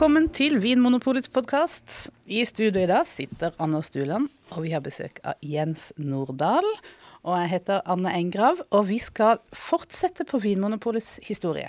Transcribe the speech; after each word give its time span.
velkommen 0.00 0.30
til 0.32 0.54
Vinmonopolets 0.62 1.28
podkast. 1.28 2.06
I 2.24 2.40
studio 2.48 2.80
i 2.80 2.88
dag 2.88 3.02
sitter 3.04 3.52
Anders 3.60 3.90
Stuland, 3.90 4.30
og 4.48 4.62
vi 4.64 4.70
har 4.72 4.80
besøk 4.80 5.18
av 5.20 5.36
Jens 5.44 5.90
Nordahl. 6.00 6.64
Og 7.20 7.34
jeg 7.36 7.50
heter 7.50 7.82
Anne 7.84 8.14
Engrav, 8.16 8.62
og 8.72 8.86
vi 8.88 8.96
skal 8.96 9.42
fortsette 9.52 10.24
på 10.24 10.40
Vinmonopolets 10.40 11.18
historie. 11.26 11.68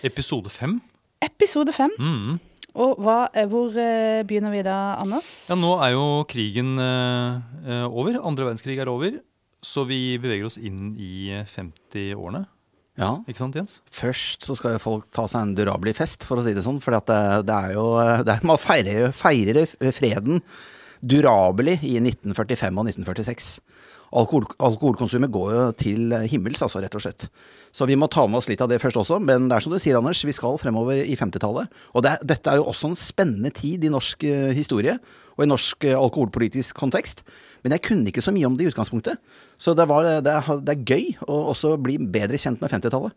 Episode 0.00 0.48
fem. 0.48 0.78
Episode 1.20 1.76
fem. 1.76 1.92
Mm. 2.00 2.40
Og 2.72 2.96
hva, 3.04 3.18
eh, 3.36 3.44
hvor 3.52 3.76
eh, 3.76 4.24
begynner 4.24 4.56
vi 4.56 4.64
da, 4.64 4.96
Anders? 4.96 5.34
Ja, 5.52 5.60
nå 5.60 5.76
er 5.84 5.92
jo 5.98 6.24
krigen 6.24 6.78
eh, 6.80 7.84
over. 7.84 8.16
Andre 8.24 8.48
verdenskrig 8.48 8.80
er 8.80 8.88
over. 8.88 9.20
Så 9.60 9.84
vi 9.84 10.16
beveger 10.16 10.48
oss 10.48 10.56
inn 10.56 10.94
i 10.96 11.36
50-årene. 11.52 12.46
Ja. 13.00 13.10
Ikke 13.26 13.40
sant, 13.40 13.56
Jens? 13.58 13.78
Først 13.90 14.46
så 14.46 14.54
skal 14.58 14.76
jo 14.76 14.82
folk 14.82 15.08
ta 15.14 15.26
seg 15.30 15.42
en 15.42 15.56
durabelig 15.58 15.96
fest, 15.98 16.26
for 16.28 16.38
å 16.38 16.44
si 16.46 16.54
det 16.54 16.62
sånn. 16.62 16.78
For 16.82 16.94
det, 16.94 17.18
det, 17.48 17.56
er 17.56 17.74
jo 17.74 17.88
det 18.22 18.36
er, 18.36 18.46
Man 18.46 18.60
feirer, 18.60 19.10
feirer 19.16 19.66
freden 19.96 20.42
durabelig 21.04 21.80
i 21.82 21.98
1945 22.00 22.78
og 22.80 22.90
1946. 22.92 23.50
Alkohol, 24.14 24.46
alkoholkonsumet 24.62 25.32
går 25.34 25.52
jo 25.54 25.62
til 25.78 26.14
himmels, 26.30 26.62
altså, 26.62 26.82
rett 26.84 26.94
og 26.94 27.02
slett. 27.02 27.26
Så 27.74 27.88
vi 27.90 27.96
må 27.98 28.06
ta 28.06 28.22
med 28.30 28.38
oss 28.38 28.46
litt 28.46 28.62
av 28.62 28.70
det 28.70 28.78
først 28.78 29.00
også. 29.00 29.18
Men 29.18 29.48
det 29.50 29.56
er 29.56 29.64
som 29.64 29.72
du 29.74 29.80
sier, 29.82 29.98
Anders, 29.98 30.22
vi 30.22 30.34
skal 30.36 30.58
fremover 30.62 31.00
i 31.02 31.16
50-tallet. 31.18 31.72
Og 31.90 32.04
det, 32.06 32.12
dette 32.22 32.52
er 32.52 32.60
jo 32.60 32.68
også 32.70 32.92
en 32.92 32.98
spennende 32.98 33.50
tid 33.54 33.82
i 33.82 33.90
norsk 33.90 34.22
uh, 34.28 34.52
historie, 34.54 34.94
og 35.34 35.42
i 35.42 35.48
norsk 35.50 35.88
uh, 35.88 35.96
alkoholpolitisk 35.98 36.78
kontekst. 36.78 37.24
Men 37.66 37.74
jeg 37.74 37.82
kunne 37.88 38.12
ikke 38.12 38.22
så 38.22 38.34
mye 38.34 38.46
om 38.46 38.54
det 38.58 38.68
i 38.68 38.70
utgangspunktet. 38.70 39.18
Så 39.58 39.74
det, 39.74 39.88
var, 39.90 40.06
det, 40.22 40.36
det 40.62 40.76
er 40.76 40.86
gøy 40.86 41.10
å 41.26 41.40
også 41.50 41.74
bli 41.82 41.98
bedre 41.98 42.38
kjent 42.38 42.62
med 42.62 42.70
50-tallet. 42.70 43.16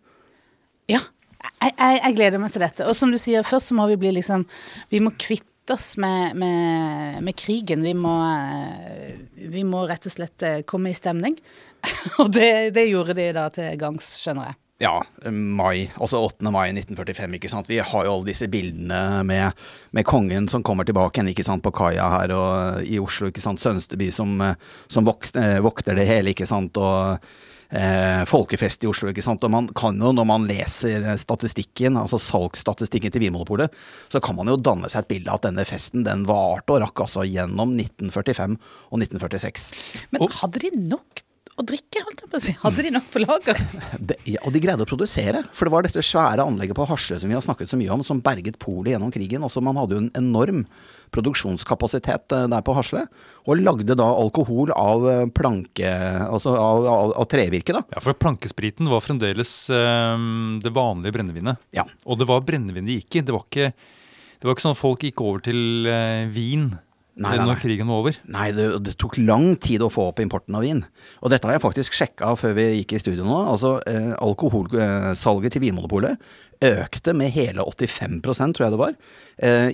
Ja, 0.90 1.04
jeg, 1.38 1.76
jeg, 1.76 2.00
jeg, 2.02 2.16
gleder 2.18 2.42
meg 2.42 2.56
til 2.56 2.66
dette. 2.66 2.88
Og 2.90 2.98
som 2.98 3.14
du 3.14 3.20
sier, 3.22 3.46
først 3.46 3.70
så 3.70 3.78
må 3.78 3.86
vi 3.92 4.00
bli 4.02 4.16
liksom 4.18 4.48
Vi 4.90 5.04
må 5.04 5.14
kvitte 5.22 5.46
oss 5.74 5.96
med, 5.98 6.36
med, 6.36 7.24
med 7.24 7.36
krigen. 7.36 7.84
Vi 7.86 7.94
må, 7.98 8.14
eh, 8.28 9.18
vi 9.50 9.64
må, 9.68 9.86
rett 9.90 10.06
og 10.08 10.14
slett 10.14 10.46
komme 10.70 10.92
i 10.92 10.98
stemning. 10.98 11.38
og 12.22 12.32
det, 12.36 12.72
det, 12.78 12.88
gjorde 12.92 13.18
de 13.18 13.28
da 13.36 13.48
til 13.54 13.76
gangs, 13.80 14.16
skjønner 14.22 14.52
jeg. 14.52 14.60
Ja, 14.78 15.00
mai, 15.34 15.88
altså 15.98 16.20
8. 16.22 16.52
mai 16.54 16.68
1945, 16.70 17.40
ikke 17.40 17.50
sant. 17.50 17.70
Vi 17.70 17.80
har 17.82 18.06
jo 18.06 18.12
alle 18.14 18.28
disse 18.28 18.46
bildene 18.52 19.24
med, 19.26 19.58
med 19.98 20.06
kongen 20.06 20.46
som 20.52 20.62
kommer 20.66 20.86
tilbake 20.86 21.26
ikke 21.32 21.46
sant, 21.48 21.64
på 21.66 21.74
kaia 21.74 22.06
her 22.14 22.34
og 22.36 22.86
i 22.86 23.00
Oslo, 23.02 23.32
ikke 23.32 23.42
sant. 23.42 23.64
Sønsteby 23.64 24.12
som, 24.14 24.38
som 24.86 25.08
vokter, 25.08 25.58
vokter 25.66 25.98
det 25.98 26.06
hele, 26.06 26.36
ikke 26.36 26.46
sant. 26.50 26.78
og 26.78 27.18
eh, 27.70 28.24
folkefest 28.30 28.84
i 28.84 28.90
Oslo. 28.90 29.12
ikke 29.12 29.26
sant? 29.26 29.44
Og 29.44 29.54
man 29.54 29.70
kan 29.78 29.98
jo, 30.00 30.14
når 30.16 30.28
man 30.30 30.48
leser 30.50 31.06
statistikken, 31.22 32.00
altså 32.00 32.20
salgsstatistikken 32.22 33.14
til 33.14 33.26
Vinmonopolet, 33.26 33.76
så 34.14 34.22
kan 34.24 34.38
man 34.38 34.52
jo 34.52 34.58
danne 34.60 34.90
seg 34.92 35.06
et 35.06 35.14
bilde 35.14 35.32
av 35.32 35.42
at 35.42 35.50
denne 35.50 35.68
festen 35.68 36.06
den 36.08 36.26
varte 36.30 36.76
og 36.76 36.84
rakk 36.86 37.06
altså 37.08 37.26
gjennom 37.28 37.76
1945 37.78 38.58
og 38.58 39.00
1946. 39.02 39.72
Men 40.14 40.38
hadde 40.42 40.64
de 40.64 40.74
nok 40.88 41.24
å 41.58 41.66
drikke, 41.66 42.04
holdt 42.06 42.20
jeg 42.22 42.30
på 42.30 42.38
å 42.38 42.44
si. 42.44 42.54
Hadde 42.62 42.84
de 42.86 42.92
nok 42.94 43.08
på 43.10 43.22
lager? 43.24 43.62
Det, 44.10 44.20
ja, 44.30 44.42
og 44.46 44.54
de 44.54 44.62
greide 44.62 44.86
å 44.86 44.90
produsere. 44.90 45.42
For 45.58 45.66
det 45.66 45.74
var 45.74 45.88
dette 45.88 46.04
svære 46.06 46.46
anlegget 46.46 46.78
på 46.78 46.86
Hasle 46.86 47.18
som 47.18 47.32
vi 47.32 47.38
har 47.38 47.46
snakket 47.46 47.72
så 47.72 47.80
mye 47.80 47.96
om, 47.96 48.04
som 48.06 48.22
berget 48.24 48.60
polet 48.62 48.94
gjennom 48.94 49.14
krigen. 49.14 49.46
Også 49.46 49.64
man 49.66 49.80
hadde 49.80 49.98
jo 49.98 50.04
en 50.06 50.14
enorm 50.20 50.68
produksjonskapasitet 51.16 52.36
eh, 52.36 52.48
der 52.52 52.64
på 52.66 52.76
Hasle. 52.78 53.06
Og 53.48 53.62
lagde 53.62 53.98
da 53.98 54.08
alkohol 54.08 54.74
av 54.76 55.06
eh, 55.12 55.26
planke, 55.34 55.92
altså 56.28 56.56
av, 56.56 56.88
av, 56.88 57.14
av 57.24 57.30
trevirke, 57.32 57.76
da. 57.76 57.84
Ja, 57.96 58.04
for 58.04 58.18
plankespriten 58.18 58.90
var 58.92 59.06
fremdeles 59.06 59.54
um, 59.72 60.58
det 60.64 60.74
vanlige 60.76 61.18
brennevinet. 61.20 61.62
Ja. 61.76 61.88
Og 62.06 62.20
det 62.22 62.30
var 62.30 62.46
brennevin 62.48 62.90
de 62.90 63.00
gikk 63.00 63.20
i. 63.20 63.26
Det 63.28 63.36
var 63.36 63.48
ikke, 63.48 63.72
det 63.72 64.50
var 64.50 64.58
ikke 64.58 64.68
sånn 64.68 64.78
at 64.78 64.84
folk 64.84 65.08
gikk 65.08 65.24
over 65.24 65.44
til 65.48 65.90
uh, 65.90 66.28
vin. 66.34 66.72
Nei, 67.18 67.32
nei, 67.34 67.38
nei. 67.40 67.46
Når 67.50 67.62
krigen 67.64 67.90
var 67.90 68.04
over? 68.04 68.18
Nei, 68.30 68.48
det, 68.54 68.66
det, 68.86 68.94
tok 69.02 69.16
lang 69.18 69.56
tid 69.62 69.82
å 69.82 69.90
få 69.90 70.12
opp 70.12 70.20
importen 70.22 70.54
av 70.58 70.62
vin. 70.62 70.84
Og 71.26 71.32
dette 71.34 71.50
har 71.50 71.56
jeg 71.56 71.64
faktisk 71.64 71.98
sjekka 71.98 72.36
før 72.38 72.54
vi 72.60 72.68
gikk 72.76 72.94
i 72.94 73.02
studio 73.02 73.26
nå. 73.26 73.40
Altså, 73.56 73.78
eh, 73.90 74.12
Alkoholsalget 74.22 75.56
til 75.56 75.64
Vinmonopolet 75.66 76.22
økte 76.68 77.16
med 77.18 77.34
hele 77.34 77.66
85% 77.66 78.58
tror 78.58 78.68
jeg 78.68 78.76
det 78.76 78.82
var, 78.82 78.94
eh, 78.94 79.27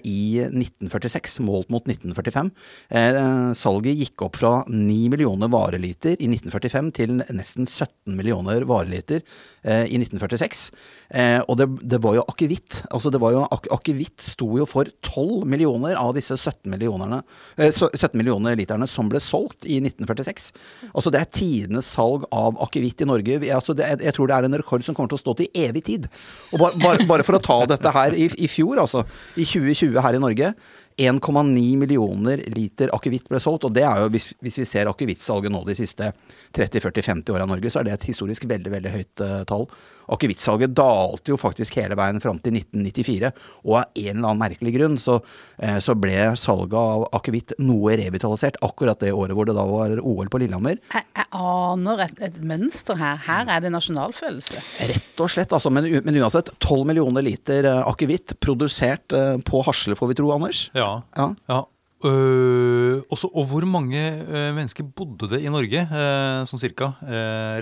i 0.03 0.44
1946 0.44 1.40
målt 1.47 1.69
mot 1.72 1.88
1945. 1.88 2.51
Eh, 2.90 3.53
salget 3.56 4.00
gikk 4.01 4.25
opp 4.28 4.40
fra 4.41 4.53
9 4.68 5.09
millioner 5.13 5.51
vareliter 5.51 6.18
i 6.19 6.28
1945 6.28 6.91
til 7.00 7.16
nesten 7.24 7.69
17 7.69 8.18
millioner 8.18 8.68
vareliter 8.68 9.23
eh, 9.63 9.88
i 9.88 10.02
1946. 10.02 10.68
Og 11.13 11.57
det, 11.59 11.68
det 11.85 12.00
var 12.02 12.16
jo 12.18 12.23
akevitt. 12.25 12.79
Altså 12.90 13.12
jo, 13.13 13.44
akevitt 13.75 14.23
sto 14.25 14.47
jo 14.57 14.66
for 14.66 14.90
12 15.06 15.44
millioner 15.46 15.94
av 16.00 16.16
disse 16.18 16.34
17 16.34 16.66
millionerne, 16.73 17.19
17 17.59 18.18
millioner 18.18 18.57
literne 18.57 18.88
som 18.90 19.12
ble 19.12 19.22
solgt 19.22 19.68
i 19.69 19.78
1946. 19.78 20.47
Altså 20.90 21.13
det 21.13 21.22
er 21.22 21.29
tidenes 21.29 21.91
salg 21.94 22.25
av 22.34 22.57
akevitt 22.66 23.06
i 23.06 23.09
Norge. 23.12 23.38
Altså 23.53 23.78
det, 23.78 23.91
jeg 24.02 24.18
tror 24.18 24.31
det 24.31 24.40
er 24.40 24.47
en 24.50 24.57
rekord 24.57 24.88
som 24.88 24.97
kommer 24.97 25.13
til 25.13 25.22
å 25.22 25.23
stå 25.28 25.38
til 25.44 25.62
evig 25.68 25.85
tid. 25.91 26.09
Og 26.50 26.63
bare 26.63 26.73
bare, 26.84 27.06
bare, 27.07 27.25
for 27.25 27.38
å 27.38 27.41
ta 27.44 27.57
dette 27.69 27.94
her 27.94 28.16
i, 28.18 28.28
i 28.38 28.50
fjor, 28.52 28.81
altså. 28.84 29.03
I 29.40 29.46
2020 29.53 30.02
her 30.03 30.18
i 30.18 30.22
Norge. 30.24 30.53
1,9 30.97 31.78
millioner 31.81 32.44
liter 32.53 32.91
akevitt 32.94 33.30
ble 33.31 33.41
solgt. 33.41 33.66
Og 33.68 33.74
det 33.75 33.86
er 33.88 34.03
jo, 34.03 34.12
hvis, 34.14 34.30
hvis 34.44 34.59
vi 34.62 34.68
ser 34.69 34.91
akevittsalget 34.91 35.53
nå 35.53 35.64
de 35.68 35.78
siste 35.78 36.12
30-40-50 36.58 37.34
åra 37.34 37.47
i 37.47 37.52
Norge, 37.56 37.72
så 37.74 37.81
er 37.81 37.90
det 37.90 37.97
et 37.97 38.09
historisk 38.12 38.46
veldig, 38.50 38.74
veldig 38.75 38.94
høyt 38.94 39.25
uh, 39.25 39.41
tall. 39.50 39.68
Akevittsalget 40.13 40.75
dalte 40.78 41.34
jo 41.34 41.40
faktisk 41.40 41.78
hele 41.79 41.97
veien 42.00 42.22
fram 42.24 42.40
til 42.44 42.57
1994, 42.59 43.31
og 43.66 43.79
av 43.81 43.85
en 44.00 44.12
eller 44.12 44.29
annen 44.29 44.41
merkelig 44.41 44.74
grunn 44.75 45.00
så, 45.01 45.19
eh, 45.57 45.79
så 45.84 45.96
ble 45.97 46.16
salget 46.40 46.78
av 46.78 47.07
akevitt 47.18 47.56
noe 47.63 47.97
revitalisert 48.00 48.59
akkurat 48.66 49.02
det 49.02 49.13
året 49.13 49.38
hvor 49.38 49.50
det 49.50 49.57
da 49.57 49.66
var 49.68 49.96
OL 50.00 50.29
på 50.31 50.44
Lillehammer. 50.44 50.79
Jeg, 50.94 51.07
jeg 51.18 51.29
aner 51.40 52.06
et, 52.06 52.23
et, 52.29 52.40
mønster 52.53 53.00
her. 53.00 53.19
Her 53.25 53.50
er 53.52 53.63
det 53.63 53.73
nasjonalfølelse. 53.73 54.63
Rett 54.94 55.23
og 55.23 55.31
slett, 55.31 55.53
altså. 55.56 55.72
Men, 55.73 55.90
men 56.06 56.22
uansett, 56.22 56.53
12 56.59 56.88
millioner 56.90 57.25
liter 57.25 57.69
eh, 57.69 57.84
akevitt 57.90 58.38
produsert 58.44 59.16
uh, 59.16 59.35
på 59.46 59.63
Hasle, 59.66 59.97
får 59.97 60.12
vi 60.12 60.19
tro, 60.19 60.34
Anders? 60.35 60.68
Ja. 60.78 60.90
ja. 61.18 61.31
ja. 61.50 61.63
Uh, 62.03 63.00
også, 63.08 63.30
og 63.31 63.46
hvor 63.47 63.64
mange 63.69 64.00
uh, 64.28 64.50
mennesker 64.56 64.84
bodde 64.84 65.30
det 65.31 65.40
i 65.46 65.52
Norge, 65.52 65.86
uh, 65.88 66.44
sånn 66.50 66.59
cirka, 66.59 66.90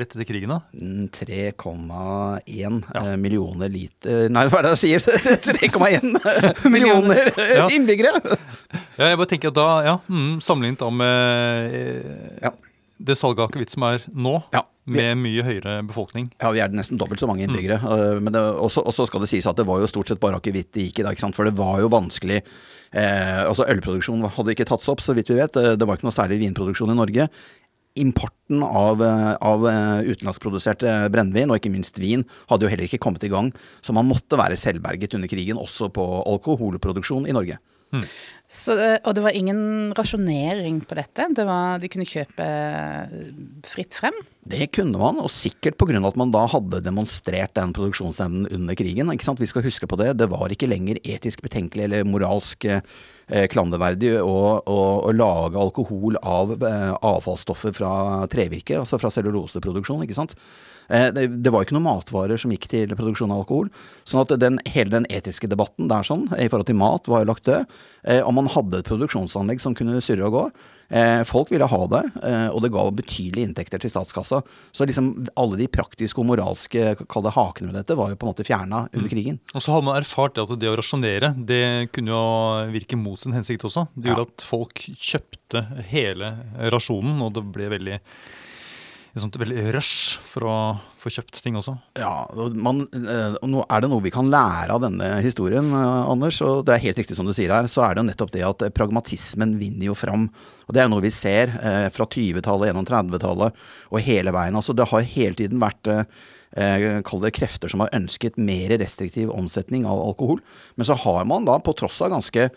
rett 0.02 0.16
etter 0.16 0.25
krigen? 0.25 0.50
da? 0.50 0.57
3,1 1.13 1.62
mm, 1.62 2.79
ja. 2.90 3.03
millioner 3.22 3.69
liter 3.72 4.31
Nei, 4.34 4.47
hva 4.50 4.62
er 4.62 4.69
det 4.69 4.74
jeg 4.79 4.81
sier? 4.81 5.06
3,1 5.62 6.18
millioner 6.74 7.29
ja. 7.38 7.68
innbyggere! 7.69 8.16
ja, 8.97 9.12
jeg 9.12 9.22
bare 9.22 9.29
tenker 9.29 9.53
at 9.53 9.59
da, 9.59 9.69
ja, 9.85 9.96
mm, 10.09 10.40
Sammenlignet 10.41 10.81
da 10.81 10.90
med 10.90 12.41
ja. 12.41 12.56
det 12.97 13.19
salget 13.19 13.46
av 13.46 13.52
akevitt 13.52 13.78
som 13.78 13.85
er 13.91 14.09
nå, 14.09 14.40
ja. 14.56 14.66
Med 14.90 15.19
mye 15.22 15.44
høyere 15.46 15.78
befolkning. 15.86 16.31
Ja, 16.42 16.50
vi 16.56 16.62
er 16.64 16.74
nesten 16.74 16.97
dobbelt 16.97 17.22
så 17.22 17.30
mange 17.30 17.46
innbyggere. 17.46 17.78
Mm. 17.81 18.28
Men 18.28 18.38
Og 18.42 18.72
så 18.72 19.06
skal 19.06 19.22
det 19.22 19.30
sies 19.30 19.47
at 19.47 19.59
det 19.59 19.68
var 19.69 19.80
jo 19.84 19.90
stort 19.92 20.09
sett 20.09 20.22
bare 20.22 20.40
akevitt 20.42 20.72
det 20.74 20.88
gikk 20.88 21.02
i, 21.02 21.06
da, 21.06 21.14
ikke 21.14 21.28
sant? 21.28 21.38
for 21.38 21.46
det 21.46 21.53
var 21.59 21.80
jo 21.84 21.92
vanskelig 21.94 22.42
Eh, 22.91 23.41
altså 23.47 23.64
Ølproduksjon 23.72 24.25
hadde 24.36 24.52
ikke 24.52 24.68
tatt 24.68 24.84
seg 24.84 24.94
opp, 24.94 25.03
så 25.03 25.16
vidt 25.16 25.31
vi 25.31 25.40
vet. 25.40 25.56
Det, 25.56 25.75
det 25.80 25.88
var 25.88 25.97
ikke 25.97 26.09
noe 26.09 26.16
særlig 26.16 26.41
vinproduksjon 26.44 26.91
i 26.91 26.97
Norge. 27.00 27.28
Importen 28.02 28.64
av, 28.64 29.03
eh, 29.03 29.34
av 29.47 29.68
eh, 29.68 30.12
utenlandskproduserte 30.12 30.96
brennevin, 31.12 31.52
og 31.52 31.59
ikke 31.59 31.74
minst 31.74 32.00
vin, 32.02 32.25
hadde 32.52 32.68
jo 32.68 32.72
heller 32.72 32.88
ikke 32.88 33.02
kommet 33.03 33.25
i 33.28 33.31
gang. 33.31 33.52
Så 33.84 33.96
man 33.96 34.09
måtte 34.09 34.40
være 34.40 34.59
selvberget 34.59 35.16
under 35.18 35.31
krigen 35.31 35.59
også 35.62 35.91
på 35.96 36.08
alkoholproduksjon 36.36 37.30
i 37.31 37.36
Norge. 37.36 37.59
Mm. 37.91 38.06
Så, 38.52 38.75
og 38.75 39.13
det 39.16 39.22
var 39.24 39.35
ingen 39.35 39.94
rasjonering 39.96 40.81
på 40.88 40.96
dette? 40.97 41.29
Det 41.38 41.46
var, 41.47 41.79
de 41.79 41.88
kunne 41.91 42.07
kjøpe 42.07 42.47
fritt 43.68 43.96
frem? 43.96 44.18
Det 44.52 44.68
kunne 44.75 45.00
man, 45.00 45.22
og 45.24 45.31
sikkert 45.31 45.78
pga. 45.79 46.02
at 46.07 46.18
man 46.19 46.34
da 46.34 46.43
hadde 46.52 46.82
demonstrert 46.84 47.53
den 47.55 47.72
produksjonsevnen 47.78 48.49
under 48.52 48.76
krigen. 48.76 49.11
ikke 49.14 49.28
sant? 49.28 49.40
Vi 49.40 49.47
skal 49.47 49.64
huske 49.64 49.88
på 49.88 49.99
det. 50.02 50.17
Det 50.20 50.28
var 50.32 50.52
ikke 50.52 50.67
lenger 50.67 50.99
etisk 51.03 51.43
betenkelig 51.46 51.88
eller 51.88 52.03
moralsk 52.03 52.66
eh, 52.66 52.82
klanderverdig 53.52 54.17
å, 54.20 54.35
å, 54.59 54.79
å, 55.08 55.16
lage 55.16 55.61
alkohol 55.61 56.20
av 56.20 56.58
eh, 56.58 56.91
avfallsstoffer 56.91 57.76
fra 57.78 57.93
trevirke, 58.32 58.82
altså 58.82 58.99
fra 58.99 59.14
celluloseproduksjon. 59.16 60.03
ikke 60.03 60.20
sant? 60.20 60.35
Eh, 60.91 61.08
det, 61.16 61.28
det, 61.43 61.53
var 61.53 61.64
ikke 61.64 61.78
noen 61.78 61.88
matvarer 61.88 62.40
som 62.40 62.52
gikk 62.52 62.67
til 62.72 62.91
produksjon 62.97 63.32
av 63.32 63.46
alkohol. 63.46 63.72
sånn 64.08 64.26
at 64.26 64.35
den, 64.41 64.59
hele 64.67 64.91
den 64.91 65.08
etiske 65.14 65.49
debatten 65.52 65.88
der 65.91 66.05
sånn, 66.08 66.28
i 66.35 66.49
forhold 66.52 66.67
til 66.67 66.79
mat 66.82 67.08
var 67.11 67.23
jo 67.23 67.32
lagt 67.32 67.47
død. 67.47 67.79
Eh, 68.03 68.20
og 68.26 68.35
man 68.35 68.49
hadde 68.52 68.82
et 68.82 68.90
produksjonsanlegg 68.90 69.64
som 69.64 69.78
kunne 69.78 70.02
surre 70.03 70.28
og 70.28 70.35
gå. 70.35 70.46
Eh, 70.91 71.22
folk 71.23 71.53
ville 71.53 71.70
ha 71.72 71.79
det, 71.88 72.02
og 72.52 72.58
det 72.66 72.72
ga 72.73 72.82
betydelige 72.91 73.47
inntekter 73.47 73.79
til 73.79 73.93
statskassa. 73.93 74.41
Så 74.76 74.88
liksom 74.88 75.14
alle 75.40 75.61
de 75.61 75.70
praktiske 75.72 76.20
og 76.20 76.28
moralske 76.28 76.97
kall 77.05 77.23
det 77.23 77.35
hakene 77.38 77.70
med 77.70 77.78
dette 77.79 77.96
var 77.96 78.11
jo 78.11 78.20
på 78.20 78.28
en 78.28 78.34
måte 78.34 78.47
fjerna 78.47 78.84
under 78.90 79.08
mm. 79.08 79.14
krigen. 79.14 79.40
Og 79.55 79.64
så 79.64 79.72
hadde 79.72 79.88
man 79.88 80.02
erfart 80.02 80.41
at 80.41 80.52
det 80.59 80.67
å 80.67 80.76
rasjonere 80.76 81.32
det 81.38 81.64
kunne 81.96 82.11
jo 82.11 82.26
virke 82.76 82.99
mot 82.99 83.22
sin 83.22 83.38
hensikt 83.38 83.64
også. 83.70 83.88
Det 83.96 84.11
gjorde 84.11 84.28
ja. 84.28 84.35
at 84.35 84.47
folk 84.49 84.84
kjøpte 84.91 85.64
hele 85.93 86.35
rasjonen, 86.76 87.23
og 87.23 87.38
det 87.38 87.47
ble 87.55 87.72
veldig 87.72 87.99
et 89.11 89.19
sånt 89.19 89.35
veldig 89.35 89.73
rush 89.75 90.22
for 90.23 90.47
å 90.47 90.58
få 91.02 91.11
kjøpt 91.11 91.41
ting 91.43 91.58
også. 91.59 91.73
Ja, 91.99 92.29
man, 92.55 92.85
eh, 92.96 93.35
Er 93.35 93.81
det 93.81 93.90
noe 93.90 94.02
vi 94.02 94.11
kan 94.11 94.29
lære 94.31 94.72
av 94.72 94.81
denne 94.81 95.22
historien, 95.22 95.67
eh, 95.73 96.09
Anders, 96.09 96.41
og 96.41 96.66
det 96.66 96.75
er 96.75 96.85
helt 96.87 96.97
riktig 96.97 97.17
som 97.17 97.25
du 97.25 97.34
sier 97.34 97.52
her, 97.52 97.63
så 97.63 97.84
er 97.84 97.96
det 97.96 98.03
jo 98.03 98.09
nettopp 98.09 98.31
det 98.31 98.43
at 98.47 98.73
pragmatismen 98.73 99.59
vinner 99.59 99.87
jo 99.87 99.93
fram. 99.93 100.29
Og 100.67 100.73
Det 100.73 100.81
er 100.81 100.87
noe 100.87 101.02
vi 101.02 101.09
ser 101.09 101.47
eh, 101.59 101.90
fra 101.90 102.05
20-tallet 102.05 102.72
gjennom 102.72 102.85
30-tallet 102.85 103.53
og 103.91 103.99
hele 103.99 104.31
veien. 104.31 104.55
Altså 104.55 104.73
Det 104.73 104.87
har 104.87 105.02
hele 105.02 105.35
tiden 105.35 105.59
vært 105.59 106.07
kall 106.52 107.22
det 107.22 107.31
krefter 107.31 107.69
som 107.69 107.79
har 107.79 107.93
ønsket 107.96 108.35
mer 108.35 108.67
restriktiv 108.78 109.29
omsetning 109.31 109.85
av 109.85 109.97
alkohol. 110.03 110.41
Men 110.75 110.84
så 110.84 110.97
har 110.99 111.23
man 111.23 111.46
da, 111.46 111.57
på 111.59 111.72
tross 111.79 112.02
av 112.02 112.11
ganske 112.11 112.49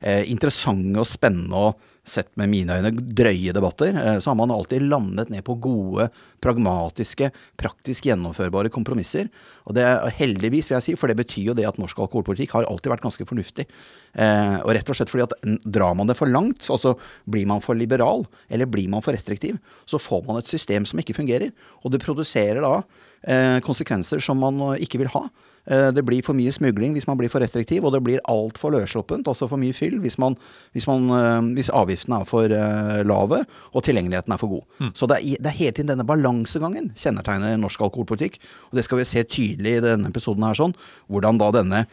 interessante 0.00 0.98
og 0.98 1.06
spennende 1.06 1.52
og 1.52 1.76
sett 2.04 2.32
med 2.36 2.50
mine 2.50 2.78
øyne 2.78 2.90
drøye 3.14 3.54
debatter, 3.54 3.94
eh, 3.94 4.18
så 4.18 4.30
har 4.30 4.38
man 4.38 4.50
alltid 4.50 4.88
landet 4.90 5.30
ned 5.30 5.44
på 5.46 5.58
gode, 5.62 6.08
pragmatiske, 6.42 7.30
praktisk 7.60 8.08
gjennomførbare 8.08 8.72
kompromisser. 8.74 9.30
Og 9.68 9.76
det 9.76 9.84
er 9.86 10.14
heldigvis, 10.18 10.70
vil 10.70 10.78
jeg 10.78 10.86
si, 10.88 10.96
for 10.98 11.10
det 11.10 11.18
betyr 11.20 11.52
jo 11.52 11.56
det 11.58 11.68
at 11.68 11.78
norsk 11.80 12.02
alkoholpolitikk 12.02 12.56
har 12.56 12.68
alltid 12.68 12.92
vært 12.92 13.06
ganske 13.06 13.26
fornuftig. 13.28 13.68
Eh, 14.12 14.58
og 14.60 14.74
rett 14.76 14.90
og 14.90 14.98
slett 14.98 15.12
fordi 15.12 15.24
at 15.24 15.62
drar 15.64 15.94
man 15.98 16.10
det 16.10 16.18
for 16.18 16.30
langt, 16.30 16.66
altså 16.72 16.96
blir 17.30 17.46
man 17.48 17.62
for 17.64 17.78
liberal, 17.78 18.26
eller 18.52 18.68
blir 18.68 18.90
man 18.92 19.04
for 19.04 19.16
restriktiv, 19.16 19.60
så 19.88 20.00
får 20.02 20.26
man 20.26 20.42
et 20.42 20.50
system 20.50 20.88
som 20.88 21.00
ikke 21.00 21.16
fungerer. 21.16 21.54
Og 21.82 21.94
det 21.94 22.02
produserer 22.02 22.60
da 22.64 22.74
eh, 23.22 23.58
konsekvenser 23.64 24.22
som 24.22 24.42
man 24.42 24.60
ikke 24.82 25.00
vil 25.02 25.12
ha. 25.14 25.26
Eh, 25.70 25.88
det 25.94 26.04
blir 26.04 26.24
for 26.26 26.36
mye 26.36 26.52
smugling 26.54 26.96
hvis 26.96 27.06
man 27.08 27.18
blir 27.20 27.30
for 27.32 27.44
restriktiv, 27.44 27.86
og 27.86 27.94
det 27.94 28.02
blir 28.04 28.22
altfor 28.30 28.74
løssluppent, 28.74 29.30
også 29.30 29.48
for 29.50 29.60
mye 29.62 29.76
fyll, 29.76 30.00
hvis, 30.02 30.18
man, 30.22 30.36
hvis, 30.74 30.88
man, 30.90 31.08
eh, 31.16 31.52
hvis 31.58 31.72
avgiftene 31.72 32.22
er 32.22 32.28
for 32.28 32.58
lave 33.06 33.42
og 33.72 33.86
tilgjengeligheten 33.86 34.34
er 34.34 34.42
for 34.42 34.58
god. 34.58 34.66
Mm. 34.82 34.92
Så 34.98 35.08
det 35.10 35.20
er, 35.20 35.38
det 35.38 35.52
er, 35.52 35.60
hele 35.62 35.76
tiden 35.78 35.94
denne 35.94 36.08
balansegangen 36.32 36.92
kjennetegner 36.96 37.58
norsk 37.60 37.82
alkoholpolitikk. 37.84 38.40
Og 38.70 38.78
det 38.78 38.84
skal 38.86 39.00
vi 39.00 39.08
se 39.08 39.22
tydelig 39.24 39.76
i 39.76 39.84
denne 39.84 40.10
episoden 40.10 40.44
her, 40.46 40.56
sånn, 40.56 40.74
hvordan 41.12 41.40
da 41.40 41.50
denne 41.54 41.84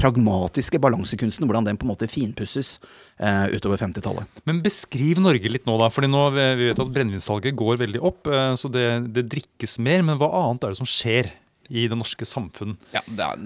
pragmatiske 0.00 0.80
balansekunsten, 0.80 1.46
hvordan 1.46 1.66
den 1.68 1.78
på 1.78 1.84
en 1.86 1.92
måte 1.92 2.08
finpusses 2.08 2.78
eh, 3.20 3.46
utover 3.52 3.80
50-tallet. 3.80 4.40
Men 4.48 4.62
beskriv 4.64 5.20
Norge 5.20 5.50
litt 5.50 5.68
nå, 5.68 5.76
da. 5.80 5.90
fordi 5.92 6.08
nå 6.10 6.24
vi 6.32 6.70
vet 6.70 6.80
at 6.80 6.94
brennevinsalget 6.94 7.58
går 7.58 7.82
veldig 7.84 8.00
opp, 8.00 8.30
uh, 8.32 8.54
så 8.58 8.70
det, 8.72 8.86
det 9.12 9.28
drikkes 9.28 9.78
mer. 9.84 10.06
Men 10.06 10.20
hva 10.20 10.30
annet 10.40 10.64
er 10.64 10.74
det 10.74 10.80
som 10.80 10.88
skjer? 10.88 11.30
I 11.68 11.86
det 11.88 11.96
norske 11.98 12.26
samfunn. 12.28 12.76
Ja, 12.94 13.02
er, 13.04 13.40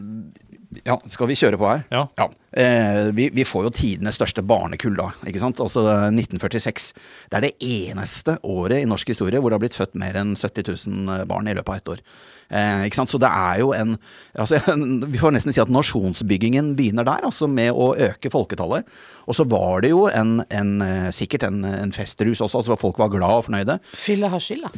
ja 0.86 0.96
skal 1.10 1.30
vi 1.30 1.36
kjøre 1.38 1.58
på 1.60 1.68
her? 1.68 1.84
Ja. 1.92 2.04
ja. 2.18 2.28
Eh, 2.52 3.10
vi, 3.16 3.28
vi, 3.34 3.46
får 3.48 3.66
jo 3.66 3.74
tidenes 3.74 4.18
største 4.20 4.44
barnekull 4.46 4.96
da, 4.98 5.10
ikke 5.26 5.42
sant. 5.42 5.62
Altså 5.62 5.84
1946. 6.10 6.92
Det 7.30 7.38
er 7.38 7.48
det 7.48 7.56
eneste 7.66 8.38
året 8.42 8.82
i 8.82 8.88
norsk 8.88 9.14
historie 9.14 9.42
hvor 9.42 9.50
det 9.50 9.58
har 9.58 9.64
blitt 9.64 9.78
født 9.78 9.98
mer 9.98 10.18
enn 10.20 10.36
70 10.38 10.70
000 10.86 11.26
barn 11.30 11.50
i 11.50 11.56
løpet 11.58 11.74
av 11.74 11.80
ett 11.80 11.92
år. 11.96 12.04
Eh, 12.52 12.86
ikke 12.86 13.00
sant? 13.00 13.12
Så 13.12 13.20
det 13.22 13.30
er 13.32 13.62
jo 13.62 13.72
en 13.76 13.96
altså, 14.36 14.60
Vi 15.12 15.20
får 15.20 15.34
nesten 15.34 15.54
si 15.54 15.62
at 15.62 15.72
nasjonsbyggingen 15.72 16.74
begynner 16.78 17.06
der, 17.08 17.24
altså 17.26 17.48
med 17.50 17.72
å 17.72 17.92
øke 18.10 18.32
folketallet. 18.32 18.88
Og 19.26 19.38
så 19.38 19.46
var 19.48 19.82
det 19.84 19.92
jo 19.94 20.06
en, 20.10 20.40
en 20.52 20.72
eh, 20.84 21.10
sikkert 21.14 21.48
en, 21.48 21.62
en 21.64 21.94
festrus 21.94 22.42
også, 22.42 22.62
altså 22.62 22.78
folk 22.80 23.00
var 23.00 23.12
glad 23.12 23.42
og 23.42 23.46
fornøyde. 23.48 23.78
Fylla 23.96 24.30
har 24.32 24.42
skylda? 24.42 24.72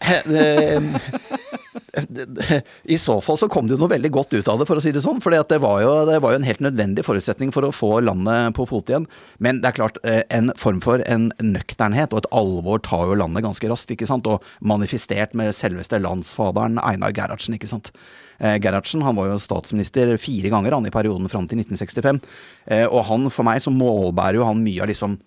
I 2.84 2.98
så 2.98 3.20
fall 3.20 3.38
så 3.38 3.48
kom 3.48 3.66
det 3.66 3.76
jo 3.76 3.80
noe 3.80 3.90
veldig 3.90 4.10
godt 4.12 4.34
ut 4.36 4.48
av 4.50 4.60
det, 4.60 4.66
for 4.68 4.78
å 4.78 4.82
si 4.84 4.92
det 4.94 5.02
sånn. 5.04 5.20
For 5.24 5.32
det, 5.32 5.40
det 5.50 5.58
var 5.62 5.82
jo 5.82 5.92
en 6.32 6.46
helt 6.46 6.64
nødvendig 6.64 7.04
forutsetning 7.06 7.52
for 7.54 7.66
å 7.66 7.74
få 7.74 7.90
landet 8.04 8.54
på 8.56 8.66
fote 8.68 8.92
igjen. 8.92 9.08
Men 9.42 9.60
det 9.62 9.70
er 9.70 9.78
klart, 9.78 9.96
eh, 10.04 10.22
en 10.34 10.52
form 10.60 10.80
for 10.84 11.02
en 11.08 11.30
nøkternhet 11.42 12.12
og 12.12 12.22
et 12.22 12.30
alvor 12.36 12.82
tar 12.84 13.04
jo 13.10 13.18
landet 13.22 13.46
ganske 13.46 13.70
raskt, 13.70 13.92
ikke 13.94 14.08
sant. 14.08 14.28
Og 14.28 14.44
manifestert 14.60 15.34
med 15.38 15.56
selveste 15.56 16.00
landsfaderen 16.02 16.80
Einar 16.82 17.16
Gerhardsen, 17.16 17.56
ikke 17.56 17.72
sant. 17.72 17.92
Eh, 18.38 18.58
Gerhardsen 18.60 19.04
han 19.06 19.16
var 19.16 19.32
jo 19.32 19.42
statsminister 19.42 20.16
fire 20.20 20.52
ganger 20.52 20.76
han 20.76 20.88
i 20.88 20.94
perioden 20.94 21.32
fram 21.32 21.48
til 21.48 21.62
1965. 21.62 22.22
Eh, 22.68 22.86
og 22.86 23.06
han, 23.08 23.30
for 23.32 23.48
meg 23.48 23.64
så 23.64 23.74
målbærer 23.74 24.40
jo 24.40 24.48
han 24.48 24.64
mye 24.64 24.84
av 24.84 24.92
liksom 24.92 25.18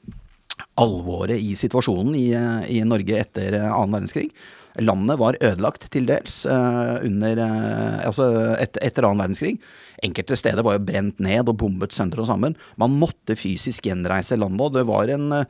alvoret 0.80 1.40
i 1.40 1.54
situasjonen 1.56 2.16
i, 2.20 2.28
i 2.76 2.82
Norge 2.88 3.20
etter 3.20 3.56
annen 3.62 3.94
verdenskrig. 3.96 4.28
Landet 4.80 5.20
var 5.20 5.38
ødelagt 5.44 5.90
til 5.94 6.08
dels 6.08 6.42
uh, 6.48 6.98
under, 7.06 7.42
uh, 7.44 8.08
altså 8.08 8.30
et, 8.60 8.80
etter 8.86 9.06
annen 9.08 9.22
verdenskrig. 9.24 9.58
Enkelte 10.06 10.38
steder 10.40 10.64
var 10.64 10.78
jo 10.78 10.86
brent 10.88 11.20
ned 11.24 11.50
og 11.52 11.58
bombet 11.60 11.92
sønder 11.96 12.22
og 12.24 12.30
sammen. 12.30 12.56
Man 12.80 12.96
måtte 13.02 13.36
fysisk 13.36 13.90
gjenreise 13.90 14.38
landet, 14.40 14.80
og 14.80 15.12
en 15.12 15.28
uh, 15.36 15.46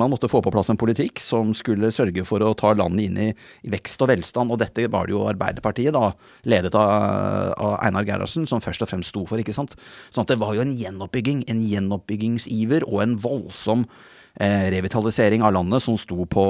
Man 0.00 0.10
måtte 0.10 0.30
få 0.30 0.42
på 0.42 0.50
plass 0.50 0.70
en 0.72 0.80
politikk 0.80 1.22
som 1.22 1.54
skulle 1.54 1.92
sørge 1.94 2.24
for 2.26 2.42
å 2.42 2.54
ta 2.58 2.72
landet 2.74 3.06
inn 3.06 3.18
i, 3.20 3.30
i 3.66 3.72
vekst 3.72 4.02
og 4.02 4.10
velstand, 4.10 4.50
og 4.50 4.62
dette 4.62 4.88
var 4.90 5.06
det 5.06 5.14
jo 5.14 5.26
Arbeiderpartiet, 5.30 5.94
da, 5.94 6.12
ledet 6.50 6.74
av, 6.78 7.54
av 7.54 7.76
Einar 7.84 8.08
Gerhardsen, 8.08 8.48
som 8.50 8.62
først 8.64 8.82
og 8.86 8.90
fremst 8.90 9.14
sto 9.14 9.26
for, 9.28 9.42
ikke 9.42 9.54
sant. 9.54 9.76
Sånn 10.10 10.26
at 10.26 10.34
det 10.34 10.40
var 10.42 10.56
jo 10.56 10.64
en 10.64 10.74
gjenoppbygging, 10.78 11.44
en 11.50 11.62
gjenoppbyggingsiver 11.66 12.88
og 12.88 13.04
en 13.04 13.20
voldsom 13.20 13.86
Eh, 13.86 14.19
revitalisering 14.38 15.42
av 15.42 15.54
landet 15.56 15.82
som 15.84 15.96
sto 16.00 16.24
på, 16.28 16.44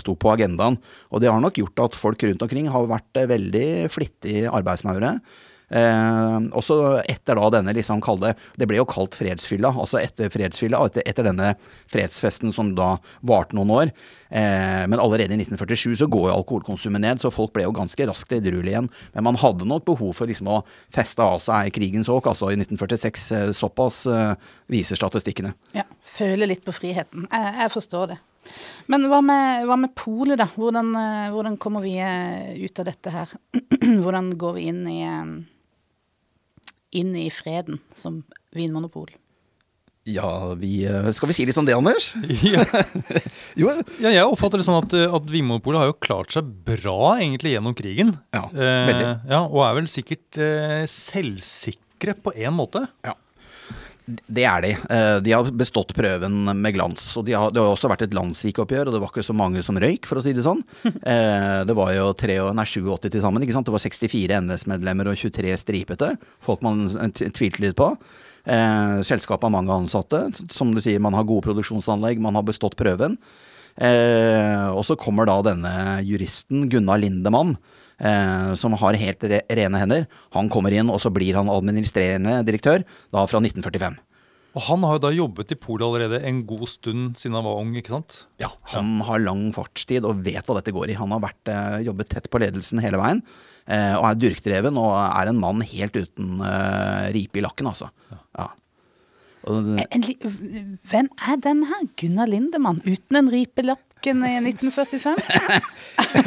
sto 0.00 0.14
på, 0.14 0.30
agendaen. 0.34 0.78
Og 1.10 1.22
det 1.22 1.32
har 1.32 1.42
nok 1.42 1.58
gjort 1.60 1.82
at 1.86 1.98
folk 1.98 2.22
rundt 2.26 2.44
omkring 2.46 2.70
har 2.72 2.86
vært 2.90 3.20
eh, 3.20 3.28
veldig 3.30 3.66
flittige 3.92 4.52
arbeidsmaure. 4.52 5.16
Eh, 5.68 6.36
også 6.54 6.78
etter 7.08 7.38
da 7.40 7.48
denne 7.56 7.72
liksom 7.72 8.02
kalde 8.04 8.34
Det 8.54 8.66
ble 8.68 8.76
jo 8.76 8.84
kalt 8.88 9.16
fredsfylla. 9.16 9.72
Altså 9.72 10.00
etter 10.02 10.32
fredsfylla, 10.32 10.82
etter, 10.86 11.06
etter 11.08 11.30
denne 11.30 11.54
fredsfesten 11.90 12.52
som 12.54 12.74
da 12.76 12.96
varte 13.26 13.56
noen 13.56 13.72
år. 13.74 13.94
Eh, 14.34 14.84
men 14.90 14.98
allerede 14.98 15.34
i 15.34 15.38
1947 15.38 15.94
så 16.00 16.08
går 16.10 16.28
jo 16.28 16.34
alkoholkonsumet 16.34 17.02
ned, 17.04 17.20
så 17.22 17.30
folk 17.30 17.52
ble 17.54 17.68
jo 17.68 17.74
ganske 17.76 18.08
raskt 18.10 18.32
edruelige 18.34 18.74
igjen. 18.74 18.90
Men 19.14 19.28
man 19.28 19.38
hadde 19.38 19.68
nok 19.68 19.86
behov 19.86 20.14
for 20.18 20.30
liksom 20.30 20.50
å 20.50 20.60
feste 20.94 21.22
av 21.22 21.38
seg 21.42 21.70
krigens 21.76 22.10
åk, 22.10 22.26
altså 22.32 22.50
i 22.50 22.58
1946. 22.58 23.24
Eh, 23.38 23.48
såpass 23.54 24.04
eh, 24.10 24.34
viser 24.72 24.98
statistikkene. 24.98 25.54
Ja, 25.76 25.86
føle 26.16 26.50
litt 26.50 26.64
på 26.66 26.74
friheten. 26.74 27.28
Jeg, 27.30 27.56
jeg 27.62 27.74
forstår 27.76 28.14
det. 28.14 28.20
Men 28.92 29.06
hva 29.08 29.22
med, 29.24 29.64
hva 29.70 29.78
med 29.80 29.94
polet, 29.96 30.36
da? 30.40 30.50
Hvordan, 30.50 30.90
eh, 30.98 31.30
hvordan, 31.32 31.58
kommer 31.62 31.86
vi 31.86 31.96
ut 32.58 32.82
av 32.82 32.90
dette 32.90 33.14
her? 33.14 33.38
hvordan 34.02 34.34
går 34.40 34.58
vi 34.58 34.70
inn 34.72 34.86
i 34.90 35.00
inn 36.96 37.12
i 37.18 37.28
freden 37.34 37.80
som 37.98 38.22
vinmonopol? 38.54 39.12
Ja, 40.04 40.52
vi, 40.60 40.84
eh, 40.84 41.06
skal 41.16 41.30
vi 41.30 41.34
si 41.36 41.46
litt 41.48 41.56
om 41.56 41.64
det, 41.64 41.72
Anders? 41.76 42.10
Ja, 42.44 42.64
jo. 43.60 43.70
ja 44.04 44.12
jeg 44.12 44.26
oppfatter 44.28 44.60
det 44.60 44.66
sånn 44.66 44.82
at, 44.82 44.92
eh, 44.92 45.08
at 45.08 45.30
Vinmonopolet 45.32 45.80
har 45.80 45.88
jo 45.88 45.96
klart 45.96 46.34
seg 46.36 46.50
bra 46.66 47.14
egentlig 47.16 47.54
gjennom 47.54 47.76
krigen. 47.78 48.12
Ja, 48.36 48.44
veldig. 48.52 49.06
Eh, 49.08 49.30
ja, 49.32 49.40
Og 49.48 49.64
er 49.64 49.78
vel 49.80 49.88
sikkert 49.88 50.40
eh, 50.40 50.82
selvsikre 50.90 52.18
på 52.20 52.34
én 52.36 52.52
måte. 52.52 52.84
Ja. 53.06 53.16
Det 54.04 54.44
er 54.44 54.64
de. 54.64 54.72
Eh, 54.92 55.18
de 55.24 55.32
har 55.32 55.48
bestått 55.56 55.94
prøven 55.96 56.42
med 56.52 56.74
glans. 56.76 57.06
Og 57.16 57.24
de 57.28 57.36
har, 57.36 57.54
det 57.54 57.62
har 57.62 57.72
også 57.72 57.88
vært 57.88 58.04
et 58.04 58.16
landssvikoppgjør, 58.16 58.90
og 58.90 58.96
det 58.96 59.00
var 59.00 59.12
ikke 59.12 59.24
så 59.24 59.36
mange 59.36 59.62
som 59.64 59.78
røyk, 59.80 60.04
for 60.08 60.20
å 60.20 60.24
si 60.24 60.34
det 60.36 60.44
sånn. 60.44 60.60
Det 61.64 61.76
var 61.76 61.94
jo 61.96 62.10
3, 62.18 62.36
nei, 62.56 62.66
87 62.68 63.08
til 63.08 63.22
sammen. 63.22 63.44
ikke 63.44 63.54
sant? 63.56 63.68
Det 63.68 63.72
var 63.72 63.82
64 63.82 64.42
NS-medlemmer 64.44 65.08
og 65.08 65.16
23 65.18 65.56
stripete. 65.62 66.10
Folk 66.44 66.62
man 66.66 66.86
tvilte 67.14 67.62
litt 67.64 67.78
på. 67.78 67.94
Eh, 68.44 69.00
selskapet 69.06 69.48
har 69.48 69.54
mange 69.54 69.72
ansatte. 69.72 70.26
Som 70.52 70.74
du 70.74 70.82
sier, 70.84 71.00
man 71.00 71.16
har 71.16 71.26
gode 71.28 71.46
produksjonsanlegg, 71.48 72.20
man 72.22 72.36
har 72.36 72.44
bestått 72.46 72.76
prøven. 72.80 73.16
Eh, 73.74 74.68
og 74.70 74.84
så 74.86 74.98
kommer 75.00 75.26
da 75.26 75.40
denne 75.42 75.72
juristen, 76.06 76.68
Gunnar 76.70 77.00
Lindemann, 77.02 77.56
eh, 77.98 78.54
som 78.58 78.74
har 78.80 78.98
helt 79.00 79.28
re 79.30 79.42
rene 79.48 79.82
hender. 79.82 80.08
Han 80.36 80.50
kommer 80.52 80.74
inn, 80.74 80.90
og 80.92 81.00
så 81.02 81.12
blir 81.14 81.38
han 81.38 81.52
administrerende 81.52 82.40
direktør 82.46 82.84
da 83.14 83.26
fra 83.30 83.42
1945. 83.42 84.00
Og 84.54 84.62
han 84.68 84.84
har 84.86 84.96
jo 84.96 85.02
da 85.02 85.10
jobbet 85.10 85.50
i 85.50 85.58
Polet 85.58 85.82
allerede 85.82 86.20
en 86.28 86.44
god 86.46 86.68
stund 86.70 87.16
siden 87.18 87.34
han 87.34 87.46
var 87.46 87.58
ung, 87.58 87.72
ikke 87.74 87.96
sant? 87.96 88.20
Ja, 88.38 88.52
han 88.70 89.00
ja. 89.00 89.06
har 89.08 89.24
lang 89.24 89.48
fartstid 89.54 90.06
og 90.06 90.22
vet 90.26 90.46
hva 90.46 90.60
dette 90.60 90.74
går 90.74 90.92
i. 90.92 90.98
Han 91.00 91.10
har 91.14 91.24
vært, 91.24 91.42
eh, 91.50 91.80
jobbet 91.88 92.12
tett 92.14 92.30
på 92.30 92.38
ledelsen 92.42 92.82
hele 92.84 93.00
veien. 93.02 93.24
Eh, 93.64 93.94
og 93.96 94.04
er 94.10 94.20
durkdreven 94.20 94.78
og 94.78 94.92
er 95.00 95.30
en 95.30 95.40
mann 95.40 95.64
helt 95.64 95.96
uten 95.96 96.38
eh, 96.44 97.08
ripe 97.16 97.40
i 97.40 97.42
lakken, 97.42 97.70
altså. 97.72 97.90
Ja. 98.12 98.20
ja. 98.44 98.50
En, 99.44 100.06
hvem 100.88 101.10
er 101.18 101.40
den 101.42 101.66
her? 101.68 101.82
Gunnar 102.00 102.30
Lindemann 102.30 102.78
uten 102.86 103.18
en 103.18 103.32
ripe 103.32 103.60
i 103.60 103.66
lakken 103.66 103.93
i 104.10 104.12
1945? 104.12 105.16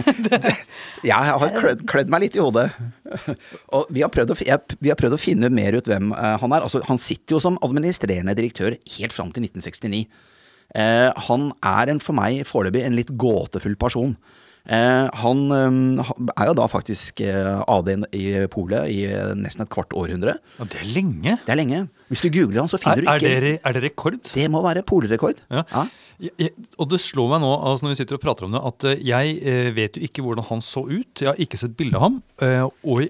jeg 1.10 1.14
har 1.14 1.54
klødd, 1.58 1.84
klødd, 1.90 2.12
meg 2.14 2.24
litt 2.26 2.38
i 2.38 2.42
hodet. 2.42 2.70
Og 3.76 3.92
vi 3.94 4.04
har, 4.06 4.12
å, 4.12 4.38
jeg, 4.40 4.78
vi 4.80 4.92
har, 4.92 5.00
prøvd 5.00 5.18
å, 5.18 5.22
finne 5.22 5.52
mer 5.54 5.78
ut 5.78 5.90
hvem 5.90 6.12
uh, 6.16 6.36
han 6.42 6.56
er. 6.56 6.66
Altså, 6.66 6.82
han 6.88 7.02
sitter 7.02 7.38
jo 7.38 7.44
som 7.44 7.60
administrerende 7.66 8.36
direktør 8.38 8.78
helt 8.98 9.16
fram 9.16 9.32
til 9.36 9.48
1969. 9.48 10.04
Uh, 10.76 11.10
han 11.30 11.52
er 11.66 11.94
en, 11.94 12.04
for 12.04 12.18
meg 12.18 12.44
foreløpig 12.50 12.84
en 12.88 12.98
litt 12.98 13.14
gåtefull 13.20 13.78
person. 13.80 14.18
Eh, 14.68 15.08
han 15.22 15.44
eh, 15.56 16.10
er 16.36 16.50
jo 16.50 16.56
da 16.60 16.66
faktisk 16.68 17.22
eh, 17.24 17.62
AD 17.72 17.92
i 18.18 18.24
polet 18.52 18.90
i 18.92 19.06
nesten 19.40 19.64
et 19.64 19.72
kvart 19.72 19.94
århundre. 19.96 20.34
Ja, 20.60 20.68
Det 20.68 20.82
er 20.82 20.90
lenge. 20.92 21.38
Det 21.46 21.54
er 21.54 21.60
lenge. 21.62 21.80
Hvis 22.12 22.24
du 22.26 22.30
googler 22.36 22.64
han, 22.66 22.72
så 22.72 22.80
finner 22.82 23.00
Er, 23.00 23.06
du 23.06 23.08
er, 23.08 23.22
ikke 23.22 23.46
det, 23.46 23.54
er 23.64 23.78
det 23.78 23.84
rekord? 23.86 24.20
Det 24.34 24.48
må 24.52 24.62
være 24.66 24.84
polrekord. 24.88 25.40
Ja. 25.52 25.64
Jeg, 26.20 26.32
jeg, 26.42 26.52
og 26.82 26.90
det 26.92 27.00
slår 27.04 27.32
meg 27.36 27.44
nå 27.46 27.50
altså 27.56 27.86
når 27.86 27.94
vi 27.94 28.00
sitter 28.02 28.18
og 28.18 28.24
prater 28.24 28.48
om 28.48 28.56
det, 28.58 28.62
at 28.72 28.88
eh, 28.92 29.02
jeg 29.08 29.38
eh, 29.48 29.72
vet 29.78 29.98
jo 30.00 30.04
ikke 30.08 30.26
hvordan 30.26 30.48
han 30.50 30.64
så 30.66 30.84
ut. 30.90 31.24
Jeg 31.24 31.30
har 31.32 31.40
ikke 31.48 31.60
sett 31.64 31.78
bilde 31.80 32.00
av 32.00 32.08
ham. 32.08 32.22
eh, 32.44 32.64
og 32.84 33.08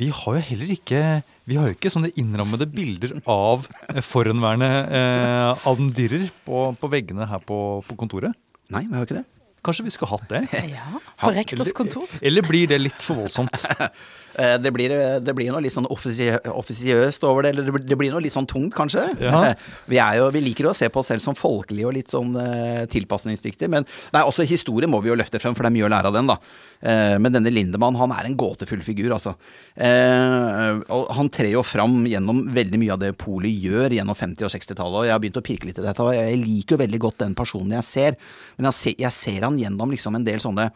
vi 0.00 0.08
har 0.10 0.38
jo 0.40 0.42
heller 0.48 0.72
ikke 0.74 1.00
vi 1.44 1.58
har 1.60 1.68
jo 1.68 1.74
ikke 1.76 1.90
sånne 1.92 2.08
innrammede 2.18 2.64
bilder 2.72 3.18
av 3.30 3.66
eh, 3.92 4.00
forhenværende 4.02 4.70
eh, 4.88 5.68
admdirer 5.68 6.30
på, 6.48 6.64
på 6.80 6.90
veggene 6.90 7.28
her 7.28 7.42
på, 7.44 7.58
på 7.84 7.96
kontoret. 8.00 8.32
Nei, 8.72 8.86
vi 8.88 8.96
har 8.96 9.04
ikke 9.04 9.18
det. 9.20 9.26
Kanskje 9.64 9.86
vi 9.86 9.94
skulle 9.94 10.10
hatt 10.12 10.28
det? 10.28 10.42
Ja, 10.74 11.00
på 11.20 11.32
rektors 11.32 11.72
kontor. 11.76 12.10
Eller 12.20 12.44
blir 12.44 12.68
det 12.68 12.78
litt 12.82 13.04
for 13.04 13.24
voldsomt? 13.24 13.64
Eh, 14.38 14.56
Det 14.58 14.72
blir, 14.74 14.90
det 15.22 15.34
blir 15.36 15.50
noe 15.52 15.60
litt 15.62 15.74
sånn 15.74 15.86
offisiøst 15.86 17.24
over 17.28 17.42
det, 17.46 17.52
eller 17.54 17.70
det 17.78 17.96
blir- 17.98 18.10
noe 18.12 18.22
litt 18.24 18.32
sånn 18.34 18.46
tungt, 18.50 18.74
kanskje. 18.74 19.04
Ja. 19.20 19.54
Vi, 19.90 19.98
er 19.98 20.16
jo, 20.18 20.30
vi 20.34 20.40
liker 20.40 20.64
jo 20.64 20.70
å 20.72 20.76
se 20.76 20.88
på 20.88 21.00
oss 21.02 21.08
selv 21.12 21.22
som 21.22 21.34
folkelige 21.38 21.86
og 21.86 21.94
litt 21.94 22.10
sånn 22.10 22.34
eh, 22.40 22.84
tilpasningsdyktige. 22.90 23.68
Men 23.70 23.84
nei, 24.14 24.22
også 24.24 24.46
historie 24.48 24.88
må 24.90 25.00
vi 25.04 25.10
jo 25.12 25.16
løfte 25.18 25.38
frem, 25.42 25.54
for 25.54 25.62
det 25.66 25.70
er 25.72 25.76
mye 25.76 25.86
å 25.88 25.92
lære 25.92 26.10
av 26.10 26.16
den, 26.16 26.26
da. 26.30 26.36
Eh, 26.84 27.16
men 27.22 27.32
denne 27.36 27.52
Lindemann, 27.52 27.96
han 28.00 28.12
er 28.16 28.26
en 28.28 28.36
gåtefull 28.36 28.82
figur, 28.84 29.12
altså. 29.16 29.34
Eh, 29.76 30.80
og 30.94 31.10
han 31.16 31.28
trer 31.32 31.52
jo 31.54 31.62
fram 31.66 32.02
gjennom 32.08 32.44
veldig 32.54 32.80
mye 32.80 32.94
av 32.96 33.02
det 33.02 33.12
Polet 33.20 33.52
gjør 33.52 33.94
gjennom 33.98 34.16
50- 34.18 34.46
og 34.48 34.52
60-tallet. 34.54 34.98
Og 35.02 35.06
jeg 35.08 35.14
har 35.14 35.22
begynt 35.22 35.40
å 35.40 35.44
pirke 35.46 35.68
litt 35.68 35.78
i 35.80 35.84
dette, 35.86 36.02
og 36.04 36.14
jeg 36.16 36.40
liker 36.42 36.76
jo 36.76 36.82
veldig 36.84 37.00
godt 37.06 37.22
den 37.24 37.36
personen 37.38 37.76
jeg 37.78 37.86
ser. 37.88 38.18
Men 38.58 38.70
jeg 38.70 38.78
ser, 38.80 38.98
jeg 39.06 39.12
ser 39.20 39.46
han 39.48 39.58
gjennom 39.60 39.92
liksom 39.94 40.18
en 40.18 40.26
del 40.26 40.42
sånne 40.42 40.70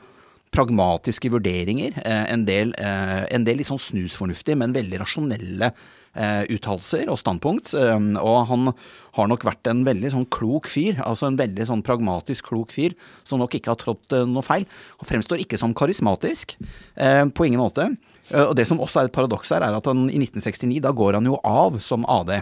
pragmatiske 0.55 1.31
vurderinger. 1.33 2.01
Eh, 2.05 2.25
en, 2.33 2.45
del, 2.49 2.75
eh, 2.79 3.23
en 3.35 3.47
del 3.47 3.61
litt 3.61 3.71
sånn 3.71 3.81
snusfornuftige, 3.83 4.59
men 4.61 4.75
veldig 4.77 5.01
rasjonelle 5.03 5.71
eh, 5.71 6.45
uttalelser 6.55 7.11
og 7.13 7.21
standpunkt. 7.21 7.75
Og 7.77 8.39
han 8.51 8.73
har 9.19 9.31
nok 9.31 9.47
vært 9.49 9.71
en 9.71 9.85
veldig 9.87 10.13
sånn 10.15 10.29
klok 10.35 10.71
fyr, 10.71 11.01
altså 11.05 11.29
en 11.29 11.41
veldig 11.41 11.69
sånn 11.71 11.85
pragmatisk 11.87 12.51
klok 12.51 12.75
fyr, 12.75 12.97
som 13.29 13.43
nok 13.43 13.59
ikke 13.59 13.75
har 13.75 13.81
trådt 13.81 14.19
noe 14.29 14.45
feil. 14.47 14.67
Han 15.03 15.11
fremstår 15.11 15.43
ikke 15.45 15.61
som 15.61 15.77
karismatisk, 15.77 16.57
på 16.99 17.47
ingen 17.47 17.63
måte. 17.63 17.91
Og 18.29 18.53
det 18.59 18.67
som 18.69 18.81
også 18.83 19.01
er 19.01 19.09
et 19.09 19.15
paradoks 19.15 19.55
her, 19.55 19.65
er 19.65 19.77
at 19.79 19.89
han 19.89 20.07
i 20.11 20.21
1969, 20.21 20.83
da 20.85 20.93
går 20.93 21.17
han 21.17 21.29
jo 21.29 21.39
av 21.47 21.79
som 21.83 22.05
AD. 22.09 22.37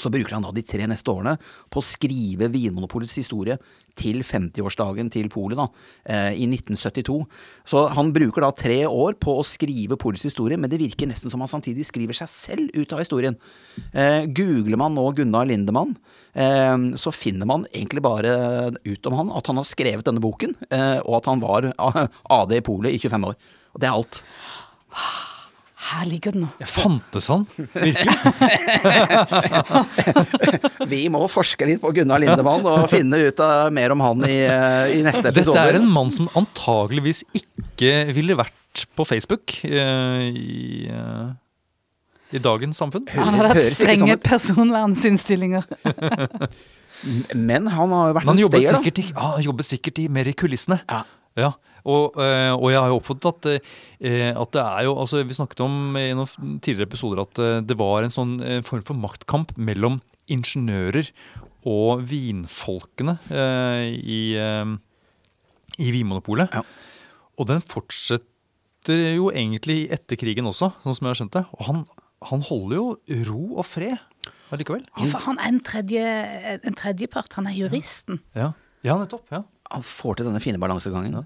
Så 0.00 0.10
bruker 0.12 0.36
han 0.36 0.44
da 0.44 0.52
de 0.54 0.64
tre 0.66 0.86
neste 0.90 1.10
årene 1.12 1.36
på 1.72 1.80
å 1.80 1.86
skrive 1.86 2.50
Vinmonopolets 2.52 3.16
historie 3.20 3.58
til 3.98 4.24
50-årsdagen 4.26 5.10
til 5.14 5.28
polet 5.30 5.58
da, 5.58 5.68
eh, 6.04 6.32
i 6.42 6.46
1972. 6.50 7.18
Så 7.68 7.84
han 7.94 8.12
bruker 8.14 8.42
da 8.42 8.50
tre 8.50 8.82
år 8.86 9.14
på 9.22 9.36
å 9.38 9.46
skrive 9.46 9.98
polets 10.00 10.26
historie, 10.26 10.58
men 10.58 10.70
det 10.70 10.80
virker 10.82 11.06
nesten 11.10 11.30
som 11.30 11.40
han 11.44 11.50
samtidig 11.50 11.86
skriver 11.86 12.16
seg 12.18 12.28
selv 12.28 12.74
ut 12.74 12.92
av 12.92 13.04
historien. 13.04 13.38
Eh, 13.92 14.26
googler 14.26 14.80
man 14.80 14.94
nå 14.94 15.06
Gunnar 15.14 15.46
Lindemann, 15.46 15.96
eh, 16.34 16.76
så 16.98 17.14
finner 17.14 17.46
man 17.46 17.66
egentlig 17.72 18.02
bare 18.02 18.74
ut 18.84 19.06
om 19.06 19.14
han 19.14 19.30
at 19.30 19.46
han 19.46 19.56
har 19.56 19.68
skrevet 19.68 20.04
denne 20.04 20.22
boken, 20.22 20.56
og 21.04 21.14
at 21.16 21.26
han 21.30 21.40
var 21.40 21.72
AD 21.78 22.56
i 22.56 22.60
polet 22.60 22.94
i 22.94 22.98
25 22.98 23.30
år. 23.30 23.36
Og 23.74 23.80
det 23.80 23.88
er 23.88 23.94
alt. 23.94 24.22
Her 25.84 26.06
ligger 26.08 26.32
den 26.32 26.46
nå. 26.46 26.66
Fantes 26.70 27.26
han 27.28 27.42
virkelig? 27.74 28.14
Vi 30.92 31.00
må 31.12 31.20
forske 31.30 31.66
litt 31.68 31.80
på 31.82 31.90
Gunnar 31.96 32.22
Lindemann 32.22 32.64
og 32.68 32.86
finne 32.92 33.18
ut 33.26 33.40
av 33.44 33.72
mer 33.74 33.92
om 33.94 34.00
han 34.04 34.24
i, 34.28 34.38
eh, 34.48 34.94
i 34.96 35.02
neste 35.04 35.28
episode. 35.28 35.54
Dette 35.58 35.74
er 35.74 35.80
en 35.82 35.90
mann 35.92 36.12
som 36.14 36.28
antageligvis 36.40 37.20
ikke 37.36 37.92
ville 38.16 38.36
vært 38.38 38.86
på 38.96 39.04
Facebook 39.06 39.58
uh, 39.68 40.24
i, 40.24 40.88
uh, 40.90 41.28
i 42.34 42.40
dagens 42.42 42.80
samfunn. 42.80 43.04
Han 43.14 43.36
har 43.38 43.52
hatt 43.52 43.62
strenge 43.76 44.16
sånn 44.16 44.24
personverninnstillinger. 44.24 45.68
Men 47.36 47.68
han 47.70 47.92
har 47.94 48.08
jo 48.10 48.16
vært 48.16 48.24
Men 48.24 48.32
han 48.32 48.38
en 48.38 48.44
jobbet, 48.46 48.64
da. 48.64 48.78
sikkert, 48.80 48.98
i- 49.04 49.10
ja, 49.12 49.28
han 49.36 49.44
jobbet 49.50 49.68
sikkert 49.68 50.00
i, 50.00 50.08
mer 50.08 50.26
i 50.32 50.34
kulissene. 50.38 50.80
Ja. 50.88 51.02
Ja, 51.36 51.52
og, 51.84 52.16
eh, 52.16 52.50
og 52.54 52.70
jeg 52.72 52.80
har 52.80 52.90
jo 52.90 52.98
oppfattet 52.98 53.30
at, 53.30 53.70
eh, 54.00 54.30
at 54.32 54.52
det 54.56 54.62
er 54.62 54.86
jo 54.86 54.94
altså 54.96 55.20
Vi 55.26 55.36
snakket 55.36 55.60
om 55.66 55.96
i 56.00 56.06
noen 56.16 56.58
tidligere 56.64 56.88
episoder 56.88 57.24
at 57.26 57.40
eh, 57.44 57.60
det 57.60 57.76
var 57.76 58.04
en 58.04 58.14
sånn 58.14 58.36
form 58.64 58.84
for 58.88 58.96
maktkamp 58.96 59.52
mellom 59.60 60.00
ingeniører 60.32 61.10
og 61.68 62.04
vinfolkene 62.08 63.18
eh, 63.32 63.90
i, 63.96 64.22
i 65.80 65.92
Vinmonopolet. 65.92 66.56
Ja. 66.56 66.64
Og 67.40 67.48
den 67.48 67.64
fortsetter 67.64 69.04
jo 69.16 69.30
egentlig 69.32 69.86
etter 69.92 70.20
krigen 70.20 70.48
også, 70.48 70.70
sånn 70.84 70.96
som 70.96 71.08
jeg 71.08 71.12
har 71.12 71.20
skjønt 71.20 71.36
det. 71.36 71.44
Og 71.56 71.64
han, 71.68 71.84
han 72.30 72.44
holder 72.48 72.76
jo 72.76 73.22
ro 73.30 73.44
og 73.60 73.68
fred 73.68 73.96
allikevel. 74.52 74.84
Ja, 74.92 75.08
for 75.08 75.24
han 75.24 75.40
er 75.40 75.50
en, 75.50 75.60
tredje, 75.64 76.04
en 76.60 76.76
tredjepart. 76.78 77.32
Han 77.40 77.48
er 77.50 77.56
juristen. 77.56 78.20
Ja, 78.36 78.52
ja 78.86 78.96
nettopp. 79.00 79.28
ja. 79.32 79.44
Han 79.74 79.84
får 79.84 80.18
til 80.18 80.28
denne 80.28 80.40
fine 80.42 80.60
balansegangen. 80.62 81.16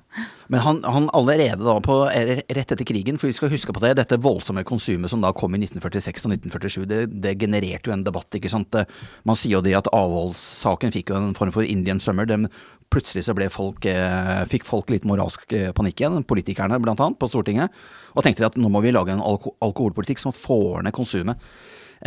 Men 0.48 0.62
han, 0.64 0.80
han 0.88 1.10
allerede 1.16 1.60
da 1.60 1.76
på, 1.84 1.98
rett 2.08 2.72
etter 2.72 2.86
krigen, 2.88 3.20
for 3.20 3.28
vi 3.28 3.36
skal 3.36 3.52
huske 3.52 3.74
på 3.76 3.82
det, 3.84 3.94
dette 4.00 4.20
voldsomme 4.24 4.64
konsumet 4.68 5.12
som 5.12 5.20
da 5.24 5.34
kom 5.36 5.54
i 5.54 5.60
1946 5.60 6.24
og 6.24 6.34
1947, 6.38 6.88
det, 6.88 7.02
det 7.24 7.36
genererte 7.40 7.90
jo 7.90 7.96
en 7.96 8.06
debatt, 8.06 8.32
ikke 8.38 8.52
sant. 8.52 8.80
Man 9.28 9.38
sier 9.38 9.58
jo 9.58 9.64
det 9.64 9.76
at 9.78 9.92
avholdssaken 9.92 10.94
fikk 10.94 11.12
jo 11.12 11.20
en 11.20 11.36
form 11.38 11.54
for 11.54 11.68
Indian 11.68 12.00
summer. 12.02 12.28
De, 12.28 12.48
plutselig 12.88 13.26
så 13.26 13.36
folk, 13.52 13.84
eh, 13.84 14.44
fikk 14.48 14.64
folk 14.64 14.90
litt 14.90 15.04
moralsk 15.04 15.52
eh, 15.52 15.72
panikk 15.76 16.00
igjen, 16.00 16.24
politikerne 16.24 16.80
blant 16.80 17.00
annet, 17.00 17.18
på 17.20 17.28
Stortinget, 17.28 17.70
og 18.14 18.24
tenkte 18.24 18.46
at 18.46 18.56
nå 18.56 18.68
må 18.72 18.80
vi 18.80 18.92
lage 18.92 19.12
en 19.12 19.20
alko 19.20 19.56
alkoholpolitikk 19.60 20.18
som 20.18 20.32
får 20.32 20.82
ned 20.86 20.96
konsumet. 20.96 21.36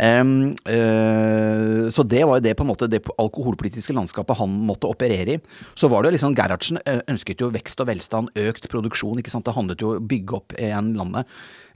Em, 0.00 0.52
uh, 0.68 1.88
så 1.92 2.04
det 2.08 2.22
var 2.24 2.38
jo 2.38 2.44
det 2.46 2.54
på 2.56 2.64
en 2.64 2.70
måte 2.70 2.88
det 2.90 3.02
alkoholpolitiske 3.20 3.94
landskapet 3.96 4.38
han 4.38 4.54
måtte 4.68 4.88
operere 4.90 5.36
i. 5.36 5.40
Så 5.78 5.90
var 5.92 6.02
det 6.02 6.12
jo 6.12 6.16
liksom 6.18 6.36
Gerhardsen 6.38 6.80
eh, 6.86 7.02
ønsket 7.12 7.42
jo 7.42 7.50
vekst 7.52 7.80
og 7.82 7.90
velstand, 7.90 8.32
økt 8.48 8.68
produksjon. 8.72 9.20
ikke 9.20 9.32
sant? 9.32 9.46
Det 9.48 9.56
handlet 9.56 9.82
jo 9.82 9.92
om 9.92 10.00
å 10.00 10.06
bygge 10.12 10.38
opp 10.38 10.56
igjen 10.58 10.94
landet. 10.98 11.28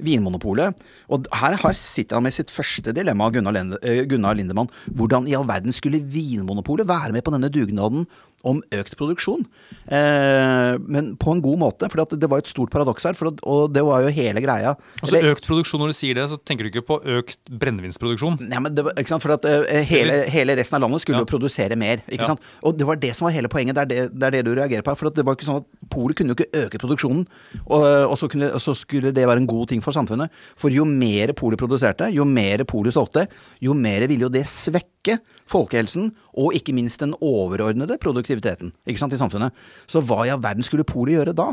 Vinmonopolet. 0.02 0.76
Og 1.12 1.28
her 1.32 1.56
sitter 1.76 2.18
han 2.18 2.26
med 2.26 2.36
sitt 2.36 2.52
første 2.52 2.92
dilemma, 2.96 3.30
Gunnar, 3.32 3.54
Lende, 3.56 3.80
eh, 3.82 4.04
Gunnar 4.08 4.36
Lindemann. 4.36 4.68
Hvordan 4.92 5.28
i 5.28 5.36
all 5.36 5.46
verden 5.48 5.72
skulle 5.72 6.02
Vinmonopolet 6.04 6.88
være 6.88 7.14
med 7.16 7.24
på 7.24 7.32
denne 7.32 7.52
dugnaden 7.52 8.06
om 8.46 8.60
økt 8.78 8.94
produksjon? 8.98 9.42
Eh, 9.90 10.76
men 10.86 11.12
på 11.20 11.34
en 11.34 11.42
god 11.44 11.58
måte, 11.60 11.88
for 11.92 12.04
det 12.16 12.28
var 12.30 12.42
et 12.42 12.50
stort 12.50 12.70
paradoks 12.74 13.06
her. 13.08 13.16
For 13.18 13.30
at, 13.32 13.40
og 13.46 13.72
det 13.74 13.82
var 13.86 14.04
jo 14.06 14.12
hele 14.14 14.42
greia. 14.44 14.74
Altså 15.02 15.16
Eller- 15.18 15.34
Økt 15.34 15.46
produksjon, 15.48 15.80
når 15.82 15.92
du 15.92 15.96
sier 15.98 16.14
det, 16.14 16.28
så 16.30 16.38
tenker 16.38 16.66
du 16.66 16.70
ikke 16.70 16.86
på 16.86 16.98
økt 17.18 17.38
brennevinsproduksjon? 17.50 18.38
Nei, 18.48 18.60
men 18.62 18.74
det 18.74 18.84
var, 18.86 18.94
ikke 18.94 19.08
sant? 19.14 19.22
For 19.24 19.34
at 19.34 19.44
eh, 19.50 19.82
hele, 19.88 20.22
hele 20.30 20.56
resten 20.56 20.78
av 20.78 20.86
landet 20.86 21.02
skulle 21.02 21.18
Ja. 21.18 21.24
jo 21.26 21.30
produsere 21.38 21.76
mer. 21.76 22.02
ikke 22.08 22.22
Ja. 22.22 22.30
sant? 22.34 22.40
Og 22.62 22.76
det 22.78 22.86
var 22.86 22.96
det 22.96 23.14
som 23.16 23.26
var 23.26 23.32
hele 23.32 23.48
poenget. 23.48 23.74
Det 23.74 23.82
er 23.82 23.86
det, 23.86 24.18
det, 24.18 24.22
er 24.26 24.30
det 24.30 24.44
du 24.44 24.54
reagerer 24.54 24.82
på. 24.86 24.96
For 24.96 25.06
at 25.08 25.14
det 25.14 25.24
var 25.26 25.34
ikke 25.36 25.48
sånn 25.50 25.60
at 25.62 25.66
Polet 25.90 26.16
kunne 26.16 26.34
jo 26.34 26.38
ikke 26.38 26.66
øke 26.66 26.78
produksjonen, 26.82 27.26
og, 27.70 27.82
og, 28.10 28.16
så 28.18 28.28
kunne, 28.28 28.50
og 28.52 28.60
så 28.60 28.74
skulle 28.74 29.12
det 29.14 29.26
være 29.26 29.38
en 29.38 29.46
god 29.46 29.68
ting 29.68 29.80
for 29.80 29.92
samfunnet. 29.92 30.30
For 30.56 30.68
jo 30.70 30.84
mer 30.84 31.32
Polet 31.32 31.58
produserte, 31.58 32.12
jo 32.12 32.24
mer 32.24 32.64
Polet 32.64 32.92
solgte, 32.92 33.28
jo 33.62 33.72
mer 33.74 34.06
ville 34.08 34.26
jo 34.26 34.28
det 34.28 34.44
svekke 34.46 35.18
folkehelsen, 35.46 36.10
og 36.36 36.52
ikke 36.54 36.74
minst 36.74 36.98
den 37.00 37.14
overordnede 37.22 37.96
produktiviteten 38.02 38.35
ikke 38.42 39.00
sant, 39.00 39.12
i 39.12 39.20
samfunnet. 39.20 39.52
Så 39.86 40.02
hva 40.04 40.26
i 40.26 40.30
all 40.34 40.42
verden 40.42 40.66
skulle 40.66 40.86
Polet 40.86 41.16
gjøre 41.16 41.36
da? 41.36 41.52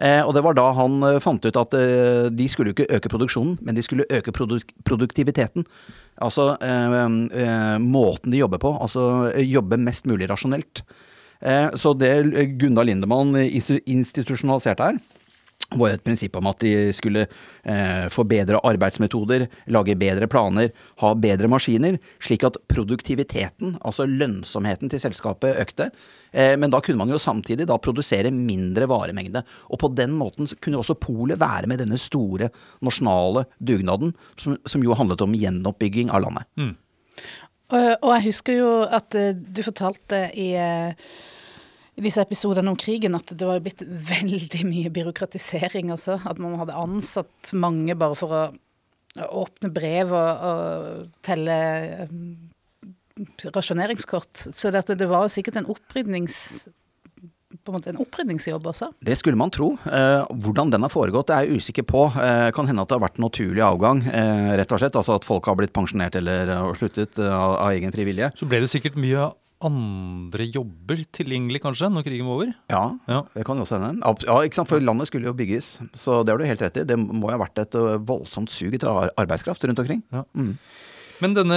Eh, 0.00 0.22
og 0.24 0.32
det 0.32 0.40
var 0.44 0.56
da 0.56 0.70
han 0.72 1.02
eh, 1.04 1.18
fant 1.20 1.44
ut 1.44 1.58
at 1.60 1.76
eh, 1.76 2.30
de 2.32 2.46
skulle 2.48 2.72
jo 2.72 2.78
ikke 2.78 2.96
øke 2.96 3.10
produksjonen, 3.12 3.58
men 3.60 3.76
de 3.76 3.84
skulle 3.84 4.08
øke 4.08 4.32
produk 4.32 4.72
produktiviteten. 4.88 5.66
Altså 6.24 6.54
eh, 6.64 6.96
eh, 7.42 7.76
måten 7.84 8.32
de 8.32 8.40
jobber 8.40 8.62
på. 8.62 8.72
Altså 8.80 9.30
eh, 9.34 9.44
jobbe 9.44 9.80
mest 9.80 10.08
mulig 10.08 10.30
rasjonelt. 10.30 10.84
Så 11.80 11.94
det 11.96 12.10
Gunnar 12.60 12.84
Lindemann 12.84 13.32
institusjonaliserte 13.32 14.84
her, 14.84 14.98
var 15.70 15.92
jo 15.92 15.98
et 15.98 16.04
prinsipp 16.04 16.36
om 16.38 16.48
at 16.50 16.62
de 16.64 16.72
skulle 16.96 17.24
eh, 17.26 18.06
få 18.12 18.24
bedre 18.28 18.60
arbeidsmetoder, 18.66 19.46
lage 19.74 19.96
bedre 20.00 20.28
planer, 20.30 20.70
ha 21.02 21.12
bedre 21.14 21.50
maskiner, 21.50 21.98
slik 22.22 22.46
at 22.48 22.58
produktiviteten, 22.70 23.76
altså 23.86 24.08
lønnsomheten 24.10 24.90
til 24.90 25.02
selskapet, 25.02 25.58
økte. 25.62 25.90
Eh, 26.32 26.56
men 26.60 26.72
da 26.72 26.82
kunne 26.84 27.02
man 27.02 27.12
jo 27.12 27.20
samtidig 27.22 27.68
da 27.70 27.78
produsere 27.82 28.32
mindre 28.34 28.88
varemengde. 28.90 29.44
Og 29.70 29.82
på 29.82 29.92
den 29.94 30.14
måten 30.18 30.50
kunne 30.60 30.80
også 30.82 30.98
Polet 31.00 31.40
være 31.40 31.70
med 31.70 31.80
denne 31.82 31.98
store 32.00 32.50
nasjonale 32.84 33.46
dugnaden, 33.58 34.14
som, 34.36 34.58
som 34.68 34.84
jo 34.84 34.96
handlet 34.98 35.22
om 35.24 35.36
gjenoppbygging 35.36 36.10
av 36.12 36.26
landet. 36.26 36.48
Og, 37.70 37.90
og 38.02 38.12
jeg 38.16 38.26
husker 38.30 38.58
jo 38.58 38.70
at 38.82 39.14
uh, 39.14 39.30
du 39.34 39.62
fortalte 39.62 40.24
i, 40.34 40.50
eh, 40.58 41.10
i 41.98 42.04
disse 42.04 42.22
episodene 42.22 42.70
om 42.70 42.78
krigen 42.78 43.16
at 43.18 43.32
det 43.34 43.46
var 43.46 43.60
blitt 43.64 43.82
veldig 43.84 44.64
mye 44.68 44.92
byråkratisering 44.94 45.92
også. 45.94 46.20
At 46.28 46.40
man 46.42 46.58
hadde 46.60 46.78
ansatt 46.78 47.52
mange 47.56 47.96
bare 47.98 48.18
for 48.18 48.36
å, 48.36 48.42
åpne 49.18 49.72
brev 49.74 50.12
og, 50.14 50.42
og 50.46 51.08
telle 51.26 51.56
eh, 52.06 52.12
rasjoneringskort. 53.56 54.46
Så 54.54 54.70
det, 54.70 54.86
det 54.94 55.08
var 55.10 55.30
sikkert 55.32 55.60
en 55.60 55.72
opprydnings... 55.72 56.68
På 57.66 57.72
en 57.72 57.80
måte 57.80 57.90
en 57.90 57.98
opprydningsjobb 58.00 58.68
også? 58.70 58.92
Det 59.04 59.16
skulle 59.18 59.36
man 59.36 59.50
tro. 59.52 59.72
Eh, 59.90 60.22
hvordan 60.44 60.70
den 60.70 60.86
har 60.86 60.92
foregått, 60.92 61.26
det 61.28 61.34
er 61.34 61.48
jeg 61.48 61.58
usikker 61.58 61.84
på. 61.90 62.04
Eh, 62.14 62.46
kan 62.54 62.70
hende 62.70 62.84
at 62.86 62.92
det 62.92 62.96
har 62.96 63.02
vært 63.02 63.18
naturlig 63.20 63.64
avgang, 63.66 64.04
eh, 64.06 64.52
rett 64.60 64.70
og 64.70 64.80
slett. 64.80 64.96
Altså 64.96 65.18
at 65.18 65.26
folk 65.26 65.50
har 65.50 65.58
blitt 65.58 65.74
pensjonert 65.74 66.14
eller 66.16 66.54
sluttet 66.78 67.18
eh, 67.18 67.34
av, 67.34 67.58
av 67.58 67.74
egen 67.74 67.92
frivillige. 67.92 68.30
Så 68.38 68.48
ble 68.48 68.62
det 68.62 68.70
sikkert 68.70 68.96
mye 69.02 69.26
andre 69.66 70.46
jobber 70.52 71.02
tilgjengelig, 71.12 71.60
kanskje, 71.64 71.90
når 71.92 72.04
krigen 72.06 72.26
var 72.28 72.38
over? 72.38 72.52
Ja, 72.72 72.82
Ja. 73.08 73.22
det 73.34 73.44
kan 73.44 73.56
jo 73.60 73.64
også 73.66 73.80
hende. 73.80 74.00
Ja, 74.26 74.36
ikke 74.46 74.54
sant? 74.54 74.68
For 74.68 74.80
landet 74.80 75.08
skulle 75.10 75.26
jo 75.28 75.34
bygges, 75.36 75.80
så 75.92 76.24
det 76.24 76.32
har 76.32 76.38
du 76.38 76.44
helt 76.48 76.62
rett 76.62 76.76
i. 76.80 76.84
Det 76.84 76.96
må 76.98 77.28
jo 77.30 77.36
ha 77.38 77.42
vært 77.44 77.58
et 77.60 77.72
voldsomt 78.06 78.48
sug 78.50 78.72
etter 78.74 79.10
arbeidskraft 79.16 79.62
rundt 79.68 79.78
omkring. 79.78 80.02
Ja. 80.12 80.24
Mm. 80.34 80.56
Men 81.20 81.34
denne 81.36 81.56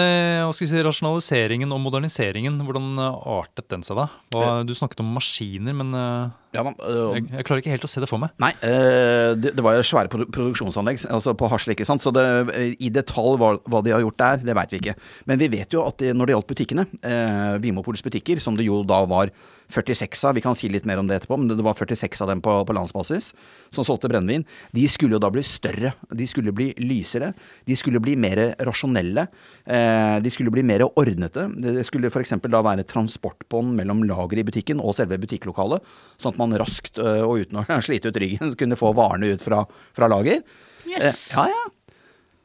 si, 0.55 0.67
rasjonaliseringen 0.67 1.72
og 1.72 1.79
moderniseringen, 1.86 2.60
hvordan 2.67 3.00
eh, 3.00 3.27
artet 3.38 3.70
den 3.72 3.86
seg 3.86 4.00
da? 4.01 4.08
Og, 4.36 4.67
du 4.67 4.74
snakket 4.75 5.03
om 5.03 5.13
maskiner, 5.15 5.75
men 5.79 5.93
eh, 5.96 6.34
Ja, 6.58 6.65
man, 6.67 6.75
øh, 6.84 7.15
jeg, 7.15 7.29
jeg 7.32 7.48
klarer 7.48 7.63
ikke 7.63 7.74
helt 7.74 7.88
å 7.88 7.91
se 7.91 8.03
det 8.03 8.10
for 8.12 8.22
meg. 8.22 8.34
Nei, 8.43 8.51
øh, 8.67 9.32
det, 9.39 9.55
det 9.58 9.65
var 9.65 9.77
jo 9.79 9.86
svære 9.88 10.12
produksjonsanlegg 10.12 11.05
altså 11.08 11.36
på 11.39 11.50
Hasle, 11.51 11.77
ikke 11.77 11.88
sant. 11.88 12.03
Så 12.03 12.12
det, 12.15 12.25
eh, 12.53 12.75
i 12.84 12.91
detalj 12.93 13.39
hva, 13.41 13.55
hva 13.63 13.84
de 13.86 13.96
har 13.96 14.03
gjort 14.03 14.20
der, 14.20 14.43
det 14.51 14.58
veit 14.60 14.75
vi 14.75 14.84
ikke. 14.84 14.98
Men 15.32 15.41
vi 15.41 15.51
vet 15.55 15.74
jo 15.74 15.88
at 15.88 16.00
det, 16.03 16.12
når 16.17 16.29
det 16.29 16.38
gjaldt 16.38 16.51
butikkene, 16.51 16.88
eh, 17.00 17.55
Vimopols 17.63 18.03
butikker, 18.05 18.43
som 18.43 18.60
det 18.60 18.67
jo 18.67 18.84
da 18.88 19.03
var 19.10 19.32
46 19.72 20.24
av, 20.27 20.36
vi 20.36 20.43
kan 20.43 20.58
si 20.58 20.70
litt 20.72 20.88
mer 20.89 21.00
om 21.01 21.08
det 21.08 21.22
etterpå, 21.22 21.38
men 21.39 21.51
det 21.51 21.63
var 21.65 21.77
46 21.77 22.24
av 22.25 22.32
dem 22.32 22.41
på, 22.43 22.55
på 22.67 22.75
landsbasis 22.75 23.32
som 23.74 23.86
solgte 23.86 24.10
brennevin. 24.12 24.46
De 24.75 24.86
skulle 24.91 25.17
jo 25.17 25.22
da 25.24 25.32
bli 25.34 25.43
større, 25.46 25.93
de 26.12 26.27
skulle 26.29 26.53
bli 26.55 26.72
lysere, 26.82 27.32
de 27.67 27.77
skulle 27.79 28.01
bli 28.03 28.15
mer 28.20 28.41
rasjonelle. 28.63 29.27
Eh, 29.65 30.17
de 30.24 30.34
skulle 30.34 30.53
bli 30.53 30.65
mer 30.67 30.86
ordnete. 30.89 31.48
Det 31.63 31.86
skulle 31.88 32.12
f.eks. 32.12 32.36
da 32.43 32.63
være 32.65 32.88
transportbånd 32.89 33.75
mellom 33.79 34.03
lageret 34.10 34.43
i 34.43 34.50
butikken 34.51 34.84
og 34.84 34.98
selve 34.98 35.20
butikklokalet, 35.22 35.86
sånn 36.22 36.36
at 36.36 36.41
man 36.41 36.58
raskt 36.60 37.01
øh, 37.01 37.24
og 37.25 37.46
uten 37.46 37.63
å 37.63 37.67
slite 37.88 38.12
ut 38.12 38.22
ryggen 38.24 38.58
kunne 38.60 38.79
få 38.79 38.93
varene 38.98 39.34
ut 39.34 39.46
fra, 39.46 39.63
fra 39.96 40.12
lager. 40.12 40.43
Yes. 40.88 41.32
Eh, 41.32 41.38
ja, 41.38 41.48
ja. 41.51 41.63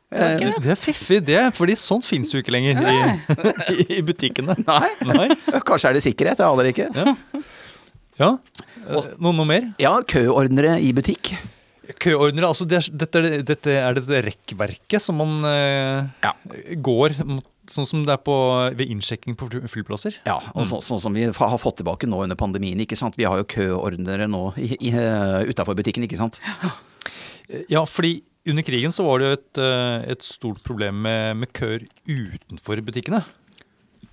Det 0.08 0.24
Eh. 0.40 0.54
Det 0.64 0.70
er 0.72 0.78
fiffig, 0.80 1.18
det, 1.26 1.40
fordi 1.52 1.74
sånt 1.76 2.06
finnes 2.08 2.30
jo 2.32 2.40
ikke 2.40 2.52
lenger 2.54 2.78
i, 2.80 2.96
i, 3.98 4.00
butikkene. 4.06 4.54
Nei, 4.64 4.88
Nei? 5.04 5.26
kanskje 5.68 5.90
er 5.90 5.98
det 5.98 6.02
sikkerhet, 6.06 6.40
jeg 6.40 6.48
aner 6.48 6.68
ikke. 6.70 6.86
Ja. 6.96 7.42
ja. 8.22 8.30
Noe, 8.88 9.32
noe 9.36 9.44
mer? 9.48 9.66
Ja, 9.82 9.98
køordnere 10.08 10.78
i 10.80 10.94
butikk. 10.96 11.34
Køordnere, 12.00 12.48
altså 12.48 12.64
det 12.68 12.82
dette, 13.00 13.20
dette 13.48 13.74
er 13.80 13.96
dette 14.00 14.22
rekkverket 14.30 15.00
som 15.04 15.20
man 15.20 15.44
eh, 15.48 16.08
Ja. 16.24 16.32
går 16.84 17.18
mot, 17.28 17.44
sånn 17.68 17.84
som 17.88 18.02
det 18.08 18.14
er 18.16 18.20
på, 18.24 18.34
ved 18.80 18.88
innsjekking 18.88 19.36
på 19.36 19.50
fly- 19.52 19.68
flyplasser. 19.68 20.16
Ja, 20.24 20.38
og 20.56 20.64
så, 20.68 20.80
sånn 20.84 21.00
som 21.04 21.12
vi 21.16 21.26
har 21.28 21.58
fått 21.60 21.82
tilbake 21.82 22.08
nå 22.08 22.22
under 22.24 22.36
pandemien, 22.40 22.80
ikke 22.80 22.96
sant. 22.96 23.16
Vi 23.20 23.28
har 23.28 23.36
jo 23.40 23.48
køordnere 23.48 24.24
nå 24.28 24.54
i, 24.56 24.72
utafor 25.52 25.76
butikken, 25.76 26.08
ikke 26.08 26.16
sant. 26.20 26.40
Eh, 26.64 27.64
Ja, 27.72 27.84
fordi 27.88 28.22
under 28.50 28.64
krigen 28.66 28.94
så 28.94 29.06
var 29.06 29.22
det 29.22 29.32
et, 29.36 29.60
eh, 29.62 30.12
et 30.14 30.24
stort 30.26 30.62
problem 30.66 31.02
med, 31.06 31.42
med 31.42 31.52
køer 31.56 31.86
utenfor 32.08 32.82
butikkene. 32.86 33.22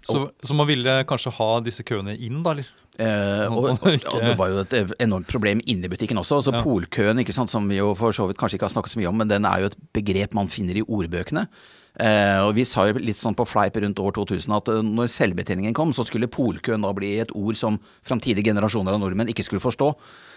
Så, 0.05 0.27
så 0.45 0.53
man 0.53 0.67
ville 0.69 0.99
kanskje 1.09 1.33
ha 1.33 1.47
disse 1.65 1.85
køene 1.85 2.13
inn, 2.21 2.43
da, 2.45 2.53
eller? 2.53 2.67
Eh, 3.01 3.51
og, 3.51 3.71
og, 3.73 3.95
og 4.13 4.21
det 4.23 4.35
var 4.39 4.51
jo 4.51 4.59
et 4.61 4.75
enormt 5.03 5.27
problem 5.27 5.63
inni 5.65 5.89
butikken 5.91 6.19
også. 6.21 6.39
Altså 6.39 6.53
Ja. 6.53 6.61
Polkøen, 6.63 7.19
ikke 7.23 7.33
sant, 7.35 7.51
som 7.51 7.65
vi 7.69 7.79
jo 7.79 7.93
for 7.97 8.15
så 8.15 8.27
vidt 8.29 8.39
kanskje 8.39 8.59
ikke 8.59 8.69
har 8.69 8.75
snakket 8.75 8.93
så 8.93 9.01
mye 9.01 9.09
om, 9.09 9.17
men 9.23 9.31
den 9.31 9.47
er 9.49 9.63
jo 9.63 9.71
et 9.71 9.79
begrep 9.97 10.37
man 10.37 10.51
finner 10.51 10.77
i 10.77 10.85
ordbøkene. 10.85 11.47
Eh, 11.95 12.39
og 12.43 12.57
vi 12.57 12.65
sa 12.67 12.83
jo 12.89 12.99
litt 12.99 13.15
sånn 13.15 13.37
på 13.39 13.45
fleip 13.47 13.77
rundt 13.79 13.99
år 14.03 14.15
2000 14.17 14.51
at 14.57 14.71
eh, 14.71 14.81
når 14.83 15.11
selvbetjeningen 15.13 15.75
kom, 15.77 15.93
så 15.95 16.03
skulle 16.07 16.27
polkøen 16.31 16.83
da 16.83 16.91
bli 16.95 17.13
et 17.23 17.31
ord 17.31 17.55
som 17.55 17.79
framtidige 18.05 18.49
generasjoner 18.49 18.97
av 18.97 18.99
nordmenn 18.99 19.31
ikke 19.31 19.45
skulle 19.47 19.63
forstå. 19.63 19.93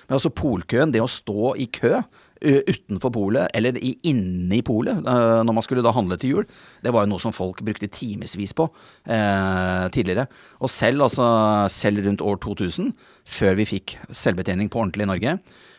Men 0.07 0.17
altså 0.21 0.31
polkøen, 0.31 0.95
det 0.95 1.03
å 1.03 1.11
stå 1.11 1.57
i 1.59 1.67
kø 1.67 1.99
utenfor 2.41 3.13
polet, 3.15 3.49
eller 3.57 3.79
inne 3.83 4.59
i 4.59 4.63
polet, 4.63 4.99
eh, 4.99 5.39
når 5.45 5.57
man 5.57 5.65
skulle 5.67 5.85
da 5.85 5.93
handle 5.95 6.19
til 6.21 6.37
jul, 6.37 6.51
det 6.85 6.93
var 6.95 7.05
jo 7.05 7.13
noe 7.13 7.23
som 7.23 7.35
folk 7.35 7.63
brukte 7.67 7.91
timevis 7.91 8.55
på 8.57 8.69
eh, 9.07 9.87
tidligere. 9.95 10.29
Og 10.63 10.71
selv, 10.73 11.07
altså, 11.09 11.27
selv 11.73 12.05
rundt 12.07 12.25
år 12.25 12.39
2000, 12.45 12.93
før 13.29 13.59
vi 13.59 13.69
fikk 13.69 13.99
selvbetjening 14.11 14.71
på 14.71 14.83
ordentlig 14.83 15.09
i 15.09 15.13
Norge, 15.13 15.39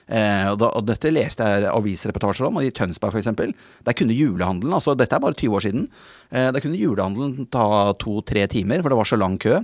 Eh, 0.09 0.45
og, 0.49 0.57
da, 0.57 0.71
og 0.73 0.87
dette 0.87 1.11
leste 1.13 1.45
jeg 1.45 1.69
avisreportasjer 1.69 2.47
om, 2.47 2.57
og 2.57 2.65
i 2.65 2.73
Tønsberg 2.73 3.13
f.eks. 3.13 3.29
Der 3.85 3.97
kunne 3.97 4.17
julehandelen, 4.17 4.73
altså 4.73 4.95
dette 4.97 5.15
er 5.15 5.21
bare 5.21 5.37
20 5.37 5.57
år 5.59 5.65
siden, 5.67 5.85
eh, 6.33 6.49
der 6.55 6.63
kunne 6.63 6.79
julehandelen 6.79 7.45
ta 7.53 7.93
to-tre 8.01 8.47
timer, 8.49 8.81
for 8.81 8.93
det 8.93 8.99
var 8.99 9.09
så 9.11 9.19
lang 9.21 9.37
kø. 9.41 9.59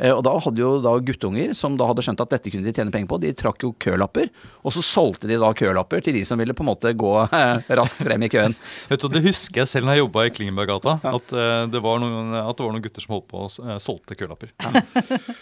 Eh, 0.00 0.12
og 0.14 0.22
da 0.24 0.32
hadde 0.40 0.62
jo 0.62 0.70
da 0.80 0.94
guttunger 1.04 1.52
som 1.56 1.76
da 1.78 1.88
hadde 1.90 2.04
skjønt 2.04 2.22
at 2.24 2.32
dette 2.32 2.52
kunne 2.52 2.64
de 2.64 2.72
tjene 2.72 2.92
penger 2.94 3.10
på, 3.10 3.20
de 3.20 3.34
trakk 3.36 3.66
jo 3.66 3.74
kølapper, 3.82 4.30
og 4.64 4.74
så 4.74 4.84
solgte 4.84 5.28
de 5.28 5.36
da 5.40 5.52
kølapper 5.56 6.04
til 6.04 6.16
de 6.16 6.24
som 6.26 6.40
ville 6.40 6.56
på 6.56 6.64
en 6.64 6.70
måte 6.70 6.94
gå 6.96 7.12
eh, 7.26 7.60
raskt 7.80 8.00
frem 8.00 8.24
i 8.24 8.30
køen. 8.32 8.56
Vet 8.88 9.04
du, 9.04 9.10
Det 9.12 9.24
husker 9.26 9.62
jeg 9.62 9.72
selv 9.74 9.88
når 9.88 9.98
jeg 9.98 10.04
jobba 10.06 10.24
i 10.24 10.32
Klingenberggata. 10.32 10.96
At, 11.10 11.36
eh, 11.36 11.66
det 11.70 11.82
noen, 11.84 12.32
at 12.40 12.56
det 12.56 12.64
var 12.64 12.72
noen 12.72 12.84
gutter 12.84 13.04
som 13.04 13.16
holdt 13.16 13.28
på 13.30 13.44
og 13.44 13.52
uh, 13.64 13.76
solgte 13.82 14.16
kølapper. 14.16 14.52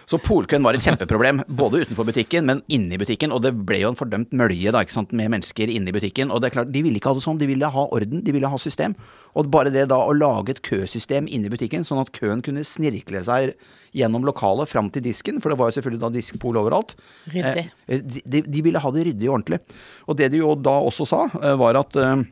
Så 0.08 0.18
polkøen 0.22 0.64
var 0.64 0.76
et 0.76 0.84
kjempeproblem, 0.84 1.42
både 1.46 1.84
utenfor 1.84 2.06
butikken, 2.08 2.46
men 2.48 2.62
inne 2.72 2.96
i 2.96 3.00
butikken. 3.00 3.34
Og 3.34 3.42
det 3.44 3.54
ble 3.68 3.82
jo 3.82 3.92
en 3.92 3.98
fordømt 3.98 4.34
mølje 4.48 4.72
da, 4.74 4.82
med 5.12 5.32
mennesker 5.34 5.70
inne 5.72 5.90
i 5.90 5.94
butikken. 5.94 6.32
Og 6.32 6.40
det 6.40 6.50
er 6.50 6.56
klart, 6.58 6.72
de 6.72 6.82
ville 6.84 6.98
ikke 6.98 7.12
ha 7.12 7.18
det 7.18 7.24
sånn, 7.24 7.40
de 7.40 7.48
ville 7.50 7.72
ha 7.74 7.86
orden, 7.94 8.22
de 8.24 8.34
ville 8.34 8.50
ha 8.50 8.60
system. 8.60 8.94
Og 9.38 9.50
bare 9.52 9.72
det 9.74 9.88
da 9.92 9.98
å 10.00 10.14
lage 10.16 10.56
et 10.56 10.62
køsystem 10.66 11.28
inne 11.28 11.48
i 11.48 11.52
butikken, 11.52 11.84
sånn 11.86 12.00
at 12.02 12.12
køen 12.16 12.42
kunne 12.44 12.64
snirkle 12.66 13.22
seg 13.26 13.54
gjennom 13.96 14.26
lokalet 14.26 14.68
fram 14.68 14.90
til 14.92 15.04
disken, 15.04 15.40
for 15.40 15.52
det 15.52 15.58
var 15.60 15.70
jo 15.70 15.78
selvfølgelig 15.78 16.02
da 16.02 16.12
diskpol 16.12 16.58
overalt. 16.60 16.96
Ryddig. 17.32 17.68
Eh, 17.88 18.02
de, 18.02 18.24
de, 18.24 18.42
de 18.48 18.64
ville 18.64 18.82
ha 18.82 18.92
det 18.94 19.06
ryddig 19.08 19.30
og 19.30 19.38
ordentlig. 19.38 19.62
Og 20.08 20.18
det 20.18 20.32
de 20.32 20.42
jo 20.42 20.56
da 20.58 20.76
også 20.88 21.08
sa, 21.08 21.22
eh, 21.40 21.56
var 21.60 21.80
at 21.80 21.96
eh, 21.96 22.26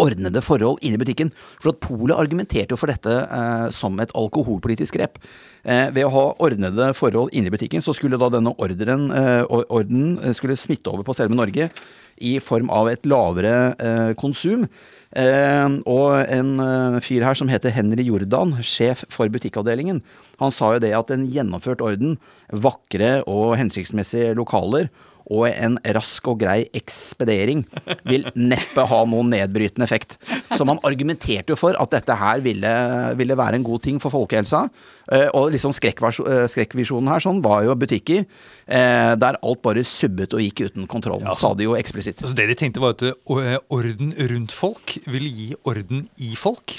ordnede 0.00 0.42
forhold 0.44 0.80
inne 0.84 0.98
i 0.98 1.00
butikken. 1.00 1.32
For 1.60 1.72
at 1.72 1.80
Polet 1.84 2.16
argumenterte 2.16 2.74
jo 2.74 2.80
for 2.80 2.92
dette 2.92 3.12
eh, 3.12 3.68
som 3.74 3.98
et 4.02 4.12
alkoholpolitisk 4.16 4.96
grep. 4.98 5.20
Eh, 5.64 5.88
ved 5.94 6.06
å 6.06 6.12
ha 6.14 6.24
ordnede 6.46 6.92
forhold 6.96 7.32
inne 7.36 7.50
i 7.50 7.54
butikken, 7.54 7.84
så 7.84 7.94
skulle 7.96 8.20
da 8.20 8.30
denne 8.32 8.54
ordren, 8.62 9.08
eh, 9.10 9.44
orden 9.50 10.18
eh, 10.22 10.34
skulle 10.36 10.58
smitte 10.58 10.92
over 10.92 11.06
på 11.06 11.16
selve 11.16 11.36
Norge 11.36 11.70
i 12.16 12.36
form 12.40 12.70
av 12.72 12.90
et 12.92 13.08
lavere 13.08 13.56
eh, 13.76 14.12
konsum. 14.20 14.68
Eh, 15.16 15.66
og 15.88 16.28
en 16.28 17.00
fyr 17.04 17.24
her 17.24 17.36
som 17.38 17.48
heter 17.48 17.72
Henry 17.72 18.04
Jordan, 18.04 18.56
sjef 18.60 19.04
for 19.12 19.32
butikkavdelingen, 19.32 20.02
han 20.40 20.52
sa 20.52 20.74
jo 20.74 20.82
det 20.84 20.92
at 20.96 21.10
en 21.14 21.24
gjennomført 21.32 21.84
orden, 21.84 22.18
vakre 22.52 23.22
og 23.24 23.56
hensiktsmessige 23.56 24.34
lokaler 24.36 24.90
og 25.26 25.46
en 25.50 25.78
rask 25.96 26.28
og 26.30 26.38
grei 26.40 26.66
ekspedering 26.76 27.64
vil 28.06 28.28
neppe 28.38 28.84
ha 28.86 29.00
noen 29.08 29.32
nedbrytende 29.32 29.86
effekt. 29.86 30.16
Så 30.54 30.66
man 30.68 30.78
argumenterte 30.86 31.54
jo 31.54 31.58
for 31.58 31.78
at 31.80 31.94
dette 31.94 32.14
her 32.18 32.42
ville, 32.44 32.72
ville 33.18 33.38
være 33.38 33.58
en 33.58 33.66
god 33.66 33.82
ting 33.86 33.98
for 34.02 34.14
folkehelsa. 34.14 34.66
Eh, 35.12 35.28
Og 35.34 35.50
liksom 35.54 35.74
eh, 35.74 36.46
skrekkvisjonen 36.50 37.10
her 37.10 37.22
sånn 37.22 37.42
var 37.44 37.64
jo 37.66 37.74
butikker 37.78 38.22
eh, 38.24 39.12
der 39.18 39.38
alt 39.42 39.62
bare 39.62 39.84
subbet 39.86 40.34
og 40.34 40.42
gikk 40.42 40.66
uten 40.70 40.86
kontroll. 40.90 41.22
Ja, 41.26 41.34
Sa 41.38 41.54
de 41.54 41.66
jo 41.68 41.76
eksplisitt. 41.78 42.22
Altså 42.22 42.36
Det 42.38 42.48
de 42.50 42.58
tenkte 42.58 42.82
var 42.82 42.94
at 42.96 43.04
orden 43.26 44.14
rundt 44.30 44.54
folk 44.54 44.98
ville 45.06 45.30
gi 45.30 45.52
orden 45.64 46.08
i 46.22 46.34
folk, 46.38 46.78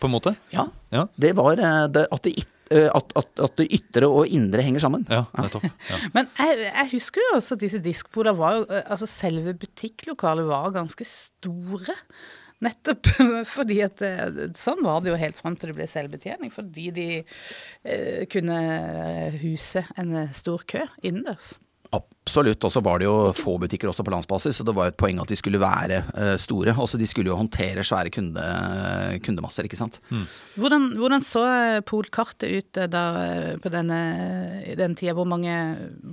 på 0.00 0.08
en 0.08 0.16
måte. 0.16 0.34
Ja, 0.52 0.68
Ja, 0.94 1.08
det 1.18 1.32
var 1.34 1.56
det, 1.58 1.64
at, 1.66 2.22
det, 2.22 2.32
eh, 2.38 2.44
at, 2.72 3.10
at, 3.18 3.28
at 3.44 3.58
det 3.60 3.66
ytre 3.76 4.08
og 4.08 4.30
indre 4.32 4.62
henger 4.64 4.84
sammen. 4.86 5.04
ja 5.10 5.24
nettopp. 5.36 5.66
Ja. 5.90 5.98
Men 6.16 6.30
jeg, 6.38 6.62
jeg 6.68 6.90
husker 6.94 7.24
jo 7.28 7.34
også 7.38 7.58
at 7.58 7.64
disse 7.64 7.82
diskbodene 7.84 8.38
var 8.38 8.56
jo 8.58 8.64
eh, 8.68 8.86
Altså 8.94 9.08
selve 9.10 9.54
butikklokalet 9.58 10.48
var 10.48 10.72
ganske 10.74 11.06
store. 11.08 11.96
Nettopp 12.64 13.10
fordi 13.56 13.80
at 13.84 14.02
eh, 14.04 14.40
Sånn 14.58 14.84
var 14.86 15.02
det 15.04 15.12
jo 15.12 15.20
helt 15.20 15.40
fram 15.40 15.58
til 15.58 15.72
det 15.72 15.78
ble 15.78 15.88
selvbetjening. 15.90 16.52
Fordi 16.54 16.88
de 16.94 17.08
eh, 17.20 18.24
kunne 18.32 18.58
huse 19.42 19.84
en 20.00 20.16
eh, 20.24 20.34
stor 20.36 20.66
kø 20.70 20.84
innendørs. 21.02 21.56
Absolutt. 22.24 22.64
Og 22.64 22.72
så 22.72 22.80
var 22.80 23.00
det 23.02 23.04
jo 23.04 23.14
få 23.36 23.58
butikker 23.60 23.90
også 23.90 24.04
på 24.06 24.12
landsbasis, 24.14 24.56
så 24.56 24.64
det 24.64 24.72
var 24.76 24.88
et 24.88 24.96
poeng 24.96 25.18
at 25.20 25.28
de 25.28 25.36
skulle 25.36 25.60
være 25.60 26.00
uh, 26.16 26.34
store. 26.40 26.72
Også 26.80 26.96
de 26.96 27.08
skulle 27.08 27.28
jo 27.28 27.36
håndtere 27.36 27.84
svære 27.84 28.12
kunde, 28.14 28.44
kundemasser, 29.26 29.68
ikke 29.68 29.76
sant. 29.76 29.98
Hvordan, 30.56 30.94
hvordan 30.96 31.24
så 31.24 31.42
eh, 31.44 31.80
polkartet 31.84 32.48
ut 32.48 32.78
eh, 32.80 32.88
da 32.88 33.02
eh, 33.20 33.50
på 33.60 33.68
denne, 33.72 33.98
den 34.78 34.96
tida? 34.96 35.12
Hvor 35.16 35.28
mange, 35.28 35.52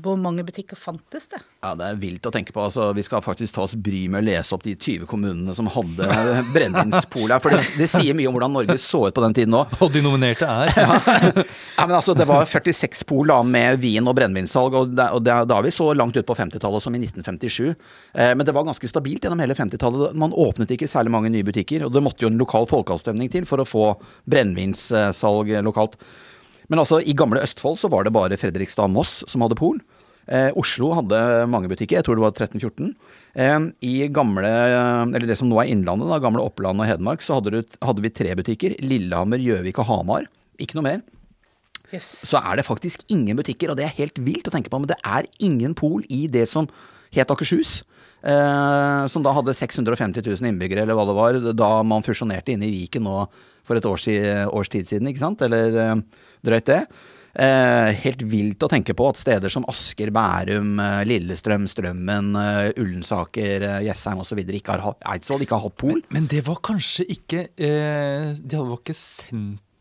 hvor 0.04 0.20
mange 0.20 0.44
butikker 0.48 0.80
fantes 0.80 1.30
det? 1.32 1.40
Ja, 1.64 1.74
Det 1.80 1.88
er 1.88 2.02
vilt 2.02 2.28
å 2.28 2.34
tenke 2.34 2.52
på. 2.52 2.64
altså 2.66 2.90
Vi 2.98 3.06
skal 3.08 3.24
faktisk 3.24 3.56
ta 3.56 3.64
oss 3.64 3.78
bry 3.80 4.04
med 4.12 4.24
å 4.24 4.28
lese 4.28 4.56
opp 4.58 4.66
de 4.68 4.76
20 4.76 5.08
kommunene 5.10 5.56
som 5.56 5.70
hadde 5.72 6.10
brennevinspol 6.52 7.32
her. 7.32 7.40
For 7.44 7.56
det, 7.56 7.64
det 7.80 7.88
sier 7.92 8.18
mye 8.18 8.28
om 8.28 8.36
hvordan 8.36 8.56
Norge 8.58 8.78
så 8.84 9.06
ut 9.08 9.16
på 9.16 9.24
den 9.30 9.38
tiden 9.40 9.56
òg. 9.62 9.78
Og 9.80 9.96
de 9.96 10.04
nominerte 10.04 10.50
er 10.50 10.76
Ja, 10.76 11.88
men 11.88 11.96
altså, 11.96 12.18
det 12.18 12.28
var 12.28 12.44
46 12.50 13.06
pol 13.08 13.32
da, 13.32 13.40
med 13.48 13.80
vin- 13.80 14.12
og 14.12 14.18
brennevinssalg, 14.20 14.76
og, 14.76 14.92
det, 14.98 15.08
og 15.16 15.24
det, 15.24 15.40
da 15.48 15.62
vi 15.64 15.72
så 15.74 15.92
langt 16.02 16.18
ut 16.18 16.28
på 16.28 16.36
50-tallet 16.38 16.84
som 16.84 16.98
i 16.98 17.02
1957. 17.04 17.70
Eh, 17.70 18.34
men 18.36 18.44
det 18.48 18.56
var 18.58 18.68
ganske 18.68 18.90
stabilt 18.90 19.24
gjennom 19.24 19.42
hele 19.44 19.58
50-tallet. 19.58 20.18
Man 20.18 20.36
åpnet 20.36 20.74
ikke 20.76 20.90
særlig 20.92 21.14
mange 21.14 21.32
nye 21.34 21.48
butikker, 21.48 21.86
og 21.86 21.94
det 21.96 22.04
måtte 22.04 22.26
jo 22.26 22.34
en 22.34 22.42
lokal 22.42 22.68
folkeavstemning 22.72 23.32
til 23.32 23.48
for 23.50 23.62
å 23.62 23.68
få 23.68 23.86
brennevinssalg 24.30 25.54
lokalt. 25.66 25.96
Men 26.72 26.84
altså, 26.84 27.02
i 27.04 27.16
gamle 27.18 27.44
Østfold 27.44 27.80
så 27.82 27.90
var 27.92 28.06
det 28.08 28.16
bare 28.16 28.40
Fredrikstad 28.40 28.88
og 28.90 28.96
Moss 28.96 29.22
som 29.30 29.44
hadde 29.44 29.60
pol. 29.60 29.82
Eh, 30.32 30.50
Oslo 30.60 30.92
hadde 30.96 31.18
mange 31.52 31.68
butikker, 31.72 31.98
jeg 31.98 32.08
tror 32.08 32.20
det 32.20 32.24
var 32.24 32.36
13-14. 32.36 32.94
Eh, 33.36 33.58
I 33.88 33.96
gamle, 34.14 34.52
eller 35.10 35.28
det 35.28 35.40
som 35.40 35.50
nå 35.52 35.60
er 35.60 35.72
Innlandet, 35.74 36.08
da, 36.12 36.22
gamle 36.24 36.46
Oppland 36.46 36.80
og 36.80 36.88
Hedmark, 36.88 37.26
så 37.26 37.40
hadde, 37.40 37.58
du, 37.58 37.80
hadde 37.84 38.06
vi 38.06 38.14
tre 38.16 38.36
butikker. 38.40 38.78
Lillehammer, 38.80 39.42
Gjøvik 39.42 39.82
og 39.84 39.90
Hamar. 39.92 40.30
Ikke 40.62 40.80
noe 40.80 40.88
mer. 40.88 41.04
Jøss. 41.96 42.10
Så 42.30 42.42
er 42.42 42.60
det 42.60 42.68
faktisk 42.68 43.06
ingen 43.12 43.40
butikker, 43.40 43.72
og 43.72 43.80
det 43.80 43.88
er 43.88 43.96
helt 44.00 44.20
vilt 44.24 44.48
å 44.48 44.54
tenke 44.54 44.72
på, 44.72 44.80
men 44.82 44.92
det 44.92 45.00
er 45.04 45.30
ingen 45.44 45.76
pol 45.78 46.06
i 46.10 46.26
det 46.32 46.48
som 46.50 46.70
het 47.12 47.32
Akershus. 47.34 47.82
Eh, 48.22 49.06
som 49.10 49.24
da 49.26 49.34
hadde 49.34 49.56
650 49.58 50.22
000 50.22 50.52
innbyggere, 50.52 50.86
eller 50.86 50.98
hva 50.98 51.08
det 51.10 51.18
var, 51.18 51.40
da 51.58 51.72
man 51.88 52.06
fusjonerte 52.06 52.54
inne 52.54 52.70
i 52.70 52.76
Viken 52.76 53.08
nå 53.08 53.24
for 53.66 53.78
et 53.78 53.88
års, 53.88 54.06
års 54.52 54.70
tid 54.74 54.90
siden, 54.90 55.10
ikke 55.10 55.24
sant? 55.24 55.42
Eller 55.46 55.80
eh, 55.86 55.96
drøyt 56.46 56.70
det. 56.70 56.84
Eh, 57.32 57.90
helt 58.04 58.26
vilt 58.28 58.64
å 58.66 58.68
tenke 58.68 58.92
på 58.98 59.06
at 59.08 59.20
steder 59.22 59.52
som 59.54 59.64
Asker, 59.72 60.12
Bærum, 60.12 60.74
eh, 60.84 61.02
Lillestrøm, 61.08 61.64
Strømmen, 61.72 62.34
eh, 62.36 62.74
Ullensaker, 62.82 63.64
eh, 63.64 63.78
Jessheim 63.88 64.20
osv. 64.20 64.42
ikke 64.44 64.76
har 64.76 64.84
hatt 64.84 65.00
Eidsvoll 65.14 65.46
ikke 65.46 65.56
har 65.56 65.70
hatt 65.70 65.78
pol. 65.80 66.02
Men 66.12 66.28
det 66.28 66.44
var 66.48 66.60
kanskje 66.60 67.08
ikke 67.16 67.46
eh, 67.56 68.34
De 68.36 68.58
hadde 68.58 68.68
var 68.68 68.82
ikke 68.82 68.98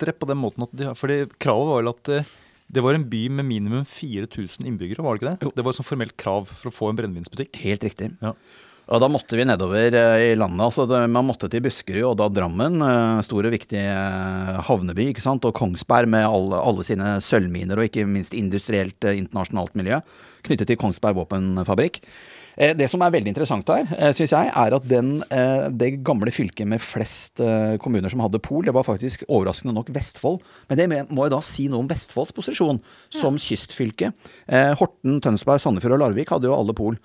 sentre 0.00 0.16
på 0.16 0.28
den 0.28 0.40
måten 0.40 0.64
at 0.64 0.72
de, 0.72 0.88
fordi 0.96 1.26
kravet 1.40 1.68
var 1.68 1.82
vel 1.82 1.92
at 1.92 2.10
eh, 2.14 2.32
det 2.70 2.82
var 2.82 2.94
en 2.94 3.06
by 3.10 3.28
med 3.34 3.48
minimum 3.48 3.84
4000 3.84 4.66
innbyggere, 4.66 5.02
var 5.02 5.16
det 5.16 5.20
ikke 5.20 5.30
det? 5.30 5.54
Det 5.56 5.64
var 5.64 5.72
et 5.72 5.78
sånt 5.80 5.88
formelt 5.88 6.16
krav 6.16 6.46
for 6.46 6.70
å 6.70 6.74
få 6.74 6.90
en 6.90 6.98
brennevinsbutikk. 7.00 7.56
Helt 7.64 7.82
riktig. 7.82 8.12
Ja. 8.22 8.36
Og 8.90 9.02
da 9.02 9.08
måtte 9.10 9.36
vi 9.38 9.46
nedover 9.46 9.94
eh, 9.94 10.30
i 10.30 10.36
landet. 10.38 10.62
altså 10.68 10.86
Man 11.10 11.26
måtte 11.26 11.50
til 11.50 11.62
Buskerud 11.62 12.12
og 12.12 12.16
da 12.18 12.28
Drammen, 12.30 12.78
eh, 12.86 13.22
stor 13.26 13.46
og 13.46 13.54
viktig 13.54 13.82
havneby, 14.68 15.10
ikke 15.10 15.24
sant, 15.24 15.46
og 15.46 15.54
Kongsberg 15.58 16.10
med 16.10 16.26
alle, 16.26 16.62
alle 16.62 16.86
sine 16.86 17.16
sølvminer 17.22 17.78
og 17.78 17.90
ikke 17.90 18.06
minst 18.06 18.34
industrielt 18.38 19.02
internasjonalt 19.10 19.74
miljø 19.78 20.00
knyttet 20.46 20.70
til 20.70 20.78
Kongsberg 20.80 21.18
våpenfabrikk. 21.18 22.00
Eh, 22.61 22.75
Det 22.77 22.90
som 22.92 23.01
er 23.01 23.14
veldig 23.14 23.33
interessant 23.33 23.70
her, 23.73 23.88
syns 24.12 24.35
jeg, 24.35 24.51
er 24.53 24.75
at 24.77 24.88
den, 24.88 25.23
eh, 25.33 25.68
det 25.73 26.03
gamle 26.05 26.33
fylket 26.35 26.68
med 26.68 26.83
flest 26.85 27.40
eh, 27.40 27.79
kommuner 27.81 28.12
som 28.12 28.20
hadde 28.20 28.42
pol, 28.44 28.66
det 28.66 28.75
var 28.77 28.85
faktisk 28.85 29.25
overraskende 29.29 29.73
nok 29.75 29.88
Vestfold. 29.96 30.42
Men 30.68 30.79
det 30.79 30.88
må 31.09 31.25
jeg 31.25 31.33
da 31.33 31.40
si 31.40 31.68
noe 31.73 31.81
om 31.81 31.88
Vestfolds 31.88 32.35
posisjon 32.37 32.83
som 33.09 33.40
kystfylke. 33.40 34.12
Eh, 34.46 34.75
Horten, 34.77 35.23
Tønsberg, 35.25 35.62
Sandefjord 35.62 35.96
og 35.96 36.05
Larvik 36.05 36.35
hadde 36.35 36.51
jo 36.51 36.59
alle 36.59 36.77
pol. 36.77 37.01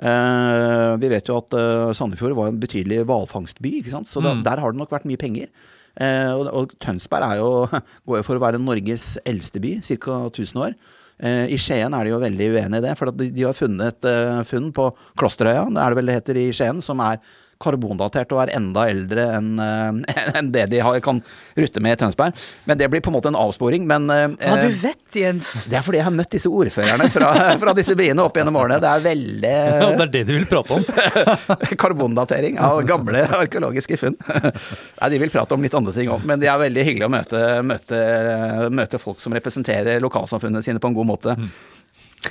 Eh, 0.00 0.96
vi 0.98 1.12
vet 1.12 1.28
jo 1.30 1.36
at 1.38 1.54
eh, 1.54 1.92
Sandefjord 1.94 2.34
var 2.34 2.50
en 2.50 2.58
betydelig 2.58 3.04
hvalfangstby, 3.06 3.76
ikke 3.82 3.92
sant? 3.92 4.10
så 4.10 4.24
da, 4.24 4.34
der 4.42 4.62
har 4.62 4.72
det 4.72 4.80
nok 4.80 4.90
vært 4.90 5.06
mye 5.06 5.20
penger. 5.20 5.52
Eh, 6.00 6.32
og, 6.34 6.72
Tønsberg 6.82 7.22
er 7.28 7.38
jo, 7.38 7.50
går 8.08 8.18
jo 8.18 8.26
for 8.26 8.40
å 8.40 8.42
være 8.42 8.62
Norges 8.62 9.14
eldste 9.28 9.62
by, 9.62 9.76
ca. 9.84 10.16
1000 10.32 10.64
år. 10.64 10.74
Eh, 11.22 11.46
I 11.54 11.58
Skien 11.60 11.94
er 11.94 12.06
de 12.06 12.12
jo 12.12 12.20
veldig 12.22 12.50
uenig 12.56 12.80
i 12.80 12.84
det, 12.84 12.94
for 12.98 13.14
de, 13.14 13.30
har 13.44 13.56
funnet 13.56 13.92
et 13.92 14.10
eh, 14.10 14.42
funn 14.48 14.72
på 14.74 14.88
Klosterøya, 15.20 15.68
det 15.70 15.82
er 15.82 15.92
det 15.92 16.00
vel 16.00 16.10
det 16.10 16.18
heter 16.18 16.40
i 16.40 16.48
Skien, 16.54 16.82
som 16.82 17.02
er 17.04 17.20
karbondatert 17.62 18.32
og 18.34 18.40
er 18.44 18.52
enda 18.56 18.86
eldre 18.90 19.26
enn 19.36 19.50
eh, 19.62 20.22
enn 20.38 20.50
det 20.54 20.66
de 20.72 20.80
har, 20.84 20.98
kan 21.04 21.20
rutte 21.58 21.82
med 21.84 21.94
i 21.96 22.00
Tønsberg. 22.00 22.34
Men 22.68 22.80
det 22.80 22.88
blir 22.92 23.02
på 23.04 23.12
en 23.12 23.16
måte 23.18 23.30
en 23.30 23.38
avsporing. 23.38 23.86
Men 23.88 24.08
eh, 24.10 24.26
Ja, 24.40 24.56
du 24.60 24.68
vet, 24.82 25.02
Jens. 25.14 25.52
det 25.70 25.78
er 25.78 25.84
fordi 25.86 26.00
jeg 26.00 26.08
har 26.08 26.14
møtt 26.16 26.32
disse 26.34 26.50
ordførerne 26.50 27.08
fra, 27.14 27.30
fra 27.62 27.74
disse 27.78 27.96
byene 27.98 28.24
opp 28.24 28.36
gjennom 28.40 28.58
årene. 28.60 28.80
Det 28.82 28.90
er 28.90 29.04
veldig 29.08 29.52
Ja, 29.84 29.90
det 29.94 30.06
er 30.08 30.12
det 30.18 30.24
de 30.30 30.38
vil 30.40 30.48
prate 30.50 30.78
om. 30.80 30.86
karbondatering 31.84 32.58
av 32.62 32.82
gamle 32.88 33.24
arkeologiske 33.40 33.98
funn. 34.00 34.16
Nei, 34.24 35.10
De 35.14 35.20
vil 35.22 35.32
prate 35.34 35.54
om 35.56 35.62
litt 35.64 35.74
andre 35.76 35.94
ting 35.96 36.10
òg, 36.12 36.24
men 36.26 36.40
det 36.42 36.48
er 36.50 36.60
veldig 36.60 36.84
hyggelig 36.86 37.06
å 37.08 37.12
møte, 37.14 37.44
møte, 37.66 38.00
møte 38.74 39.00
folk 39.02 39.22
som 39.22 39.34
representerer 39.36 40.02
lokalsamfunnene 40.04 40.64
sine 40.64 40.82
på 40.82 40.90
en 40.90 40.96
god 40.96 41.08
måte. 41.12 41.36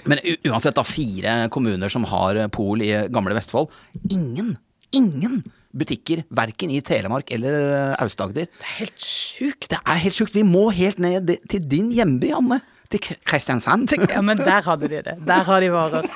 Men 0.09 0.19
uansett, 0.49 0.73
da, 0.75 0.83
fire 0.83 1.33
kommuner 1.53 1.91
som 1.93 2.05
har 2.09 2.39
pol 2.53 2.81
i 2.83 2.89
gamle 3.13 3.35
Vestfold. 3.37 3.69
Ingen, 4.11 4.55
ingen 4.95 5.41
butikker, 5.73 6.23
verken 6.29 6.71
i 6.73 6.81
Telemark 6.85 7.31
eller 7.33 7.57
eh, 7.59 7.95
Aust-Agder. 8.03 8.45
Det 8.45 8.67
er 8.67 8.77
helt 8.83 9.01
sjukt. 9.01 9.69
Det 9.71 9.79
er 9.81 10.03
helt 10.03 10.17
sjukt. 10.17 10.35
Vi 10.37 10.45
må 10.45 10.67
helt 10.75 11.01
ned 11.01 11.33
til 11.49 11.65
din 11.69 11.91
hjemby, 11.95 12.29
Anne. 12.37 12.61
Til 12.91 12.99
Kristiansand. 13.25 13.93
Ja, 14.09 14.21
men 14.25 14.37
der 14.37 14.65
hadde 14.65 14.89
de 14.89 14.99
det. 15.05 15.15
Der 15.25 15.45
har 15.47 15.63
de 15.63 15.69
varer. 15.73 16.07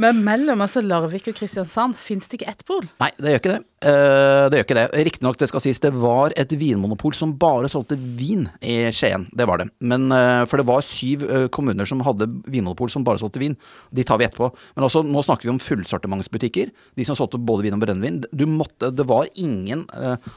Men 0.00 0.22
mellom 0.24 0.62
altså 0.64 0.80
Larvik 0.84 1.28
og 1.32 1.36
Kristiansand 1.36 1.96
fins 1.98 2.28
det 2.28 2.40
ikke 2.40 2.52
ett 2.52 2.64
pol. 2.68 2.86
Nei, 3.02 3.10
det 3.18 3.34
gjør 3.34 3.42
ikke 3.42 3.56
det. 3.56 3.64
Eh, 3.78 4.44
det 4.50 4.58
gjør 4.58 4.66
ikke 4.66 4.76
det. 4.78 4.86
Riktignok, 5.06 5.36
det 5.38 5.48
skal 5.50 5.62
sies, 5.62 5.78
det 5.82 5.92
var 5.94 6.32
et 6.38 6.50
vinmonopol 6.58 7.14
som 7.14 7.34
bare 7.38 7.70
solgte 7.70 7.98
vin 7.98 8.48
i 8.58 8.80
Skien. 8.94 9.28
Det 9.36 9.46
var 9.46 9.62
det. 9.62 9.68
Men, 9.78 10.08
eh, 10.14 10.42
for 10.50 10.58
det 10.58 10.66
var 10.66 10.86
syv 10.86 11.24
eh, 11.28 11.46
kommuner 11.54 11.86
som 11.86 12.02
hadde 12.06 12.26
vinmonopol 12.50 12.90
som 12.90 13.06
bare 13.06 13.22
solgte 13.22 13.42
vin. 13.42 13.56
De 13.94 14.06
tar 14.06 14.18
vi 14.18 14.26
etterpå. 14.26 14.50
Men 14.76 14.88
også, 14.88 15.04
nå 15.06 15.22
snakker 15.22 15.46
vi 15.46 15.54
om 15.54 15.62
fullsortimentsbutikker. 15.62 16.72
De 16.98 17.06
som 17.06 17.18
solgte 17.18 17.38
både 17.38 17.68
vin 17.68 17.78
og 17.78 17.84
brennevin. 17.84 18.22
Du 18.32 18.46
måtte, 18.50 18.90
det 18.90 19.06
var 19.06 19.30
ingen 19.38 19.86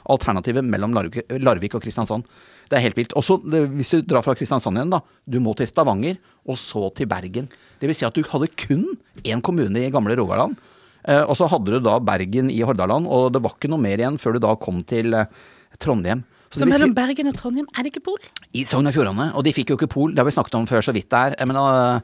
alternativer 0.10 0.62
mellom 0.66 0.94
Larvik, 0.94 1.24
Larvik 1.42 1.76
og 1.78 1.84
Kristiansand. 1.84 2.28
Det 2.72 2.78
er 2.80 2.86
helt 2.86 2.96
vilt. 2.96 3.14
Også 3.20 3.36
det, 3.44 3.66
hvis 3.76 3.92
du 3.92 4.00
drar 4.08 4.24
fra 4.24 4.36
Kristiansand 4.38 4.80
igjen, 4.80 4.94
da. 4.94 5.02
Du 5.28 5.42
må 5.44 5.52
til 5.60 5.68
Stavanger, 5.68 6.16
og 6.48 6.56
så 6.56 6.88
til 6.96 7.10
Bergen. 7.12 7.50
Det 7.82 7.90
vil 7.90 7.98
si 7.98 8.08
at 8.08 8.16
du 8.16 8.24
hadde 8.32 8.48
kun 8.56 8.86
én 9.28 9.44
kommune 9.44 9.84
i 9.84 9.92
gamle 9.92 10.16
Rogaland. 10.16 10.56
Eh, 11.04 11.24
og 11.26 11.36
så 11.36 11.50
hadde 11.52 11.76
du 11.76 11.82
da 11.84 11.98
Bergen 12.00 12.52
i 12.54 12.62
Hordaland, 12.64 13.10
og 13.12 13.34
det 13.36 13.42
var 13.44 13.58
ikke 13.58 13.72
noe 13.74 13.82
mer 13.82 14.00
igjen 14.00 14.20
før 14.22 14.38
du 14.38 14.46
da 14.46 14.54
kom 14.56 14.80
til 14.88 15.18
eh, 15.18 15.42
Trondheim. 15.82 16.24
Så 16.52 16.60
Så 16.60 16.68
mellom 16.68 16.92
si, 16.92 16.96
Bergen 16.96 17.30
og 17.32 17.36
Trondheim 17.40 17.68
er 17.72 17.84
det 17.84 17.94
ikke 17.94 18.06
pol. 18.08 18.20
I 18.60 18.66
Sogn 18.68 18.90
og 18.90 18.96
Fjordane, 18.96 19.30
og 19.36 19.46
de 19.48 19.54
fikk 19.56 19.72
jo 19.72 19.78
ikke 19.80 19.92
pol, 19.92 20.12
det 20.12 20.20
har 20.20 20.28
vi 20.28 20.36
snakket 20.36 20.58
om 20.60 20.68
før 20.68 20.84
så 20.84 20.96
vidt. 20.96 21.12
Jeg 21.12 21.48
mener, 21.48 21.78
eh, 21.96 22.02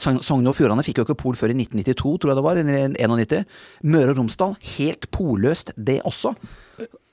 Sogn 0.00 0.22
Sogn 0.24 0.48
og 0.48 0.56
Fjordane 0.56 0.84
fikk 0.86 1.00
jo 1.00 1.06
ikke 1.06 1.18
pol 1.20 1.38
før 1.38 1.52
i 1.52 1.58
1992, 1.58 2.18
tror 2.22 2.32
jeg 2.32 2.38
det 2.38 2.46
var, 2.46 2.60
eller 2.60 2.94
91. 2.96 3.42
Møre 3.84 4.14
og 4.14 4.20
Romsdal, 4.20 4.54
helt 4.76 5.10
polløst 5.14 5.74
det 5.76 6.00
også. 6.08 6.34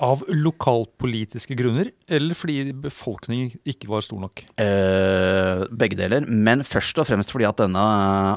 Av 0.02 0.24
lokalpolitiske 0.34 1.54
grunner, 1.54 1.92
eller 2.10 2.34
fordi 2.34 2.72
befolkningen 2.82 3.52
ikke 3.70 3.90
var 3.92 4.02
stor 4.02 4.18
nok? 4.24 4.42
Eh, 4.58 5.62
begge 5.78 6.00
deler, 6.00 6.26
men 6.26 6.64
først 6.66 6.98
og 6.98 7.06
fremst 7.06 7.30
fordi 7.30 7.46
at 7.46 7.60
denne 7.62 7.84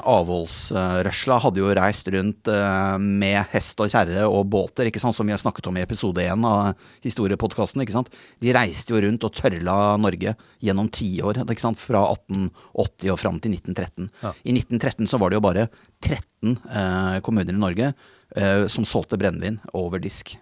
avholdsrørsla 0.05 1.39
hadde 1.41 1.63
jo 1.63 1.71
reist 1.79 2.11
rundt 2.13 2.51
eh, 2.53 2.91
med 3.01 3.39
hest 3.55 3.81
og 3.81 3.89
kjerre 3.89 4.27
og 4.29 4.45
båter, 4.53 4.91
ikke 4.91 5.01
sant, 5.01 5.17
som 5.17 5.25
vi 5.25 5.33
har 5.33 5.41
snakket 5.41 5.71
om 5.71 5.79
i 5.79 5.85
episode 5.85 6.21
én 6.21 6.45
av 6.45 6.75
historiepodkasten. 7.07 7.81
ikke 7.81 7.97
sant. 7.97 8.13
De 8.43 8.53
reiste 8.53 8.93
jo 8.93 9.01
rundt 9.01 9.25
og 9.25 9.33
tørla 9.33 9.95
Norge 9.97 10.35
gjennom 10.61 10.91
tiår, 10.93 11.41
ikke 11.41 11.73
fra 11.81 12.05
1880 12.13 13.15
og 13.15 13.21
fram 13.23 13.41
til 13.41 13.57
1913. 13.57 14.11
I 14.43 14.55
1913 14.55 15.09
så 15.11 15.19
var 15.21 15.31
det 15.31 15.39
jo 15.39 15.45
bare 15.45 15.67
13 16.05 16.55
eh, 16.55 17.19
kommuner 17.25 17.53
i 17.53 17.59
Norge 17.59 17.91
eh, 18.35 18.65
som 18.71 18.87
solgte 18.87 19.19
brennevin 19.21 19.59
over 19.73 20.01
disk. 20.03 20.35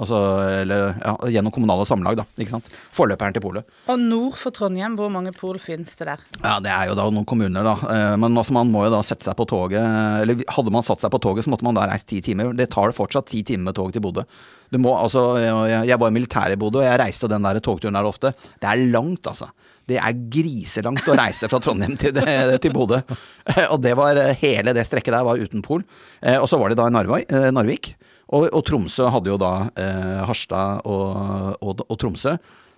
Altså, 0.00 0.16
eller 0.62 0.94
ja, 1.02 1.12
gjennom 1.34 1.52
kommunale 1.52 1.84
samlag, 1.84 2.14
da. 2.16 2.24
ikke 2.40 2.52
sant. 2.54 2.68
Forløperen 2.94 3.34
til 3.34 3.42
polet. 3.42 3.66
Og 3.90 3.98
nord 4.00 4.36
for 4.38 4.54
Trondheim, 4.54 4.94
hvor 4.96 5.10
mange 5.12 5.32
pol 5.36 5.58
finnes 5.60 5.96
det 5.98 6.06
der? 6.06 6.22
Ja, 6.44 6.54
det 6.62 6.70
er 6.72 6.86
jo 6.88 6.94
da 6.96 7.08
noen 7.12 7.26
kommuner, 7.28 7.66
da. 7.66 7.74
Eh, 7.90 8.14
Men 8.22 8.38
altså, 8.38 8.54
man 8.56 8.70
må 8.72 8.86
jo 8.86 8.92
da 8.94 9.02
sette 9.04 9.26
seg 9.26 9.36
på 9.36 9.48
toget. 9.50 9.82
Eller 10.22 10.40
hadde 10.56 10.72
man 10.72 10.86
satt 10.86 11.02
seg 11.02 11.12
på 11.12 11.20
toget, 11.20 11.44
så 11.44 11.52
måtte 11.52 11.66
man 11.66 11.76
da 11.76 11.88
reist 11.90 12.06
ti 12.08 12.20
timer. 12.24 12.54
Det 12.56 12.70
tar 12.72 12.94
fortsatt 12.96 13.28
ti 13.28 13.42
timer 13.42 13.68
med 13.72 13.76
tog 13.76 13.92
til 13.92 14.00
Bodø. 14.04 14.24
Du 14.70 14.78
må, 14.78 14.94
altså, 14.96 15.34
jeg, 15.42 15.98
var 15.98 16.08
i 16.08 16.14
militæret 16.14 16.54
i 16.54 16.60
Bodø, 16.62 16.78
og 16.80 16.86
jeg 16.86 17.00
reiste 17.02 17.28
den 17.28 17.42
der 17.44 17.58
togturen 17.60 17.98
der 17.98 18.06
ofte. 18.08 18.32
Det 18.62 18.70
er 18.70 18.86
langt, 18.94 19.26
altså. 19.26 19.50
Det 19.90 19.98
er 19.98 20.14
griselangt 20.30 21.08
å 21.10 21.16
reise 21.18 21.48
fra 21.50 21.58
Trondheim 21.60 21.96
til, 21.98 22.14
til 22.62 22.72
Bodø. 22.72 23.02
Eh, 23.50 23.66
Og 23.72 23.82
det 23.82 23.96
var 23.98 24.14
hele 24.38 24.72
det 24.76 24.86
strekket 24.86 25.12
der 25.18 25.26
var 25.26 25.40
uten 25.42 25.66
pol. 25.66 25.82
Eh, 26.22 26.38
Og 26.38 26.46
så 26.48 26.56
var 26.62 26.70
det 26.70 26.78
da 26.78 26.86
i 26.88 26.94
Narvik. 26.94 27.96
Og, 28.30 28.46
og 28.54 28.62
Tromsø 28.68 29.08
hadde 29.10 29.32
jo 29.32 29.38
da 29.40 29.52
eh, 29.74 30.20
Harstad 30.28 30.84
og, 30.88 31.56
og, 31.60 31.82
og 31.88 31.98
Tromsø. 32.00 32.36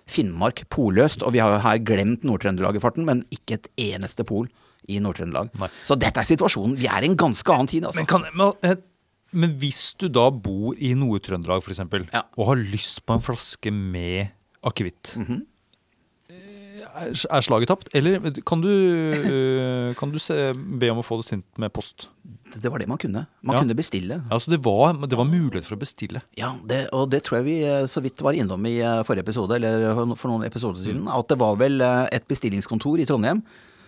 Finnmark 0.09 0.65
polløst, 0.73 1.21
og 1.23 1.31
vi 1.35 1.39
har 1.39 1.53
jo 1.53 1.61
her 1.63 1.77
glemt 1.87 2.25
Nord-Trøndelag 2.27 2.75
i 2.75 2.81
farten, 2.83 3.05
men 3.07 3.21
ikke 3.31 3.55
et 3.55 3.69
eneste 3.79 4.25
pol 4.27 4.49
i 4.91 4.97
Nord-Trøndelag. 4.99 5.53
Så 5.87 5.95
dette 5.95 6.19
er 6.19 6.27
situasjonen. 6.27 6.75
Vi 6.81 6.89
er 6.91 7.05
i 7.05 7.11
en 7.11 7.15
ganske 7.19 7.53
annen 7.53 7.69
tid, 7.71 7.85
altså. 7.87 8.01
Men, 8.01 8.09
kan, 8.09 8.25
men, 8.33 8.51
eh, 8.67 8.75
men 9.31 9.55
hvis 9.61 9.93
du 10.01 10.09
da 10.11 10.25
bor 10.33 10.75
i 10.75 10.91
Nord-Trøndelag 10.97 11.63
f.eks., 11.63 11.83
Ja. 12.11 12.25
og 12.35 12.49
har 12.51 12.59
lyst 12.59 13.05
på 13.07 13.15
en 13.15 13.23
flaske 13.23 13.71
med 13.71 14.33
akevitt, 14.65 15.15
mm 15.19 15.31
eh, 15.31 15.41
er 16.93 17.41
slaget 17.41 17.67
tapt? 17.71 17.89
Eller 17.97 18.19
kan 18.45 18.61
du, 18.61 18.69
eh, 18.69 19.93
kan 19.97 20.11
du 20.13 20.19
se, 20.21 20.51
be 20.53 20.89
om 20.93 20.99
å 21.01 21.05
få 21.05 21.17
det 21.21 21.25
sendt 21.27 21.45
med 21.57 21.73
post? 21.73 22.07
Det 22.53 22.69
var 22.69 22.79
det 22.79 22.87
man 22.87 22.97
kunne. 23.01 23.25
Man 23.41 23.55
Ja. 23.55 23.61
kunne 23.63 23.75
bestille. 23.75 24.21
Altså 24.29 24.51
det 24.51 24.61
var, 24.63 24.93
det 24.93 25.17
var 25.17 25.25
mulighet 25.25 25.65
for 25.65 25.75
å 25.75 25.79
bestille. 25.79 26.21
Ja, 26.37 26.53
det, 26.65 26.89
og 26.93 27.09
det 27.09 27.23
tror 27.23 27.41
jeg 27.41 27.45
vi 27.45 27.57
eh, 27.63 27.85
så 27.89 28.01
vidt 28.01 28.21
var 28.21 28.33
innom 28.33 28.63
i 28.69 28.77
eh, 28.79 29.03
forrige 29.03 29.25
episode, 29.25 29.55
eller 29.55 30.15
for 30.15 30.29
noen 30.29 30.45
episoder 30.45 30.79
siden, 30.83 31.07
at 31.07 31.27
det 31.27 31.39
var 31.39 31.55
vel 31.57 31.81
et 31.81 32.27
bestillingskontor 32.27 32.99
i 32.99 33.05
Trondheim 33.05 33.41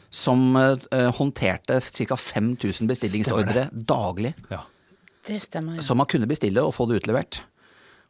som 0.10 0.54
håndterte 0.56 1.82
ca. 2.08 2.16
5000 2.16 2.88
bestillingsordre 2.88 3.70
daglig. 3.74 4.34
Ja. 4.50 4.62
Det 5.28 5.42
stemmer, 5.42 5.76
ja. 5.76 5.82
Som 5.82 5.98
man 5.98 6.06
kunne 6.08 6.28
bestille 6.30 6.62
og 6.64 6.74
få 6.74 6.86
det 6.88 7.02
utlevert. 7.02 7.42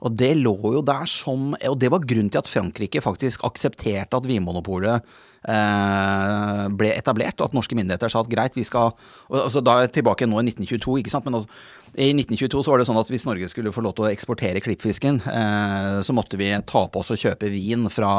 Og 0.05 0.13
det 0.13 0.35
lå 0.37 0.55
jo 0.77 0.81
der 0.85 1.07
som 1.09 1.53
Og 1.55 1.77
det 1.81 1.89
var 1.93 2.03
grunnen 2.05 2.31
til 2.31 2.41
at 2.43 2.49
Frankrike 2.49 3.01
faktisk 3.03 3.45
aksepterte 3.47 4.19
at 4.19 4.27
Vinmonopolet 4.29 5.01
eh, 5.49 6.65
ble 6.77 6.91
etablert. 6.93 7.41
At 7.41 7.55
norske 7.57 7.77
myndigheter 7.77 8.11
sa 8.11 8.21
at 8.21 8.29
greit, 8.31 8.57
vi 8.57 8.65
skal 8.67 8.93
altså 9.29 9.63
Da 9.65 9.77
er 9.77 9.87
jeg 9.87 9.97
tilbake 9.99 10.27
nå 10.29 10.39
i 10.41 10.45
1922, 10.51 10.99
ikke 11.01 11.13
sant. 11.13 11.25
Men 11.27 11.39
altså, 11.39 11.49
i 11.95 12.11
1922 12.11 12.63
så 12.65 12.73
var 12.73 12.81
det 12.81 12.87
sånn 12.89 12.99
at 12.99 13.09
hvis 13.13 13.25
Norge 13.27 13.49
skulle 13.51 13.73
få 13.73 13.83
lov 13.85 13.95
til 13.97 14.07
å 14.07 14.11
eksportere 14.11 14.61
klippfisken, 14.63 15.21
eh, 15.31 15.97
så 16.05 16.15
måtte 16.17 16.39
vi 16.41 16.51
ta 16.67 16.85
på 16.91 17.01
oss 17.01 17.13
og 17.15 17.21
kjøpe 17.21 17.49
vin 17.53 17.87
fra, 17.93 18.11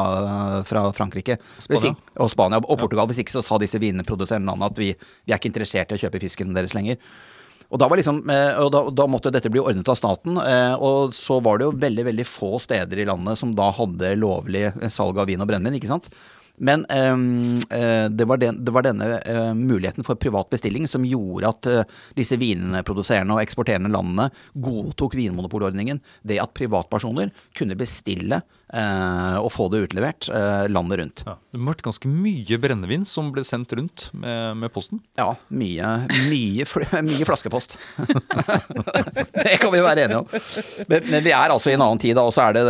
fra 0.67 0.87
Frankrike. 0.97 1.37
Spania. 1.61 1.93
ikke- 1.93 2.19
og 2.23 2.33
Spania 2.33 2.61
og 2.63 2.77
Portugal. 2.79 3.07
Hvis 3.07 3.23
ikke 3.23 3.37
så 3.37 3.45
sa 3.45 3.61
disse 3.61 3.79
vinproduserende 3.79 4.49
landene 4.49 4.71
at 4.71 4.77
vi, 4.81 4.93
vi 5.25 5.33
er 5.33 5.39
ikke 5.39 5.53
interessert 5.53 5.91
i 5.91 5.99
å 5.99 6.03
kjøpe 6.03 6.23
fisken 6.23 6.55
deres 6.57 6.73
lenger. 6.73 6.97
Og 7.67 7.81
da, 7.81 7.89
liksom, 7.99 8.21
eh, 8.31 8.55
og 8.61 8.71
da, 8.71 8.85
da 8.95 9.07
måtte 9.11 9.31
dette 9.33 9.51
bli 9.51 9.59
ordnet 9.59 9.89
av 9.91 9.97
staten. 9.99 10.39
eh, 10.39 10.73
Og 10.79 11.13
så 11.15 11.41
var 11.43 11.59
det 11.59 11.67
jo 11.67 11.75
veldig 11.75 12.07
veldig 12.07 12.27
få 12.27 12.55
steder 12.63 13.03
i 13.03 13.07
landet 13.09 13.39
som 13.39 13.51
da 13.55 13.69
hadde 13.75 14.15
lovlig 14.15 14.69
salg 14.93 15.19
av 15.19 15.27
vin 15.27 15.43
og 15.43 15.49
brennevin. 15.51 15.79
ikke 15.79 15.91
sant? 15.91 16.07
Men 16.57 16.85
ehm, 16.89 17.59
eh, 17.69 18.07
det, 18.09 18.25
var 18.25 18.39
den, 18.41 18.63
det 18.65 18.73
var 18.73 18.85
denne 18.87 19.19
eh, 19.21 19.53
muligheten 19.53 20.05
for 20.05 20.17
privat 20.17 20.49
bestilling 20.49 20.87
som 20.89 21.05
gjorde 21.05 21.51
at 21.51 21.69
eh, 21.69 21.97
disse 22.17 22.39
vinproduserende 22.41 23.35
og 23.35 23.43
eksporterende 23.43 23.91
landene 23.93 24.31
godtok 24.55 25.13
vinmonopolordningen. 25.19 26.01
Det 26.25 26.39
at 26.41 26.55
privatpersoner 26.57 27.29
kunne 27.57 27.77
bestille 27.77 28.41
eh, 28.41 28.55
og 28.67 29.47
få 29.55 29.69
det 29.71 29.85
utlevert 29.85 30.27
eh, 30.27 30.65
landet 30.67 30.99
rundt. 30.99 31.21
Ja. 31.23 31.37
Det 31.39 31.59
har 31.59 31.69
vært 31.69 31.85
ganske 31.85 32.09
mye 32.11 32.57
brennevin 32.59 33.05
som 33.07 33.29
ble 33.31 33.45
sendt 33.47 33.71
rundt 33.77 34.09
med, 34.11 34.57
med 34.59 34.73
posten. 34.75 34.99
Ja, 35.15 35.29
mye, 35.47 35.91
mye, 36.27 36.67
mye 37.07 37.27
flaskepost. 37.27 37.77
det 39.43 39.55
kan 39.61 39.71
vi 39.71 39.83
være 39.83 40.07
enige 40.07 40.19
om. 40.19 40.27
Men, 40.91 41.07
men 41.07 41.23
vi 41.23 41.31
er 41.31 41.53
altså 41.53 41.71
i 41.71 41.77
en 41.77 41.85
annen 41.85 42.01
tid, 42.01 42.17
da, 42.19 42.25
og 42.27 42.35
så 42.35 42.49
er 42.49 42.57
det 42.57 42.65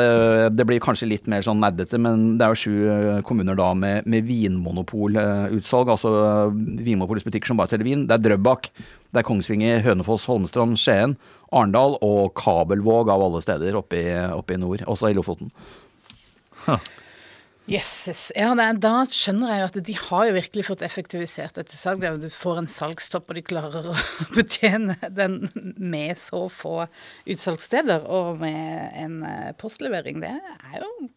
Det 0.58 0.68
blir 0.70 0.84
kanskje 0.84 1.10
litt 1.10 1.30
mer 1.32 1.46
sånn 1.46 1.62
nerdete, 1.64 1.98
men 2.02 2.38
det 2.38 2.46
er 2.46 2.54
jo 2.54 2.62
sju 2.62 2.76
eh, 2.94 3.24
kommuner 3.26 3.58
da 3.58 3.72
med, 3.78 4.06
med 4.10 4.28
vinmonopolutsalg. 4.30 5.96
Altså 5.96 6.14
eh, 6.22 6.62
Vinmonopolets 6.86 7.26
butikker 7.26 7.50
som 7.50 7.58
bare 7.58 7.74
selger 7.74 7.90
vin. 7.90 8.06
Det 8.06 8.20
er 8.20 8.26
Drøbak, 8.28 8.70
det 9.10 9.24
er 9.24 9.28
Kongsvinger, 9.28 9.82
Hønefoss, 9.86 10.28
Holmestrand, 10.30 10.78
Skien, 10.78 11.18
Arendal 11.50 11.98
og 12.04 12.36
Kabelvåg 12.38 13.10
av 13.10 13.24
alle 13.24 13.42
steder 13.42 13.78
oppe 13.80 14.02
i, 14.04 14.08
oppe 14.36 14.58
i 14.58 14.62
nord. 14.62 14.86
Også 14.86 15.10
i 15.10 15.18
Lofoten. 15.18 15.50
Jøsses. 17.68 18.30
Ja, 18.32 18.54
da 18.56 18.92
skjønner 19.12 19.52
jeg 19.52 19.60
jo 19.60 19.68
at 19.68 19.80
de 19.90 19.96
har 20.00 20.28
jo 20.30 20.36
virkelig 20.38 20.64
fått 20.70 20.84
effektivisert 20.88 21.58
dette 21.60 21.76
salget. 21.76 22.22
Du 22.24 22.32
får 22.32 22.62
en 22.62 22.70
salgstopp, 22.72 23.28
og 23.28 23.36
de 23.36 23.44
klarer 23.44 23.90
å 23.92 23.96
betjene 24.38 24.96
den 25.12 25.42
med 25.76 26.16
så 26.22 26.46
få 26.48 26.86
utsalgssteder 27.28 28.08
og 28.08 28.40
med 28.40 28.96
en 28.96 29.20
eh, 29.28 29.52
postlevering. 29.60 30.24
Det 30.24 30.32
er 30.32 30.80
jo 30.80 31.12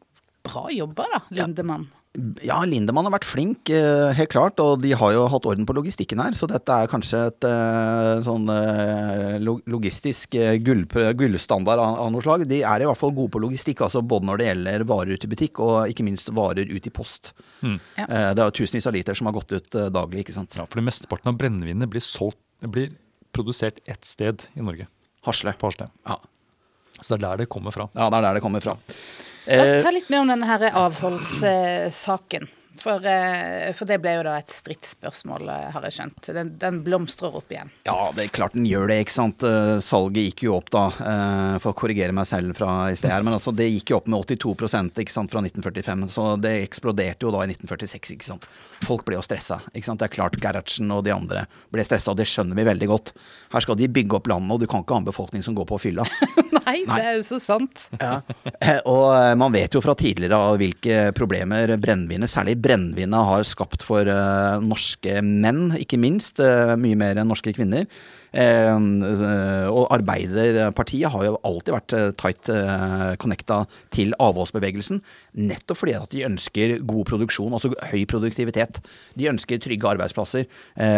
bra 0.47 0.67
jobba, 0.75 1.07
da, 1.15 1.23
Lindemann. 1.39 1.87
Ja, 1.87 2.00
Lindemann 2.19 3.07
har 3.07 3.13
vært 3.15 3.29
flink, 3.29 3.71
eh, 3.71 4.13
helt 4.19 4.31
klart. 4.31 4.59
Og 4.59 4.83
de 4.83 4.91
har 4.93 5.13
jo 5.13 5.29
hatt 5.29 5.47
orden 5.47 5.67
på 5.67 5.75
logistikken 5.77 6.19
her. 6.19 6.33
Så 6.35 6.49
dette 6.51 6.69
er 6.69 6.91
kanskje 6.91 7.27
et 7.29 7.45
eh, 7.47 8.23
sånn 8.27 8.49
eh, 8.51 9.39
logistisk 9.39 10.35
gull, 10.65 10.87
gullstandard 11.15 11.79
av, 11.79 12.11
noe 12.11 12.23
slag. 12.23 12.49
De 12.51 12.63
er 12.63 12.83
i 12.83 12.89
hvert 12.89 12.99
fall 12.99 13.15
gode 13.15 13.31
på 13.31 13.43
logistikk, 13.43 13.85
altså 13.87 14.03
både 14.03 14.27
når 14.27 14.39
det 14.39 14.49
gjelder 14.51 14.87
varer 14.91 15.15
ut 15.15 15.25
i 15.25 15.31
butikk 15.31 15.63
og 15.63 15.93
ikke 15.93 16.07
minst 16.07 16.35
varer 16.35 16.67
ut 16.67 16.87
i 16.87 16.91
post. 16.91 17.33
Mm. 17.63 17.79
Ja. 17.97 18.07
Det 18.35 18.43
er 18.43 18.51
jo 18.51 18.59
tusenvis 18.59 18.91
av 18.91 18.97
liter 18.97 19.15
som 19.15 19.31
har 19.31 19.39
gått 19.39 19.55
ut 19.55 19.71
daglig, 19.71 20.25
ikke 20.25 20.35
sant. 20.35 20.59
Ja, 20.59 20.67
for 20.67 20.81
det 20.81 20.89
mesteparten 20.91 21.31
av 21.31 21.39
brennevinet 21.39 21.91
blir, 21.91 22.03
solgt, 22.03 22.41
blir 22.67 22.91
produsert 23.31 23.79
ett 23.87 24.05
sted 24.05 24.49
i 24.59 24.67
Norge, 24.67 24.91
Hasle. 25.29 25.55
på 25.55 25.71
Hasle. 25.71 25.93
Ja. 26.09 26.19
Så 27.01 27.15
det 27.15 27.23
er 27.23 27.29
der 27.29 27.45
det 27.45 27.53
kommer 27.53 27.71
fra. 27.71 27.87
ja, 27.95 28.11
det 28.11 28.19
er 28.19 28.27
der 28.27 28.41
det 28.41 28.43
kommer 28.43 28.65
fra. 28.65 28.75
La 29.51 29.63
oss 29.65 29.75
Eh, 29.77 29.83
ta 29.83 29.91
litt 29.91 30.09
mer 30.13 30.21
om 30.23 30.29
denne 30.31 30.47
avholdssaken. 30.85 32.49
For, 32.81 33.07
eh, 33.07 33.73
for 33.77 33.89
det 33.89 33.99
ble 34.01 34.15
jo 34.17 34.25
da 34.25 34.39
et 34.41 34.53
stridsspørsmål, 34.55 35.49
eh, 35.53 35.67
har 35.75 35.85
jeg 35.87 35.97
skjønt. 35.99 36.31
Den, 36.37 36.53
den 36.61 36.81
blomstrer 36.87 37.35
opp 37.37 37.53
igjen. 37.53 37.73
Ja, 37.85 38.09
det 38.17 38.25
er 38.25 38.33
klart 38.33 38.57
den 38.57 38.69
gjør 38.69 38.89
det, 38.89 39.03
ikke 39.05 39.17
sant. 39.17 39.45
Eh, 39.45 39.81
Salget 39.85 40.31
gikk 40.31 40.45
jo 40.47 40.57
opp 40.57 40.71
da, 40.73 40.87
for 41.61 41.73
å 41.73 41.77
korrigere 41.77 42.15
meg 42.17 42.29
selv 42.29 42.57
fra 42.57 42.89
i 42.91 42.97
sted 42.99 43.13
her, 43.13 43.25
men 43.27 43.37
altså 43.37 43.53
det 43.57 43.69
gikk 43.69 43.93
jo 43.93 43.99
opp 44.01 44.09
med 44.11 44.23
82% 44.25 45.01
ikke 45.03 45.13
sant, 45.13 45.33
fra 45.33 45.43
1945, 45.45 46.07
så 46.13 46.27
det 46.41 46.55
eksploderte 46.65 47.27
jo 47.27 47.35
da 47.35 47.45
i 47.45 47.51
1946, 47.51 48.15
ikke 48.17 48.29
sant. 48.31 48.49
Folk 48.87 49.05
ble 49.09 49.19
jo 49.19 49.25
stressa, 49.25 49.61
ikke 49.75 49.91
sant. 49.91 50.01
Det 50.01 50.09
er 50.09 50.17
klart 50.17 50.39
Gerhardsen 50.41 50.91
og 50.95 51.05
de 51.05 51.15
andre 51.15 51.45
ble 51.75 51.85
stressa, 51.85 52.15
og 52.15 52.21
det 52.21 52.29
skjønner 52.31 52.57
vi 52.57 52.69
veldig 52.71 52.91
godt. 52.91 53.13
Her 53.53 53.67
skal 53.67 53.77
de 53.77 53.91
bygge 53.93 54.17
opp 54.21 54.31
landet, 54.31 54.55
og 54.57 54.65
du 54.65 54.69
kan 54.71 54.85
ikke 54.85 54.97
ha 54.97 55.03
en 55.05 55.11
befolkning 55.11 55.45
som 55.45 55.57
går 55.59 55.69
på 55.69 55.81
fylla. 55.85 56.07
Nei, 56.61 56.81
det 56.87 57.01
er 57.03 57.17
jo 57.19 57.27
så 57.27 57.41
sant. 57.43 57.89
Ja. 58.01 58.21
Og 58.89 59.37
man 59.41 59.53
vet 59.53 59.75
jo 59.75 59.83
fra 59.85 59.97
tidligere 59.99 60.39
av 60.39 60.59
hvilke 60.61 61.11
problemer 61.17 61.75
brennevinet, 61.81 62.31
særlig 62.31 62.57
brennevinet, 62.57 62.70
har 63.27 63.43
skapt 63.45 63.83
for 63.83 64.07
eh, 64.07 64.61
norske 64.63 65.21
menn, 65.23 65.71
ikke 65.77 65.99
minst. 65.99 66.41
eh, 66.41 66.77
mye 66.77 66.97
mer 66.97 67.19
enn 67.19 67.29
norske 67.29 67.53
kvinner. 67.53 67.87
Eh, 68.31 68.79
og 69.71 69.89
Arbeiderpartiet 69.91 71.11
har 71.11 71.25
jo 71.27 71.41
alltid 71.43 71.75
vært 71.75 71.95
tight 72.21 72.51
connecta 73.19 73.65
til 73.91 74.15
avholdsbevegelsen. 74.19 75.01
Nettopp 75.35 75.81
fordi 75.81 75.97
at 75.99 76.11
de 76.11 76.27
ønsker 76.29 76.77
god 76.87 77.09
produksjon, 77.11 77.53
altså 77.53 77.73
høy 77.91 78.05
produktivitet. 78.07 78.79
De 79.19 79.29
ønsker 79.31 79.59
trygge 79.59 79.91
arbeidsplasser. 79.91 80.47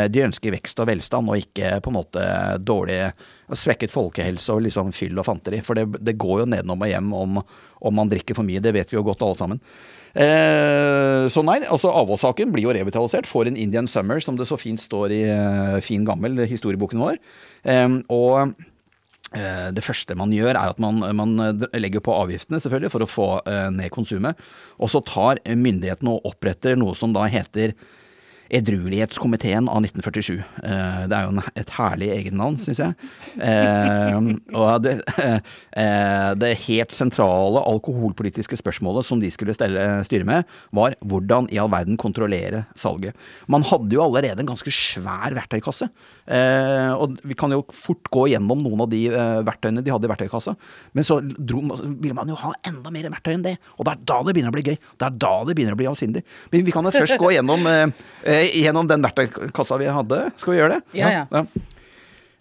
de 0.09 0.25
ønsker 0.25 0.53
vekst 0.53 0.79
og 0.81 0.89
velstand, 0.89 1.29
og 1.29 1.41
ikke 1.41 1.81
på 1.81 1.91
en 1.91 1.99
måte 1.99 2.27
dårlig 2.61 3.13
svekket 3.53 3.93
folkehelse 3.93 4.53
og 4.53 4.63
liksom 4.67 4.93
fyll 4.93 5.19
og 5.19 5.27
fanteri. 5.29 5.61
For 5.65 5.75
det, 5.77 5.89
det 6.01 6.19
går 6.21 6.45
jo 6.45 6.51
nedenom 6.53 6.85
og 6.85 6.93
hjem 6.93 7.13
om, 7.17 7.43
om 7.81 7.97
man 7.97 8.13
drikker 8.13 8.37
for 8.37 8.45
mye. 8.45 8.61
Det 8.61 8.75
vet 8.77 8.93
vi 8.93 9.01
jo 9.01 9.05
godt 9.09 9.25
alle 9.25 9.41
sammen. 9.41 9.65
Eh, 10.13 11.25
så 11.33 11.43
nei, 11.47 11.63
altså 11.65 11.93
avholdssaken 11.93 12.53
blir 12.53 12.67
jo 12.67 12.75
revitalisert. 12.77 13.29
Får 13.29 13.49
en 13.49 13.61
Indian 13.61 13.89
Summer, 13.89 14.21
som 14.21 14.37
det 14.39 14.49
så 14.51 14.59
fint 14.61 14.83
står 14.83 15.15
i 15.15 15.23
eh, 15.31 15.79
fin 15.85 16.05
gammel 16.09 16.45
historieboken 16.49 17.03
vår. 17.03 17.19
Og 18.13 18.53
eh, 19.33 19.71
det 19.73 19.87
første 19.87 20.17
man 20.19 20.35
gjør, 20.35 20.53
er 20.53 20.75
at 20.75 20.83
man, 20.83 21.01
man 21.17 21.35
legger 21.73 22.05
på 22.05 22.17
avgiftene 22.19 22.61
selvfølgelig 22.63 22.93
for 22.93 23.07
å 23.07 23.11
få 23.11 23.31
ned 23.75 23.93
konsumet. 23.95 24.41
Og 24.83 24.93
så 24.93 25.03
tar 25.07 25.43
myndighetene 25.49 26.17
og 26.17 26.33
oppretter 26.35 26.79
noe 26.81 26.97
som 26.99 27.17
da 27.17 27.27
heter 27.33 27.77
Edruelighetskomiteen 28.53 29.69
av 29.71 29.81
1947. 29.81 30.35
Eh, 30.37 31.05
det 31.09 31.17
er 31.17 31.25
jo 31.25 31.33
en, 31.33 31.41
et 31.57 31.71
herlig 31.79 32.11
egennavn, 32.13 32.59
syns 32.61 32.83
jeg. 32.83 33.09
Eh, 33.41 34.19
og 34.53 34.83
det, 34.85 34.99
eh, 35.81 36.31
det 36.37 36.51
helt 36.67 36.93
sentrale 36.93 37.63
alkoholpolitiske 37.71 38.59
spørsmålet 38.61 39.09
som 39.09 39.23
de 39.23 39.31
skulle 39.33 39.57
stelle, 39.57 39.87
styre 40.05 40.29
med, 40.29 40.51
var 40.77 40.99
hvordan 41.01 41.49
i 41.53 41.61
all 41.63 41.73
verden 41.73 41.97
kontrollere 42.01 42.67
salget. 42.77 43.17
Man 43.49 43.65
hadde 43.71 43.97
jo 43.97 44.05
allerede 44.05 44.45
en 44.45 44.53
ganske 44.53 44.75
svær 44.75 45.33
verktøykasse. 45.39 45.89
Og 47.03 47.17
vi 47.27 47.37
kan 47.39 47.53
jo 47.53 47.65
fort 47.75 48.07
gå 48.13 48.27
gjennom 48.31 48.61
noen 48.63 48.85
av 48.85 48.91
de 48.93 49.01
verktøyene 49.47 49.83
de 49.85 49.93
hadde 49.93 50.07
i 50.07 50.13
verktøykassa. 50.13 50.55
Men 50.97 51.07
så 51.09 51.19
dro, 51.23 51.65
ville 52.03 52.17
man 52.17 52.31
jo 52.31 52.39
ha 52.39 52.53
enda 52.69 52.93
mer 52.93 53.09
verktøy 53.09 53.33
enn 53.35 53.47
det. 53.47 53.57
Og 53.79 53.89
det 53.89 53.97
er 53.97 54.05
da 54.13 54.21
det 54.27 54.37
begynner 54.37 54.53
å 54.53 54.57
bli 54.57 54.67
gøy. 54.69 54.79
Det 54.79 55.09
er 55.09 55.19
da 55.25 55.33
det 55.49 55.57
begynner 55.57 55.77
å 55.77 55.81
bli 55.81 55.89
avsindig. 55.91 56.25
Men 56.53 56.67
vi 56.69 56.75
kan 56.75 56.87
jo 56.87 56.95
først 56.95 57.19
gå 57.21 57.33
gjennom, 57.37 57.67
eh, 57.73 58.42
gjennom 58.51 58.89
den 58.91 59.03
verktøykassa 59.05 59.79
vi 59.81 59.87
hadde. 59.93 60.25
Skal 60.41 60.53
vi 60.55 60.59
gjøre 60.61 60.77
det? 60.79 60.83
Ja, 60.99 61.11
ja. 61.31 61.45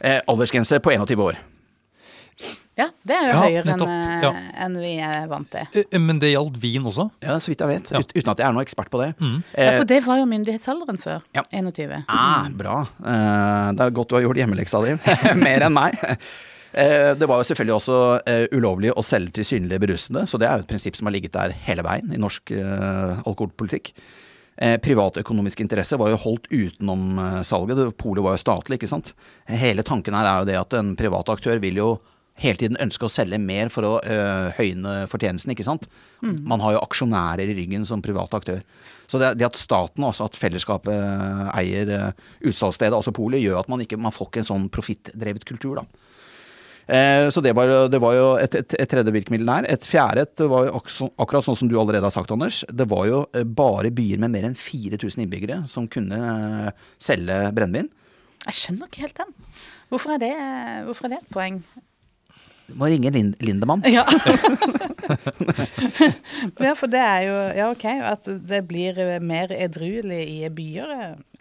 Eh, 0.02 0.20
aldersgrense 0.28 0.80
på 0.82 0.94
21 0.96 1.22
år. 1.22 1.38
Ja, 2.80 2.88
det 3.06 3.14
er 3.14 3.26
jo 3.28 3.32
Ja, 3.36 3.42
høyere 3.44 3.74
enn 3.76 3.82
eh, 3.84 4.22
Ja. 4.24 4.30
en 4.66 4.76
vi 4.80 4.92
er 5.04 5.26
vant 5.30 5.50
til. 5.52 5.68
Eh, 5.92 6.00
Men 6.00 6.18
det 6.20 6.32
gjaldt 6.32 6.56
vin 6.58 6.82
også? 6.88 7.10
Ja, 7.22 7.36
så 7.38 7.52
vidt 7.52 7.60
jeg 7.62 7.68
vet. 7.68 7.92
Ja. 7.92 8.00
Uten 8.00 8.32
at 8.32 8.40
jeg 8.40 8.48
er 8.48 8.54
noen 8.56 8.64
ekspert 8.66 8.90
på 8.90 9.02
det. 9.04 9.10
Mm. 9.20 9.44
Ja, 9.54 9.66
Eh, 9.68 9.78
for 9.78 9.86
det 9.86 10.00
var 10.06 10.18
jo 10.18 10.26
myndighetsalderen 10.26 10.98
før. 10.98 11.22
Ja. 11.36 11.44
21. 11.52 12.06
Ah, 12.08 12.48
bra. 12.50 12.80
Eh, 13.04 13.72
det 13.76 13.82
er 13.86 13.92
godt 13.92 14.10
du 14.10 14.16
har 14.16 14.24
gjort 14.24 14.38
hjemmeleksa 14.40 14.82
di. 14.88 14.96
Mer 15.44 15.68
enn 15.68 15.74
meg. 15.76 16.00
Eh, 16.74 17.14
det 17.20 17.28
var 17.28 17.44
jo 17.44 17.50
selvfølgelig 17.52 17.76
også 17.76 18.00
eh, 18.26 18.48
ulovlig 18.56 18.94
å 18.96 19.04
selge 19.04 19.34
til 19.34 19.44
synlig 19.46 19.78
berusende, 19.84 20.24
så 20.26 20.40
det 20.40 20.48
er 20.48 20.56
jo 20.58 20.64
et 20.64 20.72
prinsipp 20.72 20.96
som 20.96 21.06
har 21.10 21.14
ligget 21.14 21.34
der 21.36 21.52
hele 21.68 21.84
veien 21.84 22.14
i 22.16 22.18
norsk 22.18 22.52
eh, 22.56 23.20
alkoholpolitikk. 23.28 23.92
Eh, 24.62 24.78
Privatøkonomisk 24.78 25.64
interesse 25.64 25.98
var 25.98 26.12
jo 26.12 26.22
holdt 26.22 26.46
utenom 26.54 27.18
eh, 27.18 27.42
salget. 27.48 27.82
Polet 27.98 28.26
var 28.26 28.38
jo 28.38 28.44
statlig, 28.44 28.78
ikke 28.78 28.92
sant. 28.92 29.16
Hele 29.50 29.86
tanken 29.88 30.14
her 30.14 30.28
er 30.30 30.42
jo 30.42 30.50
det 30.52 30.58
at 30.60 30.76
en 30.78 30.94
privat 31.00 31.32
aktør 31.34 31.58
vil 31.64 31.80
jo 31.82 31.88
hele 32.42 32.58
tiden 32.62 32.78
ønske 32.82 33.06
å 33.06 33.12
selge 33.12 33.40
mer 33.42 33.72
for 33.74 33.86
å 33.86 33.96
eh, 34.06 34.54
høyne 34.58 35.08
fortjenesten, 35.10 35.54
ikke 35.56 35.66
sant. 35.66 35.90
Man 36.22 36.62
har 36.62 36.76
jo 36.76 36.84
aksjonærer 36.84 37.50
i 37.50 37.56
ryggen 37.58 37.86
som 37.90 38.04
privat 38.06 38.34
aktør. 38.38 38.62
Så 39.10 39.20
det, 39.22 39.34
det 39.42 39.48
at 39.50 39.58
staten, 39.60 40.06
altså 40.06 40.28
at 40.30 40.38
fellesskapet 40.40 40.94
eier 41.58 42.14
utsalgsstedet, 42.46 42.94
altså 42.96 43.14
polet, 43.14 43.42
gjør 43.42 43.60
at 43.60 43.70
man 43.74 43.82
ikke 43.84 44.00
man 44.00 44.14
får 44.16 44.30
ikke 44.30 44.44
en 44.44 44.50
sånn 44.54 44.70
profittdrevet 44.74 45.46
kultur, 45.50 45.82
da. 45.82 46.11
Eh, 46.92 47.30
Så 47.32 47.40
det 47.44 47.54
var, 47.56 47.70
det 47.88 48.00
var 48.04 48.14
jo 48.18 48.26
et, 48.42 48.56
et, 48.60 48.74
et 48.84 48.90
tredje 48.92 49.14
virkemiddel 49.16 49.48
der. 49.48 49.68
Et 49.78 49.86
fjerde 49.88 50.26
var 50.52 50.68
jo 50.68 50.82
akkurat 51.22 51.46
sånn 51.48 51.56
som 51.62 51.70
du 51.72 51.78
allerede 51.80 52.04
har 52.04 52.12
sagt, 52.14 52.34
Anders. 52.36 52.66
Det 52.68 52.88
var 52.92 53.06
jo 53.08 53.22
eh, 53.38 53.46
bare 53.48 53.94
byer 53.96 54.20
med 54.20 54.34
mer 54.36 54.50
enn 54.50 54.58
4000 54.60 55.24
innbyggere 55.26 55.62
som 55.72 55.88
kunne 55.92 56.20
eh, 56.20 56.84
selge 57.00 57.38
brennevin. 57.56 57.88
Jeg 58.48 58.58
skjønner 58.58 58.90
ikke 58.90 59.04
helt 59.06 59.20
den. 59.22 59.32
Hvorfor 59.94 60.16
er 60.16 60.20
det, 60.24 60.34
hvorfor 60.88 61.06
er 61.08 61.12
det 61.14 61.20
et 61.22 61.32
poeng? 61.32 61.60
Du 62.72 62.78
må 62.80 62.88
ringe 62.88 63.12
Lind 63.12 63.34
Lindemann. 63.44 63.82
Ja. 63.92 64.06
ja, 66.66 66.72
for 66.80 66.88
det 66.92 67.02
er 67.04 67.26
jo 67.28 67.36
Ja, 67.58 67.66
OK. 67.74 67.84
At 67.86 68.30
det 68.48 68.62
blir 68.70 68.98
mer 69.24 69.52
edruelig 69.52 70.22
i 70.24 70.50
byer. 70.56 70.94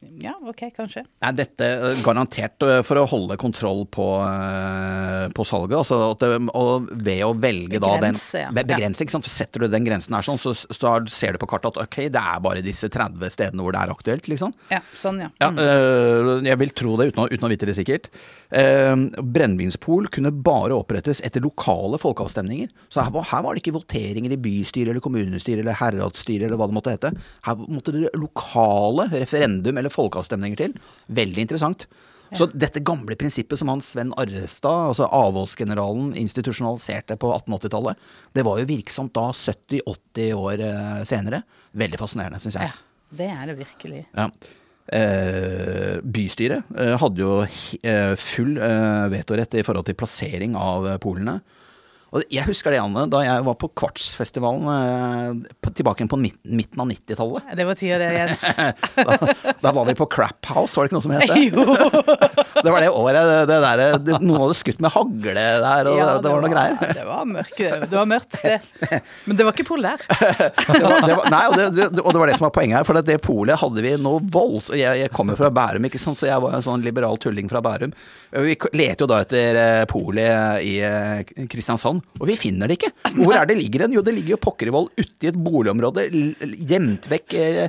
Eh, 0.02 0.10
Ja, 0.24 0.34
OK, 0.48 0.62
kanskje. 0.76 1.04
Er 1.24 1.34
dette 1.36 1.66
er 1.66 2.00
garantert 2.04 2.62
eh, 2.66 2.80
for 2.86 3.00
å 3.00 3.06
holde 3.10 3.36
kontroll 3.40 3.84
på, 3.92 4.06
eh, 4.24 5.26
på 5.36 5.46
salget. 5.48 5.76
Altså 5.78 6.00
at 6.10 6.24
og 6.56 6.90
ved 6.90 7.22
å 7.26 7.32
velge 7.38 7.80
da 7.80 7.94
den 8.00 8.16
Begrense, 8.16 8.42
ja. 8.44 8.50
Begrense, 8.54 9.04
ikke 9.04 9.16
sant. 9.16 9.30
Setter 9.30 9.64
du 9.64 9.70
den 9.72 9.86
grensen 9.86 10.16
her 10.16 10.26
sånn, 10.26 10.40
så, 10.40 10.54
så 10.56 10.96
ser 11.12 11.36
du 11.36 11.42
på 11.42 11.48
kartet 11.50 11.76
at 11.76 11.84
ok, 11.86 11.98
det 12.12 12.22
er 12.22 12.42
bare 12.44 12.64
disse 12.64 12.90
30 12.90 13.32
stedene 13.32 13.64
hvor 13.64 13.76
det 13.76 13.82
er 13.84 13.94
aktuelt, 13.94 14.30
liksom. 14.32 14.54
Ja, 14.72 14.82
sånn, 14.96 15.22
ja. 15.24 15.30
Ja, 15.42 15.50
øh, 15.52 16.40
jeg 16.46 16.60
vil 16.64 16.74
tro 16.76 16.96
det 17.00 17.10
uten 17.12 17.24
å, 17.24 17.28
uten 17.30 17.48
å 17.48 17.52
vite 17.52 17.68
det 17.68 17.76
sikkert. 17.78 18.10
Brennevinspol 18.50 20.08
kunne 20.10 20.32
bare 20.34 20.74
opprettes 20.74 21.20
etter 21.26 21.44
lokale 21.44 22.00
folkeavstemninger. 22.02 22.72
Så 22.90 23.04
her 23.04 23.12
var, 23.14 23.28
her 23.30 23.44
var 23.46 23.54
det 23.54 23.62
ikke 23.62 23.76
voteringer 23.76 24.34
i 24.34 24.40
bystyre 24.40 24.90
eller 24.90 25.04
kommunestyre 25.04 25.62
eller 25.62 25.78
herredsstyret 25.78 26.48
eller 26.48 26.58
hva 26.58 26.66
det 26.70 26.76
måtte 26.76 26.94
hete. 26.96 27.12
Her 27.46 27.62
måtte 27.70 27.94
det 27.94 28.10
lokale 28.18 29.06
referendum 29.12 29.78
eller 29.78 29.89
folkeavstemninger 29.94 30.60
til. 30.60 30.78
Veldig 31.20 31.44
interessant. 31.46 31.86
Så 32.36 32.46
dette 32.54 32.78
gamle 32.86 33.16
prinsippet 33.18 33.58
som 33.58 33.72
han 33.72 33.80
Sven 33.82 34.12
Arrestad, 34.20 34.92
altså 34.92 35.08
avholdsgeneralen, 35.10 36.12
institusjonaliserte 36.20 37.16
på 37.18 37.32
1880-tallet, 37.34 37.98
det 38.38 38.44
var 38.46 38.60
jo 38.60 38.68
virksomt 38.70 39.10
da 39.18 39.24
70-80 39.34 40.36
år 40.38 40.62
eh, 40.62 41.00
senere. 41.10 41.42
Veldig 41.74 41.98
fascinerende, 41.98 42.38
syns 42.42 42.60
jeg. 42.60 42.70
ja. 42.70 42.86
Det 43.10 43.26
er 43.26 43.48
det 43.50 43.56
virkelig. 43.58 44.04
Ja. 44.14 44.28
Eh, 44.94 45.96
bystyret 46.02 46.68
eh, 46.78 46.92
hadde 47.02 47.22
jo 47.24 47.32
eh, 47.42 48.12
full 48.18 48.52
eh, 48.62 49.06
vetorett 49.10 49.56
i 49.58 49.64
forhold 49.66 49.88
til 49.88 49.98
plassering 49.98 50.54
av 50.58 50.86
eh, 50.92 50.98
polene. 51.02 51.40
Og 52.10 52.24
jeg 52.32 52.42
husker 52.48 52.74
det, 52.74 52.80
Anne, 52.82 53.04
da 53.10 53.20
jeg 53.22 53.44
var 53.46 53.54
på 53.60 53.68
Kvartsfestivalen 53.78 54.66
eh, 54.72 55.70
tilbake 55.70 56.06
på 56.10 56.18
midten 56.18 56.82
av 56.82 56.88
90-tallet. 56.90 57.52
Det 57.58 57.66
var 57.68 57.78
tida 57.78 58.00
det, 58.02 58.10
Jens. 58.16 58.42
Da, 59.00 59.16
da 59.62 59.70
var 59.72 59.86
vi 59.88 59.94
på 59.96 60.04
Crap 60.10 60.44
House, 60.50 60.74
var 60.76 60.86
det 60.86 60.90
ikke 60.90 60.98
noe 60.98 61.04
som 61.06 61.14
het 61.14 61.30
det? 61.30 61.38
jo. 61.48 61.64
Det 62.64 62.68
var 62.74 62.82
det 62.84 62.90
året 62.92 63.28
det 63.48 63.56
der, 63.62 63.80
det, 64.04 64.16
noen 64.20 64.42
hadde 64.42 64.56
skutt 64.58 64.82
med 64.84 64.92
hagle 64.92 65.32
der, 65.32 65.88
og 65.88 65.96
Ja, 65.96 66.08
det, 66.10 66.24
det 66.26 66.32
var 66.34 66.42
noe 66.44 66.50
greier. 66.52 66.92
Det 66.98 67.04
var 67.06 67.28
mørkt, 67.30 67.62
det 67.62 67.94
var 67.94 68.08
mørkt 68.10 68.36
sted. 68.36 68.66
Men 69.24 69.38
det 69.38 69.46
var 69.46 69.54
ikke 69.54 69.66
pol 69.70 69.86
der. 69.88 70.02
nei, 71.32 71.40
og 71.48 71.56
og 72.10 72.10
det 72.12 72.20
var 72.20 72.30
det 72.30 72.36
som 72.36 72.46
var 72.48 72.54
poenget 72.54 72.80
her. 72.80 72.86
For 72.88 73.00
det 73.06 73.16
polet 73.24 73.60
hadde 73.60 73.84
vi 73.86 73.94
noe 74.02 74.20
volds... 74.34 74.70
Jeg, 74.76 75.04
jeg 75.04 75.12
kommer 75.14 75.38
fra 75.38 75.50
Bærum, 75.54 75.86
ikke 75.88 76.00
sant, 76.02 76.18
så 76.20 76.28
jeg 76.28 76.42
var 76.44 76.56
en 76.58 76.64
sånn 76.66 76.84
liberal 76.84 77.16
tulling 77.22 77.48
fra 77.52 77.62
Bærum. 77.64 77.94
Vi 78.30 78.56
leter 78.76 79.04
jo 79.04 79.10
da 79.10 79.22
etter 79.24 79.58
eh, 79.58 79.84
polet 79.90 80.66
i 80.66 80.76
eh, 80.86 81.22
Og 82.20 82.26
vi 82.30 82.36
finner 82.40 82.70
det 82.70 82.78
ikke. 82.78 82.92
Hvor 83.20 83.34
er 83.36 83.46
det 83.48 83.56
ligger 83.58 83.84
den? 83.86 83.94
Jo, 83.96 84.02
det 84.06 84.14
ligger 84.16 84.34
jo 84.36 84.40
pokker 84.44 84.70
i 84.70 84.74
vold 84.74 84.90
uti 85.00 85.30
et 85.30 85.38
boligområde, 85.40 86.06
gjemt 86.70 87.08
vekk. 87.10 87.34
eh, 87.34 87.68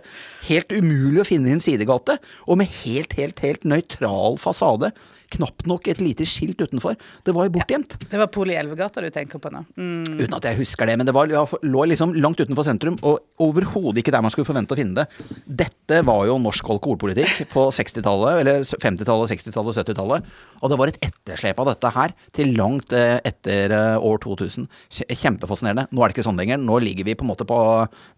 Helt 0.49 0.71
umulig 0.75 1.21
å 1.23 1.27
finne 1.27 1.51
i 1.51 1.55
en 1.55 1.63
sidegate, 1.63 2.17
og 2.47 2.57
med 2.61 2.71
helt, 2.81 3.13
helt, 3.19 3.39
helt 3.45 3.63
nøytral 3.67 4.37
fasade. 4.41 4.91
Knapt 5.31 5.65
nok 5.69 5.87
et 5.87 6.01
lite 6.03 6.25
skilt 6.27 6.59
utenfor. 6.59 6.97
Det 7.25 7.33
var 7.35 7.47
jo 7.47 7.53
bortgjemt. 7.55 7.95
Det 8.11 8.19
var 8.19 8.27
pol 8.33 8.51
i 8.51 8.57
Elvegata 8.59 8.99
du 9.03 9.09
tenker 9.15 9.39
på 9.39 9.51
nå. 9.53 9.61
Mm. 9.79 10.19
Uten 10.19 10.35
at 10.35 10.47
jeg 10.49 10.59
husker 10.59 10.89
det, 10.89 10.97
men 10.99 11.07
det 11.07 11.13
var, 11.15 11.31
ja, 11.31 11.45
lå 11.63 11.85
liksom 11.87 12.13
langt 12.19 12.41
utenfor 12.43 12.67
sentrum, 12.67 12.97
og 13.07 13.21
overhodet 13.41 14.01
ikke 14.03 14.11
der 14.11 14.21
man 14.25 14.33
skulle 14.33 14.49
forvente 14.49 14.75
å 14.75 14.79
finne 14.79 15.01
det. 15.05 15.29
Dette 15.63 16.01
var 16.07 16.25
jo 16.27 16.35
norsk 16.43 16.67
alkoholpolitikk 16.75 17.45
på 17.53 17.65
60-tallet, 17.73 18.41
eller 18.43 18.67
50-tallet, 18.67 19.31
60-tallet, 19.31 19.79
70-tallet. 19.81 20.29
Og 20.61 20.71
det 20.73 20.79
var 20.81 20.91
et 20.91 20.99
etterslep 21.07 21.63
av 21.63 21.71
dette 21.71 21.93
her 21.95 22.15
til 22.35 22.51
langt 22.59 22.91
eh, 22.97 23.17
etter 23.31 23.71
eh, 23.75 23.97
år 24.03 24.19
2000. 24.23 24.67
Kje- 24.91 25.07
Kjempefascinerende. 25.23 25.87
Nå 25.95 26.03
er 26.03 26.11
det 26.11 26.17
ikke 26.19 26.27
sånn 26.27 26.39
lenger. 26.39 26.59
Nå 26.61 26.79
ligger 26.83 27.07
vi 27.07 27.15
på 27.15 27.23
en 27.25 27.31
måte 27.31 27.47
på 27.47 27.57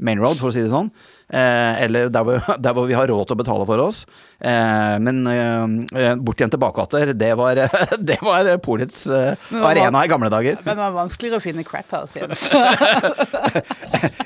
main 0.04 0.21
road, 0.21 0.39
for 0.41 0.49
å 0.49 0.56
si 0.56 0.65
det 0.65 0.73
sånn. 0.73 0.89
Eh, 1.34 1.82
eller 1.82 2.12
der 2.13 2.22
hvor, 2.28 2.43
der 2.65 2.76
hvor 2.78 2.86
vi 2.86 2.93
har 2.93 3.10
råd 3.10 3.26
til 3.26 3.34
å 3.34 3.39
betale 3.39 3.65
for 3.65 3.82
oss. 3.82 4.04
Eh, 4.43 4.96
men 5.02 5.24
eh, 5.32 6.36
til 6.43 6.60
bakgater, 6.62 7.13
det 7.17 7.32
var, 7.39 7.58
det 8.12 8.19
var 8.22 8.52
polets 8.62 9.08
arena 9.10 10.04
i 10.04 10.12
gamle 10.12 10.30
dager. 10.30 10.60
Men 10.62 10.78
det 10.78 10.84
var 10.84 10.93
vanskeligere 11.00 11.41
å 11.41 11.43
finne 11.43 11.65
crap 11.65 11.89
house, 11.96 12.19
igjen. 12.19 12.36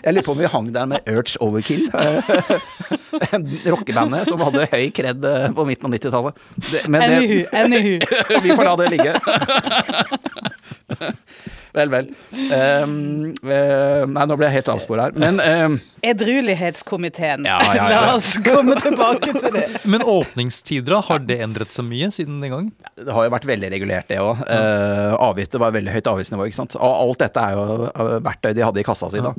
Jeg 0.03 0.15
lurer 0.15 0.25
på 0.25 0.35
om 0.35 0.41
vi 0.41 0.51
hang 0.51 0.67
der 0.75 0.87
med 0.89 1.07
Urge 1.11 1.39
Overkill. 1.43 1.87
Rockebandet 3.67 4.27
som 4.29 4.41
hadde 4.43 4.67
høy 4.71 4.89
kred 4.95 5.23
på 5.55 5.67
midten 5.67 5.87
av 5.87 5.95
90-tallet. 5.95 6.43
Det- 6.71 6.85
Anywho, 6.97 7.43
anywho. 7.55 7.95
vi 8.43 8.55
får 8.55 8.67
la 8.67 8.75
det 8.81 8.89
ligge. 8.95 9.13
Vel, 11.77 11.93
vel. 11.93 12.09
Um, 12.33 12.95
eh, 13.45 14.03
nei, 14.09 14.25
nå 14.25 14.37
ble 14.39 14.49
jeg 14.49 14.59
helt 14.59 14.73
avspora 14.73 15.07
her. 15.07 15.17
Men 15.19 15.41
um, 15.41 15.77
Edruelighetskomiteen. 16.05 17.45
Ja, 17.47 17.57
ja, 17.75 17.87
ja. 17.91 18.01
La 18.07 18.15
oss 18.17 18.31
komme 18.45 18.77
tilbake 18.81 19.33
til 19.33 19.53
det. 19.55 19.65
Men 19.91 20.03
åpningstider, 20.05 20.99
har 21.07 21.23
det 21.25 21.39
endret 21.45 21.73
seg 21.73 21.87
mye 21.89 22.09
siden 22.13 22.41
den 22.43 22.53
gang? 22.53 22.67
det 22.97 23.13
har 23.13 23.27
jo 23.27 23.33
vært 23.33 23.47
veldig 23.47 23.69
regulert, 23.73 24.07
det 24.09 24.19
òg. 24.21 24.43
avgifter 25.21 25.61
var 25.61 25.73
veldig 25.75 25.93
høyt 25.93 26.11
avgiftsnivå. 26.11 26.47
ikke 26.49 26.59
sant? 26.59 26.77
Og 26.77 27.01
alt 27.01 27.23
dette 27.23 27.43
er 27.43 27.57
jo 27.57 27.89
eh, 27.89 28.13
verktøy 28.25 28.53
de 28.57 28.65
hadde 28.65 28.81
i 28.81 28.85
kassa 28.87 29.09
si 29.11 29.23
da. 29.23 29.33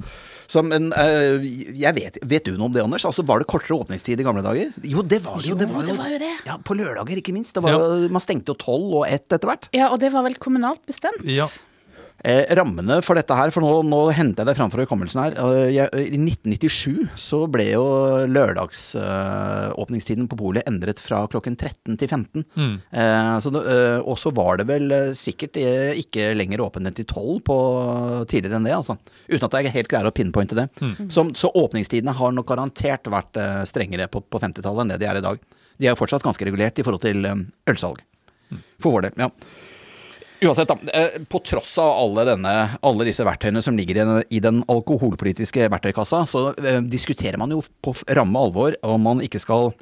Så, 0.48 0.62
men 0.64 0.88
uh, 0.96 1.44
jeg 1.77 1.92
vet, 1.98 2.16
vet 2.24 2.46
du 2.46 2.55
noe 2.57 2.70
om 2.70 2.74
det, 2.74 2.81
Anders? 2.81 3.05
Altså, 3.05 3.24
Var 3.29 3.42
det 3.42 3.48
kortere 3.51 3.77
åpningstid 3.77 4.22
i 4.22 4.24
gamle 4.24 4.44
dager? 4.44 4.72
Jo, 4.81 5.05
det 5.05 5.20
var 5.27 5.42
det 5.42 5.51
jo. 5.51 5.59
Det 5.61 5.68
var 5.68 5.85
jo, 5.85 5.92
det 5.92 5.98
var 5.98 6.12
jo 6.14 6.20
det. 6.22 6.35
Ja, 6.48 6.57
På 6.64 6.77
lørdager, 6.79 7.20
ikke 7.20 7.37
minst. 7.37 7.53
Det 7.57 7.64
var, 7.66 8.09
Man 8.09 8.24
stengte 8.24 8.55
jo 8.55 8.59
tolv 8.61 9.01
og 9.03 9.09
ett 9.09 9.27
etter 9.29 9.51
hvert. 9.51 9.68
Ja, 9.77 9.90
og 9.92 10.01
det 10.01 10.12
var 10.14 10.24
vel 10.24 10.38
kommunalt 10.40 10.81
bestemt? 10.88 11.27
Ja. 11.29 11.51
Eh, 12.26 12.48
rammene 12.59 12.96
for 13.07 13.14
dette 13.14 13.35
her, 13.38 13.52
for 13.54 13.62
nå, 13.62 13.68
nå 13.87 13.98
henter 14.11 14.42
jeg 14.42 14.50
det 14.50 14.57
fram 14.59 14.72
for 14.72 14.83
hukommelsen 14.83 15.20
her. 15.22 15.37
Eh, 15.38 15.68
jeg, 15.76 15.87
I 16.16 16.18
1997 16.18 17.12
så 17.14 17.44
ble 17.50 17.68
jo 17.70 17.85
lørdagsåpningstiden 18.26 20.26
på 20.31 20.38
polet 20.40 20.66
endret 20.66 20.98
fra 21.02 21.20
klokken 21.31 21.54
13 21.54 21.94
til 22.00 22.11
15. 22.11 22.42
Mm. 22.59 22.72
Eh, 22.90 23.35
så 23.44 23.52
det, 23.54 23.62
eh, 23.70 24.00
og 24.02 24.18
så 24.18 24.33
var 24.35 24.59
det 24.59 24.66
vel 24.70 24.90
eh, 24.94 25.12
sikkert 25.18 25.61
eh, 25.62 25.94
ikke 26.02 26.33
lenger 26.38 26.64
åpent 26.66 26.90
enn 26.90 26.98
til 26.98 27.07
12 27.07 27.38
på, 27.46 27.59
tidligere 28.31 28.59
enn 28.59 28.66
det, 28.66 28.74
altså. 28.81 28.98
Uten 29.28 29.46
at 29.46 29.59
jeg 29.61 29.74
helt 29.76 29.92
greier 29.92 30.11
å 30.11 30.14
pinpointe 30.14 30.59
det. 30.59 30.66
Så, 31.14 31.28
så 31.38 31.52
åpningstidene 31.54 32.16
har 32.18 32.35
nok 32.35 32.50
garantert 32.50 33.07
vært 33.12 33.38
eh, 33.38 33.62
strengere 33.68 34.11
på, 34.11 34.24
på 34.26 34.42
50-tallet 34.42 34.87
enn 34.87 34.94
det 34.96 35.00
de 35.04 35.11
er 35.11 35.22
i 35.22 35.24
dag. 35.24 35.38
De 35.78 35.87
er 35.87 35.94
jo 35.94 36.02
fortsatt 36.02 36.26
ganske 36.26 36.50
regulert 36.50 36.83
i 36.83 36.87
forhold 36.87 37.07
til 37.07 37.31
eh, 37.31 37.46
ølsalg. 37.70 38.02
For 38.83 38.94
vår 38.94 39.09
del, 39.09 39.26
ja. 39.26 39.31
Uansett, 40.40 40.68
da. 40.68 40.79
eh, 40.94 41.18
På 41.29 41.40
tross 41.42 41.79
av 41.79 41.90
alle, 41.90 42.24
denne, 42.29 42.55
alle 42.83 43.09
disse 43.09 43.27
verktøyene 43.27 43.62
som 43.64 43.77
ligger 43.79 44.22
i 44.31 44.40
den, 44.42 44.62
alkoholpolitiske 44.70 45.66
verktøykassa, 45.72 46.22
så 46.31 46.48
eh, 46.62 46.81
diskuterer 46.87 47.40
man 47.40 47.55
jo 47.55 47.64
på 47.83 47.96
ramme 48.14 48.46
alvor 48.46 48.79
om 48.87 49.03
man 49.03 49.22
ikke 49.24 49.42
skal 49.42 49.72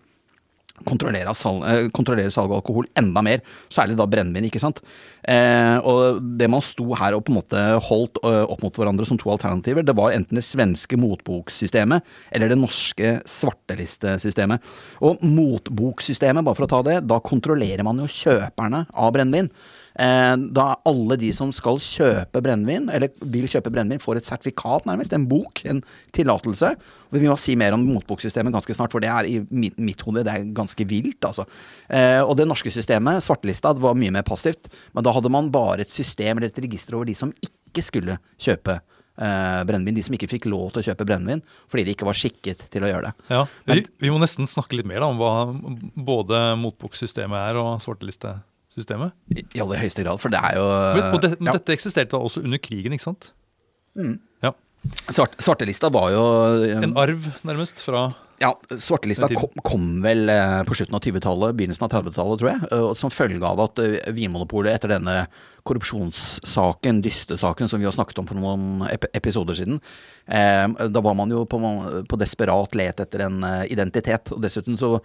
kontrollere, 0.87 1.33
sal, 1.37 1.63
eh, 1.69 1.91
kontrollere 1.93 2.33
salg 2.33 2.51
av 2.53 2.63
alkohol 2.63 2.89
enda 2.97 3.21
mer. 3.25 3.45
Særlig 3.73 3.99
da 4.01 4.09
brennevin, 4.09 4.49
ikke 4.49 4.61
sant. 4.63 4.81
Og 5.27 6.21
det 6.39 6.47
man 6.53 6.63
sto 6.63 6.85
her 6.95 7.17
og 7.17 7.25
på 7.27 7.33
en 7.33 7.39
måte 7.41 7.63
holdt 7.89 8.21
opp 8.23 8.61
mot 8.63 8.77
hverandre 8.79 9.09
som 9.09 9.19
to 9.19 9.33
alternativer, 9.33 9.83
det 9.83 9.97
var 9.99 10.13
enten 10.15 10.39
det 10.39 10.45
svenske 10.47 10.95
motboksystemet 11.01 12.05
eller 12.31 12.53
det 12.53 12.61
norske 12.61 13.17
svartelistesystemet. 13.27 14.63
Og 15.03 15.25
motboksystemet, 15.27 16.47
bare 16.47 16.61
for 16.61 16.69
å 16.69 16.71
ta 16.71 16.85
det, 16.87 17.01
da 17.11 17.19
kontrollerer 17.25 17.83
man 17.89 18.05
jo 18.05 18.07
kjøperne 18.07 18.85
av 18.95 19.17
brennevin. 19.17 19.51
Eh, 19.97 20.35
da 20.53 20.67
alle 20.85 21.17
de 21.21 21.31
som 21.33 21.53
skal 21.55 21.79
kjøpe 21.81 22.43
brennevin, 22.45 22.91
eller 22.93 23.13
vil 23.33 23.49
kjøpe 23.49 23.73
brennevin, 23.73 24.03
får 24.03 24.21
et 24.21 24.29
sertifikat, 24.29 24.85
nærmest. 24.89 25.15
En 25.17 25.25
bok, 25.29 25.63
en 25.65 25.81
tillatelse. 26.17 26.75
Vi 27.15 27.23
må 27.25 27.37
si 27.41 27.55
mer 27.57 27.77
om 27.77 27.85
motboksystemet 27.87 28.53
ganske 28.53 28.77
snart, 28.77 28.93
for 28.93 29.05
det 29.05 29.11
er 29.13 29.29
i 29.31 29.39
mitt, 29.49 29.79
mitt 29.81 30.03
hode 30.05 30.27
det 30.27 30.35
er 30.35 30.51
ganske 30.57 30.89
vilt. 30.89 31.23
altså. 31.25 31.47
Eh, 31.89 32.21
og 32.21 32.37
det 32.37 32.49
norske 32.49 32.73
systemet, 32.73 33.25
svartelista, 33.25 33.73
det 33.73 33.85
var 33.85 33.97
mye 33.97 34.13
mer 34.13 34.27
passivt. 34.27 34.69
Men 34.93 35.07
da 35.07 35.15
hadde 35.17 35.33
man 35.33 35.49
bare 35.55 35.87
et 35.87 35.95
system 35.95 36.37
eller 36.37 36.53
et 36.53 36.65
register 36.67 36.99
over 36.99 37.09
de 37.09 37.17
som 37.17 37.33
ikke 37.41 37.85
skulle 37.85 38.19
kjøpe 38.43 38.75
eh, 38.77 39.63
brennevin. 39.69 39.97
De 39.97 40.05
som 40.05 40.17
ikke 40.19 40.29
fikk 40.35 40.49
lov 40.51 40.75
til 40.75 40.83
å 40.83 40.91
kjøpe 40.91 41.07
brennevin 41.09 41.41
fordi 41.71 41.87
de 41.87 41.97
ikke 41.97 42.09
var 42.09 42.19
skikket 42.21 42.67
til 42.73 42.85
å 42.85 42.91
gjøre 42.91 43.09
det. 43.09 43.31
Ja, 43.33 43.47
vi, 43.71 43.87
vi 44.03 44.13
må 44.13 44.21
nesten 44.21 44.51
snakke 44.51 44.77
litt 44.77 44.89
mer 44.89 45.01
da, 45.01 45.09
om 45.09 45.23
hva 45.23 45.33
både 45.97 46.43
motboksystemet 46.61 47.41
er 47.47 47.63
og 47.63 47.81
svartelistesystemet. 48.77 49.13
I, 49.33 49.45
i 49.57 49.63
aller 49.63 49.81
høyeste 49.81 50.05
grad, 50.05 50.21
for 50.21 50.33
det 50.33 50.41
er 50.43 50.57
jo 50.59 50.67
Men, 50.97 51.09
og 51.15 51.23
det, 51.23 51.33
men 51.41 51.51
ja. 51.51 51.57
Dette 51.59 51.75
eksisterte 51.77 52.17
da 52.17 52.23
også 52.23 52.43
under 52.45 52.59
krigen, 52.59 52.93
ikke 52.93 53.07
sant? 53.09 53.33
Ja. 54.43 54.53
Svart, 55.11 55.35
Svartelista 55.43 55.89
var 55.91 56.13
jo 56.13 56.23
um, 56.23 56.85
En 56.85 56.97
arv, 57.01 57.27
nærmest, 57.49 57.81
fra 57.83 58.13
Ja, 58.39 58.53
svartelista 58.77 59.31
kom, 59.33 59.49
kom 59.65 59.87
vel 60.05 60.29
eh, 60.29 60.61
på 60.69 60.77
slutten 60.77 60.95
av 60.95 61.01
20-tallet, 61.03 61.57
begynnelsen 61.57 61.87
av 61.87 61.95
30-tallet, 61.95 62.39
tror 62.43 62.51
jeg. 62.53 62.69
eh, 62.71 62.91
Som 63.01 63.11
følge 63.11 63.41
av 63.49 63.63
at 63.65 63.81
Vinmonopolet 64.13 64.77
etter 64.77 64.93
denne 64.93 65.15
korrupsjonssaken, 65.67 67.01
dystesaken, 67.03 67.69
som 67.69 67.81
vi 67.81 67.89
har 67.89 67.95
snakket 67.97 68.21
om 68.21 68.29
for 68.29 68.39
noen 68.39 68.85
ep 68.93 69.09
episoder 69.17 69.57
siden, 69.59 69.81
eh, 70.29 70.69
da 70.69 71.03
var 71.03 71.17
man 71.19 71.33
jo 71.33 71.47
på, 71.49 71.59
på 72.07 72.21
desperat 72.21 72.77
let 72.79 73.01
etter 73.03 73.25
en 73.27 73.41
identitet. 73.67 74.31
Og 74.37 74.45
dessuten 74.45 74.77
så 74.79 74.99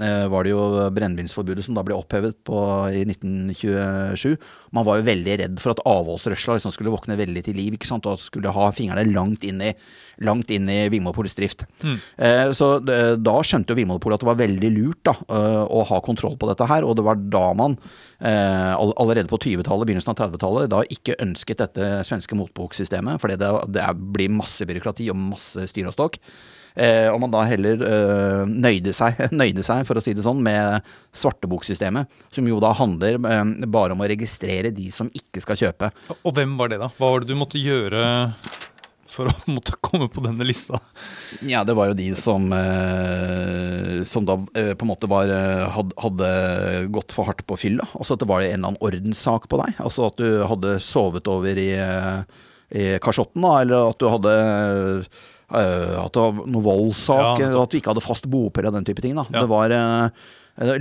var 0.00 0.46
det 0.46 0.54
jo 0.54 0.60
brennevinsforbudet 0.96 1.66
som 1.66 1.76
da 1.76 1.82
ble 1.84 1.92
opphevet 1.92 2.38
på, 2.48 2.56
i 2.96 3.02
1927. 3.04 4.38
Man 4.72 4.86
var 4.88 4.98
jo 4.98 5.04
veldig 5.04 5.34
redd 5.42 5.58
for 5.60 5.74
at 5.74 5.82
avholdsrørsla 5.88 6.56
liksom 6.56 6.72
skulle 6.72 6.94
våkne 6.94 7.18
veldig 7.18 7.42
til 7.44 7.58
liv, 7.58 7.76
ikke 7.76 7.90
sant, 7.90 8.06
og 8.08 8.16
at 8.16 8.24
skulle 8.24 8.52
ha 8.56 8.70
fingrene 8.72 9.04
langt 9.12 9.44
inn 9.44 9.60
i, 9.60 9.74
langt 10.24 10.48
inn 10.54 10.70
i 10.72 10.78
Vinmonopolets 10.92 11.36
drift. 11.36 11.66
Eh, 12.16 12.54
så 12.56 12.70
da 12.80 13.34
skjønte 13.44 13.74
jo 13.74 13.78
Vinmonopolet 13.82 14.16
at 14.16 14.24
det 14.24 14.30
var 14.30 14.40
veldig 14.40 14.70
lurt 14.78 15.02
da, 15.10 15.14
eh, 15.28 15.60
å 15.68 15.84
ha 15.90 16.00
kontroll 16.04 16.38
på 16.40 16.48
dette 16.48 16.68
her, 16.70 16.86
og 16.88 16.96
det 16.96 17.04
var 17.06 17.20
da 17.20 17.44
man 17.58 17.76
eh, 18.20 18.72
allerede 18.72 19.28
på 19.28 19.40
20-tallet, 19.44 19.90
begynnelsen 19.90 20.14
av 20.14 20.22
30-tallet, 20.22 20.72
da 20.72 20.80
ikke 20.88 21.20
ønsket 21.20 21.60
dette 21.66 21.92
svenske 22.08 22.38
motboksystemet, 22.38 23.20
fordi 23.20 23.36
det, 23.44 23.52
det 23.76 23.86
blir 24.16 24.32
masse 24.32 24.64
byråkrati 24.68 25.12
og 25.12 25.20
masse 25.20 25.68
styr 25.68 25.92
og 25.92 25.98
stokk. 25.98 26.20
Eh, 26.74 27.08
og 27.12 27.20
man 27.22 27.32
da 27.34 27.44
heller 27.48 27.82
eh, 27.86 28.42
nøyde, 28.48 28.94
seg, 28.96 29.20
nøyde 29.42 29.64
seg, 29.66 29.84
for 29.88 29.98
å 29.98 30.04
si 30.04 30.14
det 30.16 30.24
sånn, 30.24 30.42
med 30.44 30.82
svarteboksystemet. 31.16 32.10
Som 32.32 32.48
jo 32.48 32.60
da 32.62 32.72
handler 32.76 33.20
eh, 33.20 33.44
bare 33.68 33.96
om 33.96 34.04
å 34.04 34.10
registrere 34.10 34.72
de 34.74 34.90
som 34.94 35.10
ikke 35.12 35.44
skal 35.44 35.60
kjøpe. 35.66 35.92
Og 36.22 36.36
hvem 36.36 36.56
var 36.60 36.72
det, 36.72 36.82
da? 36.82 36.92
Hva 36.98 37.14
var 37.14 37.24
det 37.24 37.32
du 37.32 37.38
måtte 37.38 37.60
gjøre 37.60 38.04
for 39.12 39.28
å 39.28 39.34
måtte 39.54 39.76
komme 39.84 40.08
på 40.12 40.22
denne 40.24 40.46
lista? 40.46 40.80
Ja, 41.44 41.62
det 41.68 41.76
var 41.76 41.90
jo 41.90 41.98
de 41.98 42.08
som 42.18 42.48
eh, 42.56 44.00
Som 44.08 44.26
da 44.28 44.38
eh, 44.58 44.72
på 44.78 44.86
en 44.86 44.92
måte 44.92 45.10
var 45.10 45.30
eh, 45.32 45.66
had, 45.74 45.92
hadde 46.00 46.30
gått 46.94 47.12
for 47.14 47.28
hardt 47.28 47.44
på 47.48 47.58
fylla. 47.60 47.88
Altså 47.98 48.16
at 48.16 48.24
det 48.24 48.30
var 48.30 48.44
en 48.44 48.48
eller 48.48 48.72
annen 48.72 48.80
ordenssak 48.84 49.48
på 49.52 49.60
deg. 49.62 49.76
Altså 49.82 50.08
at 50.08 50.20
du 50.20 50.42
hadde 50.48 50.78
sovet 50.84 51.28
over 51.30 51.60
i, 51.60 51.70
eh, 51.76 52.40
i 52.72 52.88
kasjotten, 53.04 53.44
da, 53.44 53.58
eller 53.60 53.92
at 53.92 54.00
du 54.00 54.08
hadde 54.08 54.34
At 55.52 56.12
det 56.16 56.22
var 56.22 56.46
noe 56.46 56.64
voldssak, 56.64 57.40
Ja, 57.42 57.50
at 57.62 57.70
du 57.72 57.76
ikke 57.80 57.92
hadde 57.92 58.04
fast 58.04 58.28
bopel 58.32 58.66
og 58.70 58.72
den 58.78 58.84
type 58.88 59.02
ting. 59.04 59.14
da. 59.18 59.26
Ja. 59.32 59.40
Det 59.44 59.48
var 59.52 59.70
eh, 59.76 60.08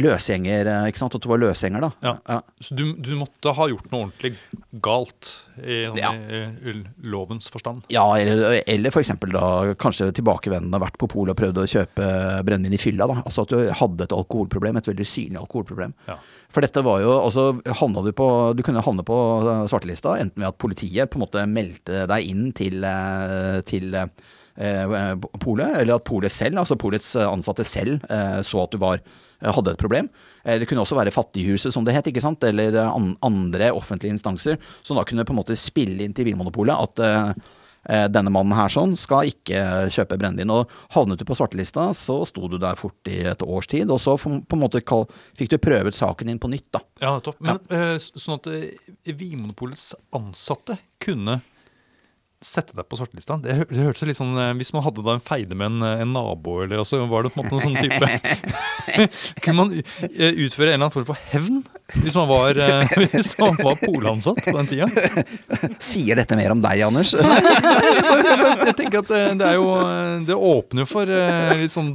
løsgjenger, 0.01 0.67
eh, 0.67 0.87
ikke 0.91 0.99
sant. 0.99 1.15
At 1.15 1.23
du 1.23 1.29
var 1.31 1.39
løsgjenger, 1.39 1.81
da. 1.85 1.91
Ja. 2.27 2.39
Så 2.59 2.75
du, 2.75 2.83
du 2.99 3.13
måtte 3.19 3.53
ha 3.55 3.67
gjort 3.71 3.87
noe 3.91 4.07
ordentlig 4.09 4.33
galt 4.83 5.29
i, 5.63 5.85
Ja. 5.95 6.11
i, 6.13 6.73
lovens 7.03 7.47
forstand? 7.51 7.83
Ja, 7.93 8.03
eller, 8.19 8.61
eller 8.67 8.91
eksempel 8.99 9.31
da 9.35 9.73
kanskje 9.79 10.11
tilbakevendende 10.17 10.81
vært 10.81 10.97
på 10.99 11.07
polet 11.11 11.33
og 11.35 11.39
prøvd 11.39 11.61
å 11.63 11.67
kjøpe 11.71 12.09
brennevin 12.47 12.75
i 12.75 12.81
fylla. 12.81 13.07
da. 13.07 13.21
Altså 13.25 13.45
at 13.45 13.53
du 13.55 13.71
hadde 13.81 14.07
et 14.07 14.15
alkoholproblem, 14.17 14.77
et 14.77 14.91
veldig 14.91 15.07
synlig 15.07 15.39
alkoholproblem. 15.39 15.95
Ja. 16.09 16.17
For 16.51 16.59
dette 16.65 16.83
var 16.83 16.99
jo, 16.99 17.13
altså 17.21 17.61
havna 17.79 18.03
du 18.03 18.11
på, 18.11 18.27
du 18.57 18.63
kunne 18.67 18.83
havne 18.83 19.05
på 19.07 19.15
eh, 19.47 19.63
svartelista 19.71 20.17
enten 20.19 20.43
ved 20.43 20.49
at 20.51 20.59
politiet 20.59 21.07
på 21.09 21.15
en 21.19 21.23
måte 21.23 21.45
meldte 21.47 22.03
deg 22.11 22.27
inn 22.27 22.49
til, 22.51 22.83
eh, 22.83 23.61
til 23.63 23.95
eh, 23.95 24.09
polet, 25.39 25.75
eller 25.81 25.95
at 25.95 26.03
polet 26.07 26.31
selv, 26.31 26.57
altså 26.61 26.75
polets 26.79 27.15
ansatte 27.15 27.63
selv, 27.67 28.01
eh, 28.09 28.41
så 28.45 28.63
at 28.63 28.71
du 28.71 28.77
var, 28.81 28.99
hadde 29.41 29.71
et 29.73 29.79
problem. 29.81 30.09
Eh, 30.43 30.59
Det 30.59 30.67
kunne 30.69 30.81
også 30.83 30.97
være 30.97 31.11
Fattighuset, 31.13 31.73
som 31.73 31.85
det 31.85 31.93
het, 31.95 32.07
ikke 32.11 32.21
sant? 32.21 32.43
eller 32.43 32.75
eh, 32.75 32.99
andre 33.21 33.71
offentlige 33.71 34.13
instanser, 34.13 34.57
som 34.83 34.97
da 34.97 35.03
kunne 35.07 35.25
på 35.25 35.33
en 35.33 35.39
måte 35.41 35.57
spille 35.57 36.03
inn 36.03 36.13
til 36.13 36.25
Vinmonopolet 36.25 36.75
at 36.77 36.99
eh, 36.99 37.33
eh, 37.89 38.07
denne 38.13 38.29
mannen 38.33 38.53
her 38.53 38.69
sånn 38.69 38.93
skal 38.99 39.29
ikke 39.31 39.89
kjøpe 39.89 40.17
brennevin. 40.21 40.51
Og 40.53 40.69
havnet 40.93 41.17
du 41.21 41.25
på 41.25 41.37
svartelista, 41.37 41.87
så 41.97 42.19
sto 42.29 42.47
du 42.51 42.59
der 42.61 42.77
fort 42.77 43.09
i 43.09 43.21
et 43.31 43.41
års 43.41 43.67
tid, 43.71 43.89
og 43.89 44.01
så 44.03 44.17
på 44.21 44.29
en 44.35 44.61
måte 44.61 44.83
fikk 45.37 45.49
du 45.55 45.57
prøvet 45.57 45.97
saken 45.97 46.27
din 46.27 46.41
på 46.41 46.51
nytt, 46.51 46.67
da. 46.75 46.83
Ja, 47.01 47.15
topp. 47.23 47.39
Men 47.41 47.57
eh, 47.73 47.95
sånn 47.97 48.37
at 48.37 48.51
eh, 48.51 48.75
Vinmonopolets 49.09 49.93
ansatte 50.13 50.77
kunne 51.01 51.39
sette 52.41 52.73
deg 52.73 52.87
på 52.89 52.97
svartelista. 52.97 53.37
Det, 53.41 53.53
det 53.69 53.83
hørtes 53.85 54.07
litt 54.09 54.17
sånn 54.17 54.33
eh, 54.41 54.53
Hvis 54.57 54.71
man 54.73 54.81
hadde 54.81 55.03
da 55.05 55.13
en 55.13 55.23
feide 55.23 55.57
med 55.57 55.67
en, 55.69 55.83
eh, 55.85 56.01
en 56.01 56.13
nabo, 56.15 56.57
eller 56.63 56.81
altså, 56.81 57.03
var 57.09 57.25
det 57.25 57.31
på 57.35 57.41
en 57.41 57.45
måte 57.45 57.53
noen 57.53 57.67
sånn 57.67 57.77
type 57.77 58.07
Kunne 59.45 59.57
man 59.59 59.75
eh, 59.77 60.41
utføre 60.47 60.71
en 60.71 60.73
eller 60.73 60.79
annen 60.79 60.95
form 60.95 61.07
for 61.11 61.21
hevn? 61.31 61.61
Hvis 62.01 62.15
man 62.17 62.29
var, 62.31 62.57
hvis 63.01 63.33
man 63.37 63.59
var 63.59 63.77
polansatt 63.81 64.41
på 64.45 64.55
den 64.57 64.69
tida? 64.71 64.87
Sier 65.83 66.17
dette 66.17 66.37
mer 66.39 66.55
om 66.55 66.63
deg, 66.63 66.81
Anders? 66.87 67.13
Jeg 67.13 68.75
tenker 68.79 69.01
at 69.03 69.11
det, 69.11 69.49
er 69.49 69.57
jo 69.59 69.67
Det 70.25 70.37
åpner 70.37 70.85
jo 70.85 70.89
for 70.89 71.11
litt 71.59 71.73
sånn 71.73 71.91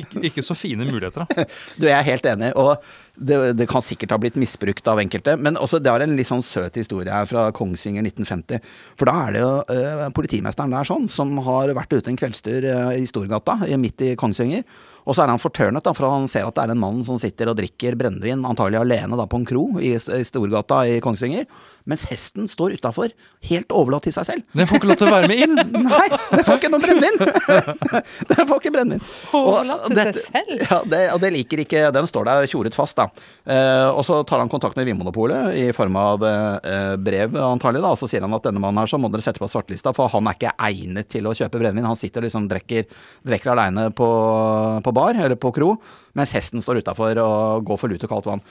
ikke, 0.00 0.22
ikke 0.30 0.42
så 0.46 0.56
fine 0.56 0.86
muligheter, 0.86 1.26
da. 1.26 1.44
Du, 1.76 1.84
jeg 1.88 1.96
er 1.96 2.06
helt 2.06 2.26
enig, 2.30 2.50
og 2.58 2.78
det, 3.20 3.38
det 3.58 3.66
kan 3.70 3.84
sikkert 3.84 4.14
ha 4.14 4.18
blitt 4.20 4.38
misbrukt 4.40 4.86
av 4.88 5.00
enkelte. 5.02 5.36
Men 5.36 5.58
også, 5.60 5.80
det 5.82 5.92
har 5.92 6.04
en 6.04 6.16
litt 6.16 6.30
sånn 6.30 6.44
søt 6.46 6.78
historie 6.80 7.12
her 7.12 7.28
fra 7.28 7.48
Kongsvinger 7.56 8.06
1950. 8.08 8.64
For 8.98 9.10
da 9.10 9.16
er 9.26 9.36
det 9.36 9.42
jo 9.44 9.50
eh, 9.74 10.06
politimesteren 10.16 10.72
der 10.74 10.88
sånn, 10.88 11.08
som 11.12 11.36
har 11.46 11.74
vært 11.76 11.92
ute 11.96 12.12
en 12.12 12.18
kveldstur 12.20 12.64
eh, 12.64 12.94
i 13.02 13.08
Storgata, 13.10 13.60
midt 13.80 14.06
i 14.06 14.14
Kongsvinger. 14.20 14.64
Og 15.06 15.16
så 15.16 15.24
er 15.24 15.32
han 15.32 15.42
fortørnet, 15.42 15.84
da, 15.86 15.94
for 15.96 16.10
han 16.10 16.28
ser 16.30 16.48
at 16.48 16.56
det 16.56 16.64
er 16.66 16.74
en 16.74 16.82
mann 16.82 17.02
som 17.06 17.18
sitter 17.20 17.50
og 17.52 17.58
drikker 17.60 17.96
brennevin, 18.00 18.44
antagelig 18.46 18.82
alene 18.82 19.18
da 19.18 19.26
på 19.30 19.40
en 19.40 19.48
kro 19.48 19.66
i, 19.80 19.94
i 19.96 20.24
Storgata 20.26 20.82
i 20.88 21.00
Kongsvinger. 21.04 21.48
Mens 21.88 22.04
hesten 22.10 22.48
står 22.50 22.76
utafor, 22.76 23.12
helt 23.48 23.72
overlatt 23.72 24.04
til 24.06 24.14
seg 24.14 24.26
selv. 24.28 24.44
Den 24.56 24.68
får 24.68 24.80
ikke 24.80 24.90
lov 24.90 24.98
til 25.00 25.08
å 25.08 25.14
være 25.14 25.30
med 25.30 25.42
inn! 25.46 25.56
Nei, 25.88 26.06
den 26.34 26.44
får 26.46 26.60
ikke 26.60 26.70
noe 26.72 26.82
brennevin! 26.84 27.16
Den 28.30 28.46
får 28.48 28.60
ikke 28.60 28.72
brennevin. 28.74 29.02
Overlatt 29.36 29.86
til 29.88 29.98
seg 29.98 30.18
selv? 30.20 30.60
Ja, 30.60 30.78
det, 30.92 31.00
og 31.14 31.20
det 31.22 31.30
liker 31.34 31.62
ikke 31.62 31.80
Den 31.94 32.06
står 32.08 32.26
der 32.28 32.48
tjoret 32.50 32.76
fast, 32.76 32.98
da. 33.00 33.08
Eh, 33.50 33.88
og 33.88 34.02
så 34.06 34.20
tar 34.28 34.42
han 34.42 34.50
kontakt 34.52 34.76
med 34.78 34.86
Vinmonopolet 34.88 35.56
i 35.58 35.64
form 35.74 35.96
av 35.98 36.24
eh, 36.26 36.94
brev, 37.00 37.34
antagelig, 37.40 37.82
da. 37.84 37.94
Og 37.94 38.00
så 38.00 38.10
sier 38.10 38.24
han 38.26 38.36
at 38.36 38.46
denne 38.46 38.62
mannen 38.62 38.82
her 38.82 38.90
så 38.90 39.00
må 39.00 39.10
dere 39.12 39.24
sette 39.24 39.42
på 39.42 39.48
svartelista, 39.50 39.94
for 39.96 40.12
han 40.12 40.28
er 40.30 40.38
ikke 40.38 40.54
egnet 40.68 41.10
til 41.12 41.26
å 41.26 41.34
kjøpe 41.36 41.58
brennevin. 41.58 41.88
Han 41.88 41.98
sitter 41.98 42.22
og 42.22 42.28
liksom 42.28 42.48
drikker, 42.50 42.86
drikker 43.26 43.54
aleine 43.54 43.88
på, 43.96 44.10
på 44.84 44.89
bar, 44.96 45.16
eller 45.16 45.38
på 45.40 45.52
kro, 45.56 45.74
mens 46.18 46.34
hesten 46.36 46.62
står 46.64 46.82
utafor 46.82 47.18
og 47.22 47.66
går 47.68 47.80
for 47.80 47.92
lut 47.92 48.06
og 48.06 48.12
kaldt 48.12 48.30
vann. 48.30 48.44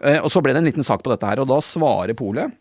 Eh, 0.00 0.18
og 0.20 0.30
så 0.32 0.42
ble 0.42 0.54
det 0.54 0.62
en 0.62 0.68
liten 0.70 0.86
sak 0.86 1.04
på 1.04 1.12
dette 1.12 1.28
her, 1.28 1.42
og 1.42 1.48
da 1.50 1.60
svarer 1.64 2.16
polet 2.18 2.52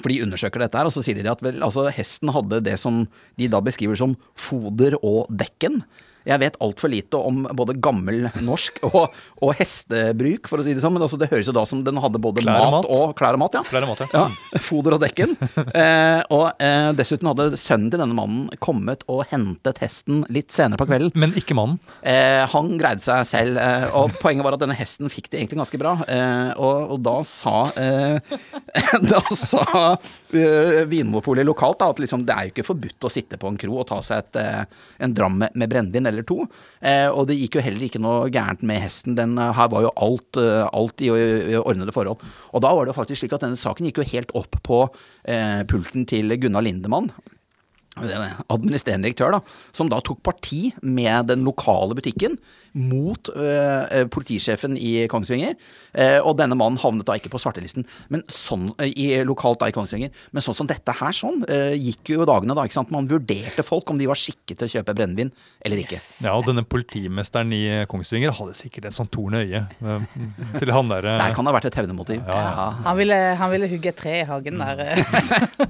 for 0.00 0.10
de 0.10 0.22
undersøker 0.24 0.64
dette 0.64 0.78
her, 0.78 0.88
og 0.88 0.94
så 0.94 1.04
sier 1.06 1.20
de 1.20 1.30
at 1.30 1.42
vel, 1.44 1.60
altså, 1.62 1.86
hesten 1.94 2.32
hadde 2.34 2.62
det 2.66 2.74
som 2.82 3.04
de 3.38 3.48
da 3.50 3.60
beskriver 3.62 3.98
som 3.98 4.16
foder 4.34 4.96
og 5.00 5.28
dekken. 5.30 5.82
Jeg 6.24 6.40
vet 6.40 6.56
altfor 6.64 6.92
lite 6.92 7.20
om 7.20 7.44
både 7.56 7.76
gammel 7.84 8.28
norsk 8.44 8.80
og, 8.88 9.14
og 9.44 9.52
hestebruk, 9.58 10.48
for 10.50 10.60
å 10.60 10.66
si 10.66 10.74
det 10.76 10.82
sånn, 10.84 10.94
men 10.96 11.04
altså, 11.04 11.18
det 11.20 11.30
høres 11.32 11.50
jo 11.50 11.54
da 11.56 11.64
som 11.68 11.82
den 11.84 12.00
hadde 12.00 12.20
både 12.22 12.44
Klær 12.44 12.60
og 12.60 12.64
mat, 12.64 12.76
mat. 12.78 12.88
og 12.96 13.14
klær 13.18 13.36
og 13.36 13.42
mat. 13.44 13.58
Ja. 13.58 13.64
Klær 13.68 13.86
og 13.86 13.92
mat, 13.92 14.04
ja. 14.04 14.24
ja 14.54 14.62
foder 14.64 14.96
og 14.98 15.04
dekken. 15.04 15.36
Eh, 15.74 16.20
og 16.32 16.62
eh, 16.62 16.90
dessuten 16.96 17.28
hadde 17.28 17.58
sønnen 17.58 17.90
til 17.90 18.00
denne 18.00 18.14
mannen 18.16 18.46
kommet 18.62 19.02
og 19.10 19.24
hentet 19.30 19.80
hesten 19.82 20.22
litt 20.32 20.52
senere 20.54 20.78
på 20.80 20.86
kvelden. 20.88 21.12
Men 21.18 21.34
ikke 21.38 21.56
mannen. 21.56 21.80
Eh, 22.06 22.44
han 22.52 22.70
greide 22.80 23.02
seg 23.02 23.24
selv, 23.28 23.58
eh, 23.60 23.86
og 23.96 24.14
poenget 24.22 24.46
var 24.46 24.56
at 24.56 24.62
denne 24.62 24.76
hesten 24.78 25.10
fikk 25.12 25.30
det 25.32 25.40
egentlig 25.40 25.60
ganske 25.62 25.80
bra. 25.80 25.96
Eh, 26.06 26.52
og, 26.54 26.94
og 26.94 27.02
da 27.04 27.16
sa 27.28 27.56
eh, 27.80 28.36
Da 29.10 29.20
sa 29.36 29.64
uh, 29.94 30.84
Vinmonopolet 30.90 31.46
lokalt 31.46 31.78
da, 31.78 31.90
at 31.92 32.00
liksom, 32.02 32.24
det 32.26 32.34
er 32.34 32.48
jo 32.48 32.54
ikke 32.54 32.66
forbudt 32.66 33.06
å 33.06 33.12
sitte 33.12 33.38
på 33.40 33.50
en 33.50 33.58
kro 33.60 33.76
og 33.78 33.86
ta 33.90 34.00
seg 34.02 34.24
et, 34.24 34.38
uh, 34.40 34.88
en 35.04 35.14
dram 35.14 35.36
med, 35.42 35.54
med 35.54 35.70
brennevin 35.70 36.10
eller 36.10 36.26
to. 36.26 36.40
Uh, 36.82 37.10
og 37.12 37.28
det 37.30 37.38
gikk 37.38 37.58
jo 37.60 37.64
heller 37.64 37.86
ikke 37.86 38.02
noe 38.02 38.30
gærent 38.34 38.64
med 38.66 38.82
hesten. 38.82 39.14
Den, 39.18 39.36
her 39.38 39.70
var 39.70 39.86
jo 39.86 39.92
alt, 39.94 40.40
alt 40.40 41.04
i, 41.04 41.12
i 41.12 41.60
ordnede 41.60 41.94
forhold. 41.94 42.24
Og 42.50 42.64
da 42.64 42.72
var 42.74 42.88
det 42.88 42.96
faktisk 42.96 43.22
slik 43.22 43.36
at 43.36 43.46
denne 43.46 43.60
saken 43.60 43.86
gikk 43.88 44.02
jo 44.02 44.10
helt 44.10 44.34
opp 44.38 44.58
på 44.66 44.84
pulten 45.70 46.04
til 46.10 46.34
Gunnar 46.40 46.64
Lindemann 46.66 47.12
administrerende 47.94 49.06
direktør, 49.06 49.36
da, 49.36 49.40
som 49.76 49.90
da 49.90 50.00
tok 50.02 50.22
parti 50.26 50.72
med 50.82 51.28
den 51.30 51.44
lokale 51.46 51.94
butikken 51.94 52.34
mot 52.74 53.30
øh, 53.34 54.04
politisjefen 54.10 54.76
i 54.80 55.06
Kongsvinger. 55.10 55.54
Eh, 55.94 56.18
og 56.18 56.34
denne 56.40 56.56
mannen 56.58 56.80
havnet 56.82 57.06
da 57.06 57.14
ikke 57.14 57.30
på 57.30 57.38
svartelisten, 57.38 57.84
men 58.10 58.24
sånn, 58.26 58.72
eh, 58.82 58.90
i, 58.98 59.04
lokalt 59.26 59.60
da 59.60 59.68
i 59.70 59.74
Kongsvinger. 59.76 60.10
Men 60.34 60.42
sånn 60.42 60.56
som 60.58 60.66
dette 60.66 60.90
her 60.98 61.14
sånn, 61.14 61.44
eh, 61.46 61.76
gikk 61.78 62.10
jo 62.16 62.26
dagene 62.26 62.56
da. 62.58 62.64
ikke 62.66 62.80
sant? 62.80 62.90
Man 62.90 63.06
vurderte 63.10 63.62
folk 63.62 63.92
om 63.94 64.00
de 64.00 64.08
var 64.10 64.18
skikket 64.18 64.58
til 64.58 64.66
å 64.66 64.72
kjøpe 64.72 64.96
brennevin 64.98 65.30
eller 65.64 65.84
ikke. 65.84 66.00
Ja, 66.24 66.34
og 66.34 66.48
denne 66.48 66.64
politimesteren 66.66 67.52
i 67.54 67.62
Kongsvinger 67.90 68.34
hadde 68.34 68.56
sikkert 68.58 68.90
et 68.90 68.96
sånn 68.98 69.10
torn 69.14 69.38
i 69.38 69.44
øyet 69.44 69.78
eh, 69.84 70.08
til 70.58 70.74
han 70.74 70.90
derre 70.90 71.14
Der 71.20 71.36
kan 71.36 71.46
det 71.46 71.54
ha 71.54 71.58
vært 71.60 71.70
et 71.70 71.78
hevnemotiv. 71.78 72.26
Ja, 72.26 72.40
ja. 72.42 72.66
Han 72.88 72.98
ville, 72.98 73.20
han 73.38 73.54
ville 73.54 73.70
hugge 73.70 73.92
et 73.94 74.00
tre 74.02 74.18
i 74.24 74.26
hagen 74.26 74.58
der. 74.58 74.82
eh. 74.82 75.64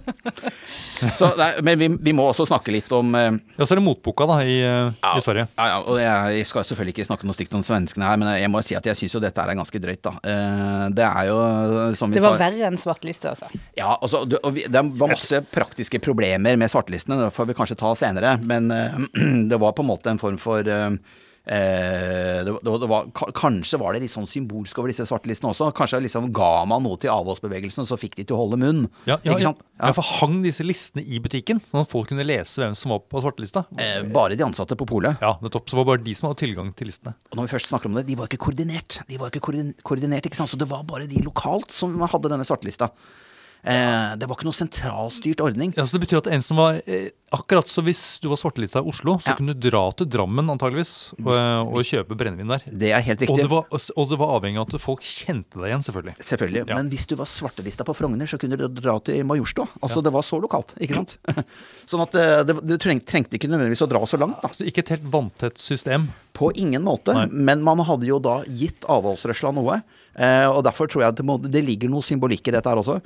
Så, 1.18 1.28
nei, 1.36 1.50
men 1.66 1.78
vi, 1.78 1.88
vi 2.08 2.12
må 2.16 2.24
også 2.30 2.46
snakke 2.48 2.72
litt 2.72 2.90
om 2.94 3.12
eh, 3.18 3.30
Ja, 3.58 3.66
så 3.66 3.74
er 3.74 3.80
det 3.80 3.84
motboka 3.86 4.26
da 4.30 4.38
i, 4.46 4.56
eh, 4.64 4.94
i 5.18 5.22
Sverige. 5.24 5.48
Ja, 5.58 5.66
ja, 5.74 5.78
og 5.84 5.98
jeg, 6.00 6.38
jeg 6.40 6.48
skal 6.48 6.64
selvfølgelig 6.68 6.93
ikke 6.94 7.06
snakke 7.08 7.26
noe 7.28 7.36
stygt 7.36 7.56
om 7.58 7.64
svenskene 7.66 8.06
her, 8.08 8.20
men 8.22 8.30
jeg 8.38 8.52
må 8.52 8.62
si 8.64 8.76
at 8.78 8.86
jeg 8.88 9.00
syns 9.02 9.16
jo 9.18 9.22
dette 9.24 9.42
er 9.42 9.58
ganske 9.58 9.82
drøyt, 9.82 10.02
da. 10.06 10.14
Eh, 10.22 10.86
Det 10.94 11.04
er 11.08 11.28
jo, 11.28 11.38
som 11.98 12.14
vi 12.14 12.20
sa 12.20 12.22
Det 12.22 12.24
var 12.28 12.38
sa 12.38 12.44
verre 12.46 12.70
enn 12.70 12.80
svarteliste, 12.80 13.34
altså. 13.34 13.50
Ja, 13.76 13.96
altså, 13.98 14.22
det 14.30 14.40
var 14.44 15.10
masse 15.10 15.42
praktiske 15.52 16.00
problemer 16.00 16.56
med 16.60 16.72
svartelistene, 16.72 17.18
det 17.26 17.34
får 17.34 17.50
vi 17.50 17.58
kanskje 17.58 17.80
ta 17.82 17.92
senere. 17.98 18.38
Men 18.40 18.70
eh, 18.70 18.96
det 19.50 19.60
var 19.60 19.74
på 19.76 19.84
en 19.84 19.90
måte 19.90 20.14
en 20.14 20.22
form 20.22 20.38
for 20.40 20.64
eh, 20.64 20.90
Eh, 20.94 21.23
det, 21.44 22.52
det, 22.64 22.74
det 22.80 22.88
var, 22.88 23.08
kanskje 23.36 23.78
var 23.80 23.92
det 23.92 24.04
litt 24.04 24.12
sånn 24.14 24.28
symbolsk 24.28 24.78
over 24.80 24.92
disse 24.92 25.04
svartelistene 25.08 25.50
også. 25.52 25.68
Kanskje 25.76 26.00
liksom 26.06 26.30
ga 26.34 26.64
man 26.68 26.84
noe 26.86 26.96
til 27.00 27.12
avholdsbevegelsen, 27.12 27.84
så 27.88 27.98
fikk 28.00 28.16
de 28.20 28.26
til 28.28 28.36
å 28.36 28.40
holde 28.44 28.58
munn. 28.62 28.84
Ja, 29.08 29.18
ja, 29.26 29.36
ja. 29.42 29.52
ja, 29.52 29.92
for 29.96 30.06
hang 30.22 30.38
disse 30.44 30.64
listene 30.64 31.04
i 31.04 31.20
butikken, 31.22 31.60
sånn 31.70 31.84
at 31.84 31.90
folk 31.90 32.08
kunne 32.12 32.24
lese 32.26 32.62
hvem 32.62 32.76
som 32.78 32.94
var 32.94 33.04
på 33.12 33.20
svartelista? 33.24 33.66
Eh, 33.76 34.00
bare 34.14 34.38
de 34.38 34.46
ansatte 34.46 34.78
på 34.80 34.88
polet. 34.88 35.20
Ja, 35.24 35.34
nettopp. 35.44 35.68
Så 35.68 35.76
var 35.76 35.84
det 35.84 35.92
bare 35.92 36.04
de 36.06 36.16
som 36.16 36.30
hadde 36.30 36.40
tilgang 36.44 36.72
til 36.78 36.88
listene. 36.90 37.16
Og 37.30 37.38
når 37.38 37.48
vi 37.48 37.54
først 37.56 37.72
snakker 37.72 37.92
om 37.92 37.98
det, 38.00 38.06
de 38.08 38.16
var 38.20 38.30
ikke 38.30 38.44
koordinert. 38.46 39.00
De 39.10 39.20
var 39.20 39.32
ikke 39.32 39.44
koordinert, 39.84 40.28
ikke 40.28 40.40
sant? 40.40 40.52
Så 40.52 40.60
det 40.60 40.70
var 40.70 40.86
bare 40.88 41.10
de 41.10 41.20
lokalt 41.24 41.74
som 41.74 41.96
hadde 42.00 42.32
denne 42.32 42.48
svartelista. 42.48 42.90
Eh, 43.64 44.16
det 44.20 44.28
var 44.28 44.36
ikke 44.36 44.44
noe 44.44 44.56
sentralstyrt 44.56 45.40
ordning. 45.40 45.70
Ja, 45.76 45.86
så 45.88 45.96
Det 45.96 46.04
betyr 46.04 46.18
at 46.20 46.26
en 46.28 46.42
som 46.44 46.58
var 46.60 46.82
eh, 46.84 47.10
Akkurat 47.34 47.66
så 47.66 47.82
hvis 47.82 48.20
du 48.22 48.28
var 48.30 48.38
svartelista 48.38 48.78
i 48.78 48.86
Oslo, 48.86 49.16
så 49.18 49.32
Ja. 49.32 49.34
kunne 49.34 49.56
du 49.58 49.64
dra 49.66 49.80
til 49.98 50.06
Drammen 50.06 50.46
antageligvis 50.52 51.14
og, 51.18 51.32
og 51.34 51.80
kjøpe 51.82 52.14
brennevin 52.14 52.46
der. 52.52 52.62
Det 52.70 52.92
er 52.94 53.02
helt 53.02 53.24
Og 53.24 53.26
riktig. 53.26 53.42
det, 53.42 53.48
var, 53.50 53.64
og 53.72 54.10
det 54.12 54.18
var 54.20 54.34
avhengig 54.36 54.60
av 54.62 54.68
at 54.70 54.84
folk 54.84 55.02
kjente 55.02 55.58
deg 55.58 55.72
igjen, 55.72 55.82
selvfølgelig. 55.82 56.14
Selvfølgelig. 56.28 56.62
Ja. 56.70 56.76
Men 56.78 56.92
hvis 56.92 57.08
du 57.10 57.16
var 57.18 57.26
svartelista 57.26 57.82
på 57.88 57.96
Frogner, 57.98 58.30
så 58.30 58.38
kunne 58.38 58.54
du 58.60 58.68
dra 58.68 58.94
til 59.02 59.24
Majorstua. 59.26 59.66
Altså, 59.82 60.04
det 60.04 60.12
var 60.14 60.22
så 60.22 60.38
lokalt, 60.38 60.76
ikke 60.78 61.00
sant? 61.00 61.16
sånn 61.90 62.04
at 62.06 62.14
eh, 62.22 62.44
det, 62.46 62.58
du 62.62 62.76
trengte 62.78 63.34
ikke 63.34 63.50
nødvendigvis 63.50 63.82
å 63.82 63.90
dra 63.90 64.04
så 64.06 64.20
langt, 64.22 64.38
da. 64.44 64.52
Så 64.54 64.68
ikke 64.70 64.84
et 64.86 64.94
helt 64.94 65.10
vanntett 65.10 65.58
system. 65.58 66.12
På 66.38 66.52
ingen 66.54 66.86
måte. 66.86 67.16
Nei. 67.18 67.26
Men 67.34 67.66
man 67.66 67.82
hadde 67.82 68.06
jo 68.06 68.20
da 68.22 68.44
gitt 68.46 68.86
avholdsrørsla 68.86 69.50
noe. 69.58 69.80
Eh, 70.14 70.46
og 70.48 70.62
derfor 70.66 70.90
tror 70.90 71.06
jeg 71.06 71.18
det, 71.18 71.26
må, 71.26 71.38
det 71.42 71.64
ligger 71.66 71.90
noe 71.92 72.06
symbolikk 72.06 72.48
i 72.48 72.54
dette 72.54 72.70
her 72.70 72.80
også. 72.80 73.00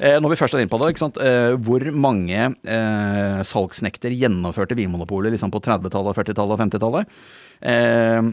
Eh, 0.00 0.18
når 0.18 0.34
vi 0.34 0.40
først 0.40 0.56
er 0.56 0.64
inne 0.64 0.72
på 0.72 0.80
det? 0.82 0.94
Eh, 1.22 1.54
hvor 1.66 1.86
mange 1.92 2.40
eh, 2.50 3.40
salgsnekter 3.46 4.14
gjennomførte 4.16 4.78
Vinmonopolet 4.78 5.34
liksom 5.34 5.52
på 5.54 5.62
30-tallet, 5.64 6.18
40-tallet 6.18 6.56
og 6.56 6.62
50-tallet? 6.64 7.18
Eh, 7.64 8.32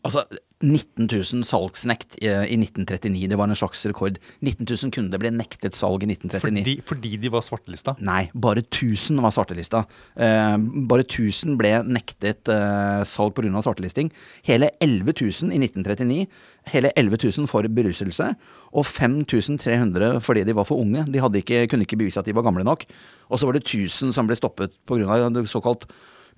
altså 0.00 0.24
19 0.64 1.08
000 1.10 1.44
salgsnekt 1.44 2.16
i 2.22 2.30
1939, 2.30 3.26
det 3.28 3.36
var 3.36 3.50
en 3.50 3.58
slags 3.58 3.82
rekord. 3.88 4.16
19 4.40 4.64
000 4.64 4.92
kunder 4.94 5.20
ble 5.20 5.32
nektet 5.34 5.76
salg 5.76 6.06
i 6.06 6.08
1939. 6.08 6.40
Fordi, 6.40 6.74
fordi 6.88 7.12
de 7.20 7.32
var 7.34 7.44
svartelista. 7.44 7.96
Nei, 8.04 8.22
bare 8.32 8.64
1000 8.64 9.20
var 9.24 9.34
svartelista. 9.34 9.84
Eh, 10.16 10.56
bare 10.88 11.04
1000 11.04 11.58
ble 11.60 11.74
nektet 11.84 12.48
eh, 12.52 13.04
salg 13.08 13.36
pga. 13.36 13.52
svartelisting. 13.66 14.12
Hele 14.48 14.72
11 14.80 15.12
000 15.20 15.52
i 15.52 15.60
1939. 15.66 16.26
Hele 16.72 16.92
11 16.96 17.18
000 17.38 17.48
for 17.50 17.66
beruselse. 17.68 18.30
Og 18.74 18.86
5300 18.86 20.20
fordi 20.24 20.44
de 20.44 20.56
var 20.56 20.66
for 20.68 20.80
unge. 20.80 21.04
De 21.12 21.20
hadde 21.22 21.42
ikke, 21.42 21.66
kunne 21.70 21.86
ikke 21.86 22.00
bevise 22.00 22.20
at 22.20 22.26
de 22.26 22.34
var 22.34 22.46
gamle 22.46 22.64
nok. 22.64 22.84
Og 23.28 23.38
så 23.38 23.46
var 23.46 23.58
det 23.58 23.66
1000 23.66 24.12
som 24.16 24.26
ble 24.26 24.36
stoppet 24.36 24.76
pga. 24.88 25.44
såkalt 25.46 25.86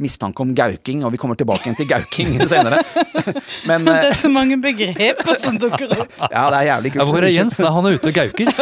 mistanke 0.03 0.45
om 0.45 0.53
gauking, 0.57 1.05
og 1.07 1.13
vi 1.15 1.21
kommer 1.21 1.39
tilbake 1.39 1.65
igjen 1.65 1.77
til 1.79 1.89
gauking 1.89 2.37
senere. 2.53 2.83
Men 3.69 3.85
Det 3.87 3.95
eh, 3.95 4.09
er 4.11 4.19
så 4.19 4.31
mange 4.33 4.59
begreper 4.61 5.41
som 5.41 5.59
dukker 5.61 5.93
opp. 5.97 6.13
ja, 6.21 6.45
det 6.53 6.61
er 6.61 6.69
jævlig 6.71 6.93
kult. 6.93 7.03
Ja, 7.03 7.09
hvor 7.11 7.27
er 7.27 7.33
Jens? 7.33 7.61
Nei, 7.63 7.73
han 7.77 7.89
er 7.89 7.97
ute 7.97 8.13
og 8.13 8.19
gauker. 8.21 8.53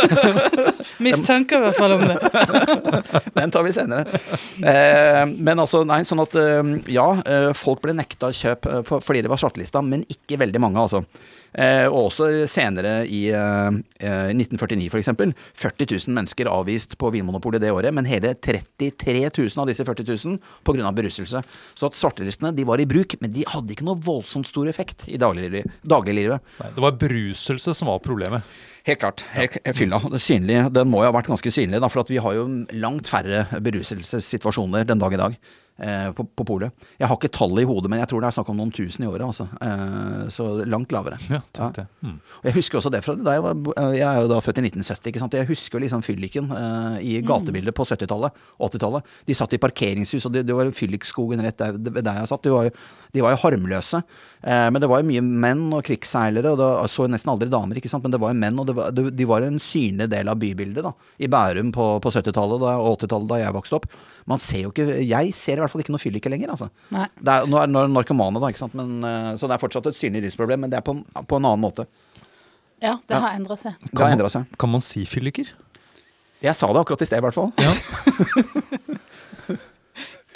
Mistanker 1.02 1.58
i 1.58 1.66
hvert 1.66 1.78
fall 1.80 1.96
om 1.96 2.04
det. 2.06 3.24
Den 3.34 3.54
tar 3.54 3.66
vi 3.66 3.74
senere. 3.74 4.22
Eh, 4.62 5.22
men 5.34 5.58
altså, 5.58 5.82
nei, 5.88 6.02
sånn 6.06 6.22
at 6.22 6.38
eh, 6.38 6.74
ja, 6.94 7.08
eh, 7.26 7.50
folk 7.58 7.82
ble 7.84 7.96
nekta 7.98 8.30
kjøp 8.34 8.70
eh, 8.70 8.92
fordi 8.94 9.24
det 9.24 9.32
var 9.32 9.42
svartelista, 9.42 9.82
men 9.84 10.06
ikke 10.10 10.38
veldig 10.44 10.62
mange, 10.62 10.86
altså. 10.86 11.02
Eh, 11.54 11.86
og 11.86 12.08
også 12.08 12.28
senere 12.50 13.04
i 13.06 13.28
eh, 13.30 13.76
eh, 14.02 14.32
1949 14.34 14.88
f.eks. 14.90 15.10
40 15.54 15.86
000 15.86 16.16
mennesker 16.16 16.50
avvist 16.50 16.96
på 16.98 17.12
Vinmonopolet 17.14 17.62
det 17.62 17.70
året, 17.70 17.94
men 17.94 18.08
hele 18.10 18.32
33 18.34 19.28
000 19.30 19.62
av 19.62 19.70
disse 19.70 19.86
40 19.86 20.08
000 20.10 20.40
pga. 20.66 20.90
beruselse. 20.96 21.44
Så 21.78 21.90
at 21.90 21.98
svartelistene 21.98 22.54
de 22.56 22.66
var 22.66 22.82
i 22.82 22.88
bruk, 22.90 23.14
men 23.22 23.32
de 23.34 23.46
hadde 23.46 23.74
ikke 23.76 23.86
noe 23.86 24.02
voldsomt 24.02 24.50
stor 24.50 24.68
effekt 24.70 25.06
i 25.06 25.20
dagliglivet. 25.20 25.70
Nei, 26.60 26.74
det 26.74 26.84
var 26.84 26.98
beruselse 26.98 27.74
som 27.76 27.92
var 27.92 28.02
problemet. 28.02 28.42
Helt 28.84 29.00
klart. 29.00 29.22
Helt, 29.32 29.56
fylla. 29.78 30.02
Det 30.12 30.20
synlig, 30.20 30.58
den 30.74 30.90
må 30.90 31.04
jo 31.04 31.08
ha 31.08 31.14
vært 31.14 31.30
ganske 31.30 31.54
synlig, 31.54 31.78
da, 31.80 31.88
for 31.88 32.02
at 32.02 32.10
vi 32.10 32.20
har 32.20 32.34
jo 32.36 32.48
langt 32.82 33.08
færre 33.08 33.46
beruselsessituasjoner 33.64 34.90
den 34.90 35.00
dag 35.00 35.14
i 35.14 35.22
dag. 35.22 35.38
Eh, 35.74 36.12
på, 36.14 36.22
på 36.24 36.44
polet. 36.46 36.70
Jeg 37.00 37.08
har 37.10 37.16
ikke 37.18 37.32
tallet 37.34 37.64
i 37.64 37.66
hodet, 37.66 37.90
men 37.90 37.98
jeg 37.98 38.06
tror 38.06 38.22
det 38.22 38.28
er 38.28 38.34
snakk 38.36 38.50
om 38.52 38.60
noen 38.60 38.70
tusen 38.70 39.02
i 39.02 39.08
året. 39.10 39.24
Altså. 39.26 39.48
Eh, 39.58 40.20
så 40.30 40.46
langt 40.70 40.92
lavere. 40.94 41.18
Ja, 41.26 41.40
tenk 41.56 41.80
det. 41.80 41.86
Mm. 42.06 42.20
Og 42.22 42.46
jeg 42.46 42.56
husker 42.60 42.78
også 42.78 42.92
det 42.94 43.00
fra 43.02 43.16
da 43.18 43.34
jeg 43.34 43.42
var 43.42 43.90
Jeg 43.96 44.04
er 44.06 44.20
jo 44.22 44.28
da 44.30 44.38
født 44.44 44.60
i 44.60 44.64
1970, 44.68 45.08
ikke 45.10 45.22
sant. 45.24 45.34
Jeg 45.34 45.48
husker 45.48 45.82
liksom 45.82 46.04
fylliken 46.06 46.52
eh, 46.54 47.00
i 47.02 47.16
gatebildet 47.26 47.74
på 47.74 47.88
70-tallet 47.90 48.38
og 48.54 48.68
80-tallet. 48.70 49.10
De 49.26 49.34
satt 49.34 49.56
i 49.58 49.62
parkeringshus, 49.64 50.28
og 50.28 50.36
det, 50.36 50.44
det 50.46 50.54
var 50.54 50.70
fyllikskogen 50.78 51.42
rett 51.42 51.58
der, 51.58 51.80
der 51.98 52.22
jeg 52.22 52.30
satt. 52.30 52.46
De 52.46 52.54
var 52.54 52.68
jo, 52.68 52.74
de 53.16 53.26
var 53.26 53.34
jo 53.34 53.42
harmløse. 53.42 54.04
Eh, 54.44 54.70
men 54.70 54.80
det 54.82 54.88
var 54.90 55.00
jo 55.00 55.08
mye 55.08 55.22
menn 55.24 55.62
og 55.72 55.86
krigsseilere, 55.86 56.50
og 56.52 56.58
det 56.60 56.66
var, 56.68 56.88
så 56.92 57.06
nesten 57.08 57.30
aldri 57.32 57.48
damer, 57.52 57.78
ikke 57.80 57.88
sant. 57.88 58.04
Men 58.04 58.12
det 58.12 58.20
var 58.20 58.34
jo 58.34 58.40
menn, 58.42 58.58
og 58.60 58.66
det 58.68 58.74
var, 58.76 58.92
de, 58.92 59.06
de 59.16 59.26
var 59.28 59.46
en 59.46 59.56
synlig 59.62 60.10
del 60.12 60.28
av 60.28 60.36
bybildet 60.40 60.84
da. 60.84 60.92
I 61.24 61.30
Bærum 61.32 61.70
på, 61.72 61.86
på 62.04 62.12
70-tallet 62.12 62.66
og 62.68 62.90
80-tallet 62.98 63.30
da 63.30 63.40
jeg 63.40 63.56
vokste 63.56 63.78
opp. 63.78 63.88
Man 64.28 64.40
ser 64.40 64.66
jo 64.66 64.72
ikke 64.72 65.00
Jeg 65.04 65.32
ser 65.36 65.58
i 65.58 65.64
hvert 65.64 65.72
fall 65.72 65.84
ikke 65.84 65.94
noe 65.94 66.02
fylliker 66.02 66.32
lenger, 66.32 66.52
altså. 66.52 66.68
Nei. 66.92 67.08
Det 67.16 67.38
er, 67.38 67.48
nå 67.48 67.60
er 67.62 67.72
det 67.72 67.88
narkomane, 67.96 68.42
da, 68.42 68.52
ikke 68.52 68.64
sant. 68.66 68.76
Men, 68.76 68.98
eh, 69.08 69.30
så 69.40 69.48
det 69.48 69.56
er 69.56 69.64
fortsatt 69.64 69.88
et 69.88 69.98
synlig 70.00 70.26
rusproblem, 70.26 70.66
men 70.66 70.72
det 70.72 70.80
er 70.82 70.84
på 70.84 70.98
på 71.00 71.40
en 71.40 71.48
annen 71.48 71.64
måte. 71.64 71.88
Ja, 72.84 72.98
det 73.08 73.16
har 73.16 73.32
endra 73.38 73.56
seg. 73.56 73.78
Det 73.88 73.96
har 74.02 74.12
endra 74.12 74.28
seg. 74.32 74.50
Kan 74.60 74.72
man 74.74 74.84
si 74.84 75.06
fylliker? 75.08 75.48
Jeg 76.44 76.52
sa 76.58 76.68
det 76.68 76.82
akkurat 76.82 77.00
i 77.00 77.08
sted, 77.08 77.22
i 77.22 77.24
hvert 77.24 77.36
fall. 77.36 77.54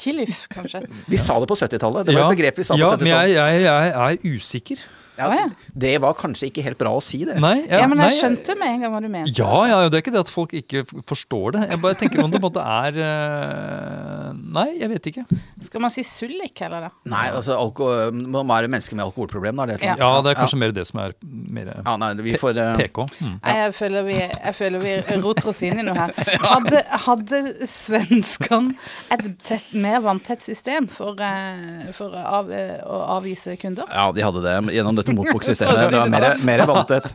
Killif, 0.09 0.47
kanskje. 0.53 0.85
Vi 1.13 1.21
sa 1.21 1.37
det 1.43 1.49
på 1.51 1.57
70-tallet. 1.59 2.09
Det 2.09 2.17
var 2.17 2.31
et 2.31 2.37
begrep 2.39 2.63
vi 2.63 2.65
sa 2.65 2.75
på 2.75 2.81
ja, 2.81 2.93
men 2.97 3.05
70-tallet. 3.05 3.35
jeg, 3.37 3.61
jeg, 3.61 3.67
jeg 3.69 4.23
er 4.33 4.39
usikker. 4.39 4.87
Ja, 5.19 5.29
ja. 5.35 5.47
det 5.85 5.95
var 6.05 6.17
kanskje 6.19 6.49
ikke 6.51 6.65
helt 6.67 6.79
bra 6.81 6.95
å 6.97 7.03
si 7.05 7.25
det. 7.29 7.39
Nei, 7.43 7.57
Ja, 7.69 7.85
men 7.91 8.01
jeg 8.05 8.15
nei, 8.15 8.19
skjønte 8.21 8.57
med 8.59 8.75
en 8.75 8.85
gang 8.85 8.95
hva 8.95 9.03
du 9.03 9.09
mente. 9.13 9.35
Ja, 9.39 9.55
ja, 9.69 9.81
det 9.89 9.99
er 9.99 10.05
ikke 10.05 10.15
det 10.15 10.25
at 10.25 10.33
folk 10.33 10.55
ikke 10.57 10.85
forstår 11.09 11.57
det. 11.57 11.65
Jeg 11.73 11.83
bare 11.83 11.99
tenker 11.99 12.23
om 12.25 12.31
det 12.33 12.41
på 12.41 12.47
en 12.47 12.49
måte 12.49 12.65
er 12.65 13.01
eh, 13.05 14.31
Nei, 14.59 14.69
jeg 14.79 14.91
vet 14.93 15.09
ikke. 15.11 15.25
Skal 15.67 15.83
man 15.83 15.93
si 15.93 16.05
sullik 16.07 16.63
heller, 16.63 16.89
da? 16.89 16.91
Nei, 17.11 17.27
altså 17.35 17.57
alko 17.59 17.91
er 17.93 18.13
være 18.49 18.71
mennesker 18.71 18.97
med 18.99 19.07
alkoholproblem, 19.09 19.59
da. 19.59 19.67
Er 19.67 19.81
det 19.83 19.89
ja. 19.89 19.97
Ja, 19.99 20.11
det 20.25 20.33
er 20.33 20.39
kanskje 20.41 20.61
mer 20.61 20.75
det 20.77 20.87
som 20.89 21.01
er 21.03 21.15
mer 21.23 21.71
Ja, 21.75 21.97
nei, 22.01 22.13
vi 22.25 22.37
får 22.41 22.59
eh, 22.63 22.73
PK. 22.83 23.05
Mm. 23.19 23.35
Nei, 23.43 23.55
jeg 23.59 23.75
føler 23.79 24.07
vi, 24.09 24.19
jeg 24.23 24.55
føler 24.59 24.85
vi 24.85 24.95
roter 25.25 25.51
oss 25.53 25.63
inn 25.67 25.83
i 25.83 25.87
noe 25.87 25.97
her. 25.99 26.15
Hadde, 26.45 26.83
hadde 27.07 27.43
svenskene 27.69 28.77
et 29.15 29.27
tett, 29.47 29.73
mer 29.75 30.01
vanntett 30.05 30.45
system 30.45 30.89
for, 30.93 31.19
eh, 31.25 31.91
for 31.97 32.15
av, 32.19 32.53
eh, 32.55 32.79
å 32.85 33.01
avvise 33.19 33.57
kunder? 33.61 33.89
Ja, 33.93 34.09
de 34.15 34.25
hadde 34.25 34.45
det 34.45 34.57
gjennom 34.77 34.99
dette 34.99 35.08
motboksystemet. 35.17 35.91
Det 35.93 35.99
var 35.99 36.13
mer, 36.13 36.27
mer 36.45 36.63
vanntett. 36.69 37.13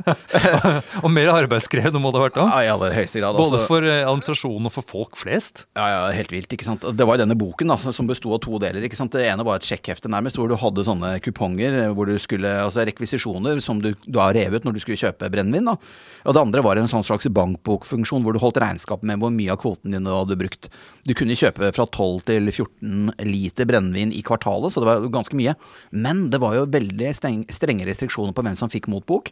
Og 1.03 1.09
mer 1.11 1.31
arbeidskrevende 1.33 2.01
må 2.01 2.11
det 2.13 2.21
ha 2.21 2.25
vært 2.25 2.37
da. 2.37 2.47
Ja, 2.49 2.61
I 2.65 2.71
aller 2.73 2.95
høyeste 2.97 3.21
grad. 3.21 3.37
Både 3.37 3.59
altså. 3.59 3.69
for 3.69 3.87
eh, 3.87 4.01
administrasjonen 4.01 4.69
og 4.69 4.75
for 4.75 4.89
folk 4.93 5.19
flest. 5.19 5.65
Ja, 5.77 5.87
ja, 5.91 5.99
helt 6.17 6.33
vilt, 6.33 6.53
ikke 6.55 6.67
sant. 6.67 6.85
Det 6.85 7.07
var 7.09 7.21
denne 7.21 7.37
boken 7.39 7.73
da, 7.73 7.77
som 7.95 8.09
besto 8.09 8.33
av 8.35 8.41
to 8.45 8.61
deler. 8.63 8.85
ikke 8.87 8.99
sant. 8.99 9.13
Det 9.13 9.27
ene 9.27 9.45
var 9.47 9.61
et 9.61 9.67
sjekkhefte 9.67 10.11
nærmest, 10.11 10.39
hvor 10.39 10.51
du 10.51 10.57
hadde 10.59 10.87
sånne 10.87 11.15
kuponger, 11.25 11.79
eh, 11.83 11.91
hvor 11.93 12.09
du 12.09 12.17
skulle, 12.21 12.55
altså 12.63 12.85
rekvisisjoner 12.87 13.61
som 13.63 13.81
du, 13.83 13.93
du 14.05 14.19
har 14.21 14.35
revet 14.37 14.65
når 14.65 14.77
du 14.77 14.83
skulle 14.83 14.99
kjøpe 14.99 15.31
brennevin. 15.33 15.71
da. 15.73 15.77
Og 16.23 16.35
det 16.35 16.43
andre 16.43 16.63
var 16.63 16.79
en 16.79 16.89
sånn 16.89 17.03
slags 17.05 17.27
bankbokfunksjon, 17.35 18.23
hvor 18.23 18.35
du 18.35 18.41
holdt 18.41 18.61
regnskap 18.63 19.03
med 19.07 19.19
hvor 19.19 19.31
mye 19.33 19.51
av 19.53 19.59
kvoten 19.61 19.91
din 19.93 20.07
du 20.07 20.11
hadde 20.13 20.39
brukt. 20.39 20.69
Du 21.03 21.11
kunne 21.17 21.35
kjøpe 21.35 21.73
fra 21.75 21.85
12 21.85 22.23
til 22.29 22.47
14 22.47 23.11
liter 23.27 23.67
brennevin 23.67 24.13
i 24.15 24.23
kvartalet, 24.23 24.71
så 24.71 24.83
det 24.83 24.87
var 24.87 25.07
ganske 25.11 25.35
mye. 25.35 25.55
Men 25.91 26.29
det 26.31 26.39
var 26.43 26.55
jo 26.55 26.69
veldig 26.71 27.11
streng, 27.17 27.43
strenge 27.83 27.91
restriksjoner 27.91 28.33
på 28.33 28.43
hvem 28.43 28.55
som 28.57 28.69
fikk 28.71 28.87
motbok. 28.91 29.31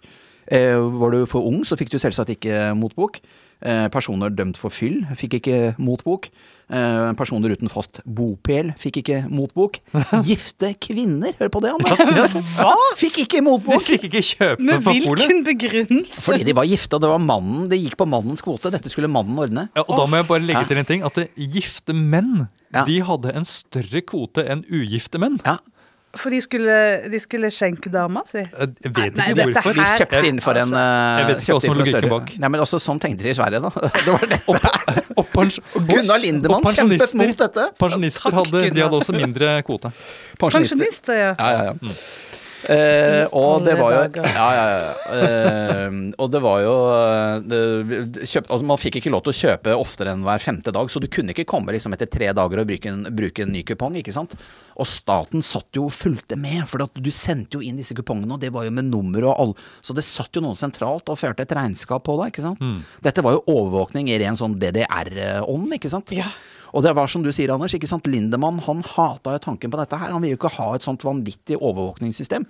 Eh, 0.52 0.76
var 0.76 1.12
du 1.12 1.26
for 1.30 1.46
ung, 1.48 1.64
så 1.64 1.78
fikk 1.78 1.92
du 1.92 2.00
selvsagt 2.00 2.30
ikke 2.36 2.74
motbok. 2.76 3.20
Eh, 3.62 3.88
personer 3.94 4.32
dømt 4.34 4.58
for 4.58 4.72
fyll 4.74 5.04
fikk 5.16 5.36
ikke 5.40 5.76
motbok. 5.78 6.30
Eh, 6.72 7.12
personer 7.20 7.52
uten 7.54 7.70
fast 7.70 8.00
bopel 8.06 8.72
fikk 8.80 9.02
ikke 9.04 9.20
motbok. 9.30 9.78
Gifte 10.28 10.74
kvinner, 10.82 11.34
hør 11.38 11.52
på 11.54 11.62
det, 11.62 11.74
Anne! 11.76 12.42
Hva? 12.58 12.74
Fikk 12.98 13.20
ikke 13.28 13.44
motbok! 13.46 13.84
De 13.86 13.98
fikk 14.00 14.08
ikke 14.10 14.24
kjøpe 14.32 14.66
Med 14.66 14.82
hvilken 14.88 15.44
begrunnelse? 15.46 16.24
Fordi 16.26 16.48
de 16.48 16.56
var 16.58 16.66
gifte, 16.70 16.98
og 16.98 17.04
det 17.06 17.12
var 17.12 17.22
mannen. 17.22 17.68
Det 17.72 17.80
gikk 17.84 18.00
på 18.02 18.10
mannens 18.10 18.42
kvote. 18.44 18.72
Dette 18.74 18.90
skulle 18.92 19.12
mannen 19.12 19.38
ordne. 19.40 19.68
Ja, 19.78 19.86
og 19.86 19.94
da 20.00 20.08
må 20.10 20.20
jeg 20.22 20.30
bare 20.32 20.48
legge 20.48 20.66
til 20.72 20.82
en 20.82 20.90
ting. 20.90 21.06
At 21.06 21.22
gifte 21.38 21.94
menn 21.96 22.48
Ja. 22.72 22.86
de 22.88 23.02
hadde 23.04 23.34
en 23.36 23.46
større 23.46 24.02
kvote 24.08 24.48
enn 24.48 24.64
ugifte 24.72 25.20
menn. 25.22 25.38
Ja, 25.46 25.60
For 26.20 26.34
de 26.34 26.42
skulle, 26.44 26.74
de 27.12 27.20
skulle 27.24 27.48
skjenke 27.56 27.88
dama 27.92 28.24
si? 28.28 28.42
Jeg 28.42 28.72
jeg 28.84 28.92
vet 28.92 29.14
ikke 29.16 29.22
Nei, 29.22 29.46
hvorfor. 29.54 29.78
De 29.78 29.86
kjøpte 30.02 30.24
inn 30.28 30.42
for 30.44 30.60
en 30.60 30.74
eh, 30.76 31.20
Jeg 31.22 31.28
vet 31.30 31.44
ikke 31.46 31.54
en 31.56 31.78
logikken 31.78 31.94
større- 31.96 32.10
bak. 32.12 32.34
Nei, 32.44 32.50
men 32.52 32.64
også 32.66 32.80
sånn 32.84 33.00
tenkte 33.00 33.24
de 33.24 33.32
i 33.32 33.38
Sverige, 33.38 33.62
da. 33.64 33.72
Det 34.06 34.16
var 34.18 34.26
dette. 34.34 35.06
Og, 35.16 35.30
pens 35.32 35.60
Og 35.78 35.88
Gunnar 35.88 36.20
Lindemann 36.20 36.68
og 36.68 36.76
kjempet 36.76 37.16
mot 37.22 37.46
dette. 37.46 37.70
Pensjonister 37.80 38.36
hadde, 38.42 38.66
de 38.76 38.84
hadde 38.84 39.00
også 39.00 39.16
mindre 39.16 39.54
kvote. 39.68 39.94
Pensjonister. 40.42 40.84
Pensjonister, 40.84 41.22
ja. 41.22 41.32
Ja, 41.40 41.52
ja, 41.56 41.72
ja. 41.72 41.96
Eh, 42.70 43.26
og 43.34 43.64
det 43.66 43.74
var 43.80 43.94
jo. 43.96 44.02
Ja, 44.22 44.48
ja, 44.54 44.66
ja. 44.70 44.92
Eh, 45.18 45.96
og 46.22 46.30
det 46.34 46.42
var 46.44 46.60
jo 46.62 46.74
eh, 46.94 47.36
det, 47.48 47.62
kjøpt, 48.30 48.52
altså 48.52 48.68
Man 48.70 48.82
fikk 48.82 49.00
ikke 49.00 49.14
lov 49.14 49.24
til 49.26 49.34
å 49.34 49.40
kjøpe 49.40 49.78
oftere 49.78 50.14
enn 50.14 50.26
hver 50.26 50.44
femte 50.44 50.74
dag, 50.76 50.92
så 50.92 51.02
du 51.02 51.10
kunne 51.12 51.34
ikke 51.34 51.48
komme 51.50 51.74
liksom 51.74 51.96
etter 51.98 52.10
tre 52.12 52.30
dager 52.38 52.62
og 52.62 52.70
bruke 52.70 52.92
en, 52.92 53.08
bruke 53.18 53.46
en 53.46 53.54
ny 53.56 53.64
kupong, 53.68 53.98
ikke 54.02 54.16
sant. 54.16 54.36
Og 54.78 54.90
staten 54.90 55.46
satt 55.46 55.70
jo 55.78 55.88
og 55.90 55.96
fulgte 55.96 56.38
med, 56.40 56.64
for 56.70 56.86
at 56.86 57.02
du 57.02 57.12
sendte 57.16 57.58
jo 57.58 57.66
inn 57.66 57.80
disse 57.82 57.98
kupongene, 57.98 58.38
og 58.38 58.44
det 58.44 58.54
var 58.54 58.68
jo 58.68 58.76
med 58.76 58.92
nummer 58.92 59.32
og 59.32 59.36
all 59.42 59.56
Så 59.86 59.96
det 59.98 60.06
satt 60.08 60.36
jo 60.38 60.44
noen 60.46 60.60
sentralt 60.60 61.10
og 61.12 61.20
førte 61.20 61.46
et 61.46 61.58
regnskap 61.58 62.06
på 62.06 62.18
deg, 62.22 62.34
ikke 62.34 62.46
sant. 62.46 62.62
Dette 63.04 63.26
var 63.26 63.38
jo 63.38 63.46
overvåkning 63.50 64.12
i 64.12 64.22
ren 64.22 64.38
sånn 64.40 64.58
DDR-ånd, 64.62 65.78
ikke 65.78 65.92
sant. 65.92 66.14
Ja. 66.16 66.30
Og 66.72 66.86
det 66.86 66.94
var 66.98 67.10
som 67.12 67.24
du 67.24 67.32
sier, 67.36 67.52
Anders, 67.54 67.76
ikke 67.76 67.90
sant? 67.90 68.08
Lindemann 68.08 68.62
han 68.68 68.84
hata 68.96 69.36
jo 69.36 69.44
tanken 69.44 69.72
på 69.74 69.80
dette 69.80 69.98
her. 70.00 70.14
Han 70.14 70.24
ville 70.24 70.38
jo 70.38 70.42
ikke 70.42 70.56
ha 70.58 70.70
et 70.76 70.86
sånt 70.86 71.04
vanvittig 71.08 71.60
overvåkningssystem. 71.60 72.48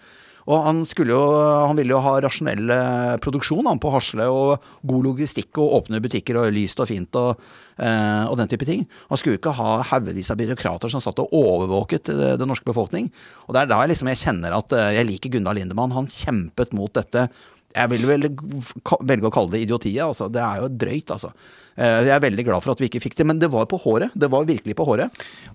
Og 0.49 0.63
han, 0.65 0.79
jo, 1.05 1.19
han 1.67 1.77
ville 1.77 1.93
jo 1.93 2.01
ha 2.01 2.15
rasjonell 2.23 2.71
eh, 2.73 3.15
produksjon 3.21 3.67
han, 3.69 3.81
på 3.81 3.91
Hasle, 3.93 4.25
og 4.25 4.63
god 4.89 5.05
logistikk 5.05 5.59
og 5.61 5.75
åpne 5.81 6.01
butikker 6.01 6.39
og 6.41 6.49
lyst 6.55 6.81
og 6.81 6.89
fint 6.89 7.17
og, 7.19 7.43
eh, 7.77 8.25
og 8.25 8.39
den 8.39 8.49
type 8.49 8.65
ting. 8.65 8.87
Han 9.11 9.21
skulle 9.21 9.37
jo 9.37 9.41
ikke 9.43 9.55
ha 9.59 9.77
haugevis 9.91 10.31
av 10.33 10.41
byråkrater 10.41 10.91
som 10.91 11.03
satt 11.03 11.21
og 11.21 11.35
overvåket 11.37 12.09
eh, 12.13 12.35
den 12.41 12.49
norske 12.49 12.67
befolkning. 12.67 13.11
Og 13.47 13.55
det 13.55 13.63
er 13.63 13.71
da 13.71 13.81
jeg 13.83 13.93
liksom 13.93 14.11
jeg 14.11 14.23
kjenner 14.23 14.57
at 14.57 14.77
eh, 14.77 14.91
jeg 14.97 15.09
liker 15.11 15.35
Gunnar 15.37 15.57
Lindemann. 15.57 15.93
Han 15.97 16.09
kjempet 16.09 16.73
mot 16.77 16.93
dette. 16.97 17.27
Jeg 17.71 17.93
vil 17.93 18.07
vel 18.09 18.31
velge 18.33 19.29
å 19.29 19.33
kalle 19.33 19.53
det 19.53 19.65
idiotiet. 19.67 20.03
Altså. 20.07 20.27
Det 20.33 20.41
er 20.41 20.63
jo 20.63 20.73
drøyt, 20.73 21.13
altså. 21.13 21.35
Eh, 21.77 22.03
Jeg 22.05 22.15
er 22.15 22.19
veldig 22.19 22.45
glad 22.45 22.63
for 22.63 22.71
at 22.73 22.79
vi 22.83 22.89
ikke 22.89 23.01
fikk 23.01 23.15
det, 23.15 23.25
men 23.25 23.39
det 23.39 23.49
var 23.51 23.65
på 23.65 23.79
håret. 23.79 24.11
Det 24.17 24.29
var 24.29 24.43
virkelig 24.45 24.75
på 24.75 24.85
håret. 24.85 25.09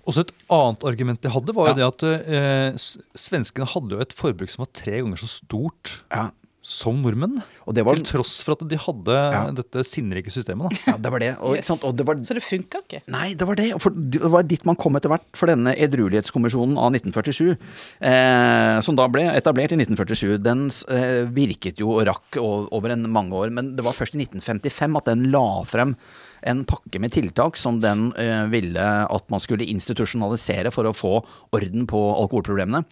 Også 0.07 0.25
et 0.25 0.31
annet 0.49 0.83
argument 0.83 1.21
de 1.21 1.29
hadde, 1.29 1.53
var 1.53 1.67
jo 1.69 1.75
Ja. 1.75 1.77
det 1.77 1.87
at 1.87 2.03
eh, 2.33 2.71
svenskene 3.15 3.67
hadde 3.67 3.91
jo 3.97 3.99
et 4.01 4.13
forbruk 4.17 4.49
som 4.49 4.63
var 4.65 4.71
tre 4.73 5.01
ganger 5.01 5.17
så 5.21 5.29
stort 5.29 6.01
Ja. 6.11 6.29
Som 6.67 6.97
nordmenn. 6.99 7.37
Og 7.65 7.73
det 7.77 7.83
var- 7.87 7.95
Til 7.95 8.03
tross 8.19 8.41
for 8.43 8.51
at 8.57 8.67
de 8.67 8.75
hadde 8.75 9.15
Ja. 9.31 9.51
dette 9.55 9.83
sinnrike 9.87 10.27
systemet. 10.27 10.67
da. 10.69 10.91
Ja, 10.91 10.97
det 10.97 11.11
var 11.13 11.19
det. 11.23 11.29
Og, 11.39 11.55
ikke 11.55 11.63
sant? 11.65 11.83
og 11.87 11.95
det 11.95 12.05
var 12.05 12.15
Så 12.19 12.33
det 12.35 12.43
funka 12.43 12.81
ikke. 12.83 13.01
Nei, 13.07 13.33
det 13.39 13.47
var 13.47 13.55
det. 13.55 13.69
For 13.81 13.89
det 13.89 14.19
var 14.21 14.43
dit 14.43 14.65
man 14.67 14.75
kom 14.75 14.95
etter 14.99 15.07
hvert 15.09 15.23
for 15.33 15.47
denne 15.47 15.71
edruelighetskommisjonen 15.79 16.75
av 16.77 16.91
1947, 16.91 17.55
eh, 18.01 18.81
som 18.81 18.95
da 18.99 19.07
ble 19.07 19.23
etablert 19.31 19.71
i 19.71 19.79
1947. 19.79 20.37
Den 20.43 20.67
eh, 20.91 21.23
virket 21.31 21.79
jo 21.79 21.93
og 21.99 22.05
rakk 22.09 22.37
over 22.43 22.91
en 22.91 23.07
mange 23.11 23.31
år, 23.31 23.49
men 23.51 23.75
det 23.77 23.85
var 23.85 23.93
først 23.95 24.15
i 24.15 24.19
1955 24.25 24.97
at 24.97 25.05
den 25.05 25.31
la 25.31 25.63
frem 25.63 25.95
en 26.43 26.65
pakke 26.65 26.99
med 26.99 27.11
tiltak 27.15 27.55
som 27.57 27.79
den 27.79 28.11
eh, 28.19 28.45
ville 28.51 28.77
at 29.09 29.31
man 29.31 29.39
skulle 29.39 29.65
institusjonalisere 29.65 30.71
for 30.71 30.83
å 30.83 30.93
få 30.95 31.23
orden 31.55 31.87
på 31.87 32.01
alkoholproblemene. 32.21 32.83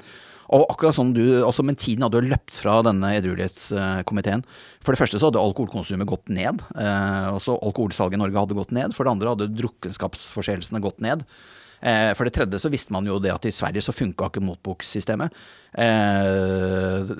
Og 0.53 0.65
akkurat 0.69 0.93
som 0.97 1.09
du, 1.15 1.23
altså 1.41 1.63
Men 1.65 1.77
tiden 1.79 2.05
hadde 2.05 2.19
jo 2.21 2.29
løpt 2.29 2.59
fra 2.61 2.77
denne 2.85 3.15
edruelighetskomiteen. 3.17 4.45
For 4.85 4.93
det 4.93 5.01
første 5.01 5.21
så 5.21 5.31
hadde 5.31 5.41
alkoholkonsumet 5.41 6.09
gått 6.09 6.29
ned. 6.29 6.61
Eh, 6.77 7.27
også 7.33 7.57
alkoholsalget 7.65 8.19
i 8.19 8.21
Norge 8.21 8.43
hadde 8.43 8.57
gått 8.59 8.75
ned. 8.75 8.93
For 8.93 9.07
det 9.07 9.15
andre 9.15 9.33
hadde 9.33 9.51
drukkenskapsforseelsene 9.57 10.83
gått 10.83 11.01
ned. 11.05 11.25
Eh, 11.81 12.13
for 12.17 12.25
det 12.25 12.33
tredje 12.37 12.59
så 12.61 12.71
visste 12.73 12.93
man 12.95 13.05
jo 13.09 13.19
det 13.21 13.33
at 13.33 13.45
i 13.45 13.53
Sverige 13.53 13.83
så 13.85 13.93
funka 13.95 14.29
ikke 14.31 14.43
motboksystemet. 14.45 15.33
Eh, 15.75 17.13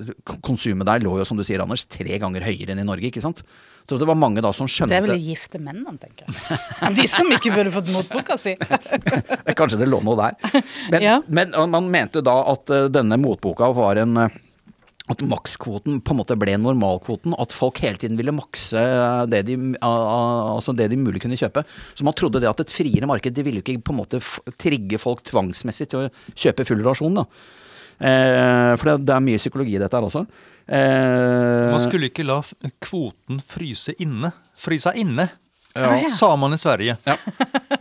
konsumet 0.44 0.86
der 0.88 1.04
lå 1.04 1.18
jo, 1.20 1.26
som 1.28 1.38
du 1.38 1.44
sier, 1.46 1.62
Anders, 1.62 1.84
tre 1.90 2.18
ganger 2.22 2.44
høyere 2.46 2.74
enn 2.74 2.82
i 2.82 2.86
Norge, 2.88 3.10
ikke 3.10 3.22
sant. 3.24 3.42
Så 3.86 4.00
det 4.00 4.08
var 4.08 4.18
mange 4.18 4.42
da 4.42 4.50
som 4.56 4.66
skjønte 4.66 4.90
Det 4.90 4.96
er 4.98 5.04
vel 5.04 5.12
de 5.14 5.28
gifte 5.28 5.60
mennene, 5.62 5.92
tenker 6.02 6.26
jeg. 6.26 6.94
De 6.98 7.04
som 7.06 7.28
ikke 7.30 7.52
burde 7.54 7.70
fått 7.70 7.90
motboka 7.94 8.34
si. 8.40 8.56
Kanskje 9.60 9.78
det 9.84 9.86
lå 9.92 10.00
noe 10.02 10.16
der. 10.18 10.64
Men, 10.90 11.04
Ja. 11.04 11.20
men 11.28 11.54
man 11.70 11.86
mente 11.92 12.22
da 12.26 12.34
at 12.50 12.72
eh, 12.74 12.88
denne 12.90 13.14
motboka 13.22 13.70
var 13.76 14.02
en 14.02 14.18
at 15.08 15.20
makskvoten 15.22 16.00
på 16.02 16.10
en 16.14 16.18
måte 16.18 16.34
ble 16.38 16.56
normalkvoten. 16.58 17.34
At 17.38 17.52
folk 17.54 17.78
hele 17.84 17.96
tiden 18.02 18.16
ville 18.18 18.34
makse 18.34 18.80
eh, 18.80 19.20
det 19.30 19.44
de, 19.46 19.54
a- 19.78 19.90
a- 19.90 20.54
altså 20.56 20.74
det 20.74 20.88
de 20.90 20.98
mulig 20.98 21.22
kunne 21.22 21.38
kjøpe. 21.38 21.62
Så 21.94 22.02
man 22.08 22.16
trodde 22.18 22.40
det 22.42 22.50
at 22.50 22.64
et 22.64 22.72
friere 22.74 23.06
marked 23.06 23.34
de 23.36 23.44
ville 23.46 23.62
ikke 23.62 23.78
på 23.86 23.94
en 23.94 24.00
måte 24.02 24.18
trigge 24.58 24.98
folk 24.98 25.22
tvangsmessig 25.28 25.86
til 25.92 26.06
å 26.06 26.10
kjøpe 26.34 26.66
full 26.66 26.82
rasjon. 26.86 27.20
da. 27.20 27.26
Eh, 28.02 28.72
for 28.76 28.90
det, 28.90 28.96
det 29.06 29.14
er 29.14 29.24
mye 29.24 29.38
psykologi 29.40 29.76
i 29.78 29.82
dette 29.84 29.96
her 29.96 30.04
også. 30.10 30.26
Eh, 30.66 31.70
Man 31.70 31.80
skulle 31.84 32.10
ikke 32.10 32.26
la 32.26 32.40
kvoten 32.82 33.38
fryse 33.46 33.94
inne. 34.02 34.32
Fryse 34.58 34.92
inne, 34.98 35.28
Ja. 35.76 35.90
Ja. 36.00 36.08
sa 36.10 36.32
man 36.40 36.52
i 36.56 36.58
Sverige. 36.58 36.96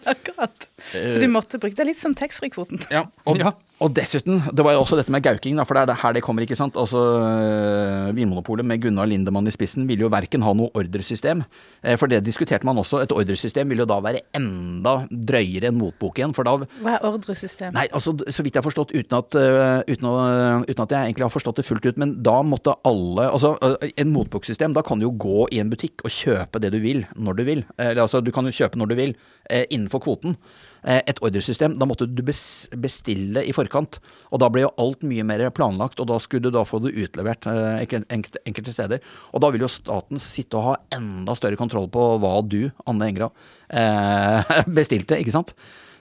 Akkurat. 0.06 0.68
Så 1.16 1.22
du 1.22 1.28
måtte 1.32 1.60
bruke 1.62 1.76
det 1.78 1.86
litt 1.92 2.02
som 2.02 2.16
taxfree-kvoten. 2.18 2.86
Ja, 2.94 3.06
og, 3.26 3.38
Ja. 3.40 3.52
og 3.84 3.94
dessuten, 3.98 4.42
det 4.56 4.64
var 4.66 4.74
jo 4.76 4.82
også 4.84 4.98
dette 5.00 5.12
med 5.12 5.24
gauking, 5.26 5.58
da, 5.60 5.66
for 5.68 5.76
det 5.78 5.84
er 5.84 5.90
det 5.92 5.98
her 6.02 6.14
det 6.16 6.24
kommer, 6.24 6.46
ikke 6.46 6.58
sant. 6.58 6.76
Altså, 6.80 7.00
øh, 7.00 8.16
Vinmonopolet 8.16 8.66
med 8.66 8.82
Gunnar 8.84 9.08
Lindemann 9.10 9.48
i 9.48 9.54
spissen 9.54 9.88
ville 9.90 10.06
jo 10.06 10.10
verken 10.14 10.44
ha 10.46 10.54
noe 10.58 10.72
ordresystem, 10.78 11.44
eh, 11.84 11.96
for 12.00 12.08
det 12.12 12.24
diskuterte 12.26 12.66
man 12.68 12.78
også. 12.82 13.02
Et 13.04 13.12
ordresystem 13.16 13.68
ville 13.70 13.84
jo 13.84 13.90
da 13.90 14.00
være 14.04 14.22
enda 14.38 14.96
drøyere 15.12 15.70
enn 15.72 15.80
motbok 15.80 16.20
igjen, 16.22 16.34
for 16.36 16.48
da 16.48 16.56
Hva 16.82 16.96
er 16.98 17.08
ordresystem? 17.10 17.74
Nei, 17.76 17.88
altså, 17.92 18.16
så 18.16 18.44
vidt 18.46 18.56
jeg 18.56 18.64
har 18.64 18.70
forstått, 18.70 18.94
uten 18.96 19.18
at, 19.20 19.36
øh, 19.36 19.84
uten, 19.92 20.08
å, 20.10 20.16
uten 20.70 20.84
at 20.86 20.96
jeg 20.96 21.10
egentlig 21.12 21.28
har 21.28 21.36
forstått 21.36 21.62
det 21.62 21.68
fullt 21.68 21.86
ut, 21.90 21.98
men 22.02 22.18
da 22.24 22.40
måtte 22.44 22.76
alle 22.86 23.30
Altså, 23.36 23.56
en 23.98 24.14
motboksystem, 24.14 24.74
da 24.74 24.82
kan 24.86 25.00
du 25.00 25.08
jo 25.10 25.12
gå 25.20 25.48
i 25.52 25.60
en 25.60 25.70
butikk 25.70 26.06
og 26.06 26.12
kjøpe 26.14 26.62
det 26.64 26.72
du 26.72 26.80
vil, 26.80 27.04
når 27.16 27.36
du 27.36 27.44
vil. 27.44 27.64
Eller 27.78 28.04
altså, 28.06 28.22
du 28.24 28.32
kan 28.32 28.46
jo 28.48 28.54
kjøpe 28.56 28.80
når 28.80 28.88
du 28.92 28.96
vil, 28.96 29.16
eh, 29.50 29.66
innenfor 29.70 30.00
kvoten. 30.06 30.38
Eh, 30.86 31.02
et 31.10 31.20
ordresystem, 31.26 31.80
da 31.82 31.88
måtte 31.90 32.06
du 32.06 32.22
bestille 32.22 33.42
i 33.42 33.54
forkant. 33.56 33.98
Og 34.30 34.42
da 34.42 34.50
ble 34.54 34.66
jo 34.66 34.74
alt 34.82 35.06
mye 35.08 35.26
mer 35.26 35.48
planlagt, 35.56 36.00
og 36.02 36.12
da 36.12 36.20
skulle 36.22 36.46
du 36.46 36.54
da 36.54 36.66
få 36.68 36.80
det 36.84 36.94
utlevert 36.94 37.48
eh, 37.50 37.82
enkelte, 38.14 38.74
steder. 38.76 39.02
Og 39.34 39.42
da 39.42 39.50
vil 39.54 39.66
jo 39.66 39.72
staten 39.72 40.22
sitte 40.22 40.60
og 40.60 40.68
ha 40.70 40.76
enda 40.98 41.34
større 41.38 41.58
kontroll 41.60 41.90
på 41.94 42.06
hva 42.22 42.36
du, 42.46 42.68
Anne 42.86 43.10
Engrav, 43.10 43.34
eh, 43.70 44.54
bestilte, 44.78 45.18
ikke 45.22 45.34
sant? 45.34 45.56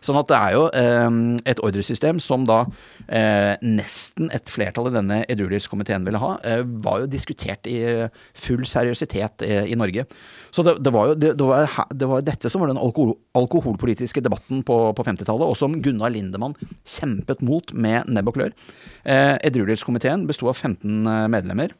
Sånn 0.04 0.18
at 0.20 0.28
det 0.28 0.36
er 0.36 0.54
jo 0.56 0.64
eh, 0.76 1.18
et 1.48 1.60
ordresystem 1.64 2.20
som 2.22 2.44
da 2.48 2.60
eh, 3.08 3.54
nesten 3.64 4.28
et 4.34 4.50
flertall 4.52 4.90
i 4.90 4.94
denne 4.94 5.22
edruelighetskomiteen 5.32 6.04
ville 6.04 6.20
ha, 6.20 6.34
eh, 6.44 6.60
var 6.84 7.02
jo 7.02 7.10
diskutert 7.10 7.68
i 7.70 7.78
eh, 7.88 8.20
full 8.36 8.66
seriøsitet 8.68 9.46
eh, 9.48 9.70
i 9.72 9.78
Norge. 9.80 10.06
Så 10.54 10.62
det, 10.66 10.76
det 10.84 10.92
var 10.94 11.10
jo 11.10 11.16
det, 11.18 11.32
var, 11.40 11.66
det 11.90 12.10
var 12.10 12.26
dette 12.26 12.52
som 12.52 12.62
var 12.62 12.70
den 12.70 12.80
alkohol, 12.80 13.16
alkoholpolitiske 13.38 14.22
debatten 14.24 14.62
på, 14.66 14.78
på 14.94 15.08
50-tallet, 15.08 15.48
og 15.48 15.58
som 15.58 15.80
Gunnar 15.82 16.12
Lindemann 16.14 16.54
kjempet 16.84 17.42
mot 17.44 17.72
med 17.72 18.12
nebb 18.12 18.30
og 18.30 18.38
klør. 18.38 18.54
Eh, 19.02 19.34
edruelighetskomiteen 19.40 20.28
besto 20.28 20.52
av 20.52 20.60
15 20.60 21.32
medlemmer. 21.32 21.74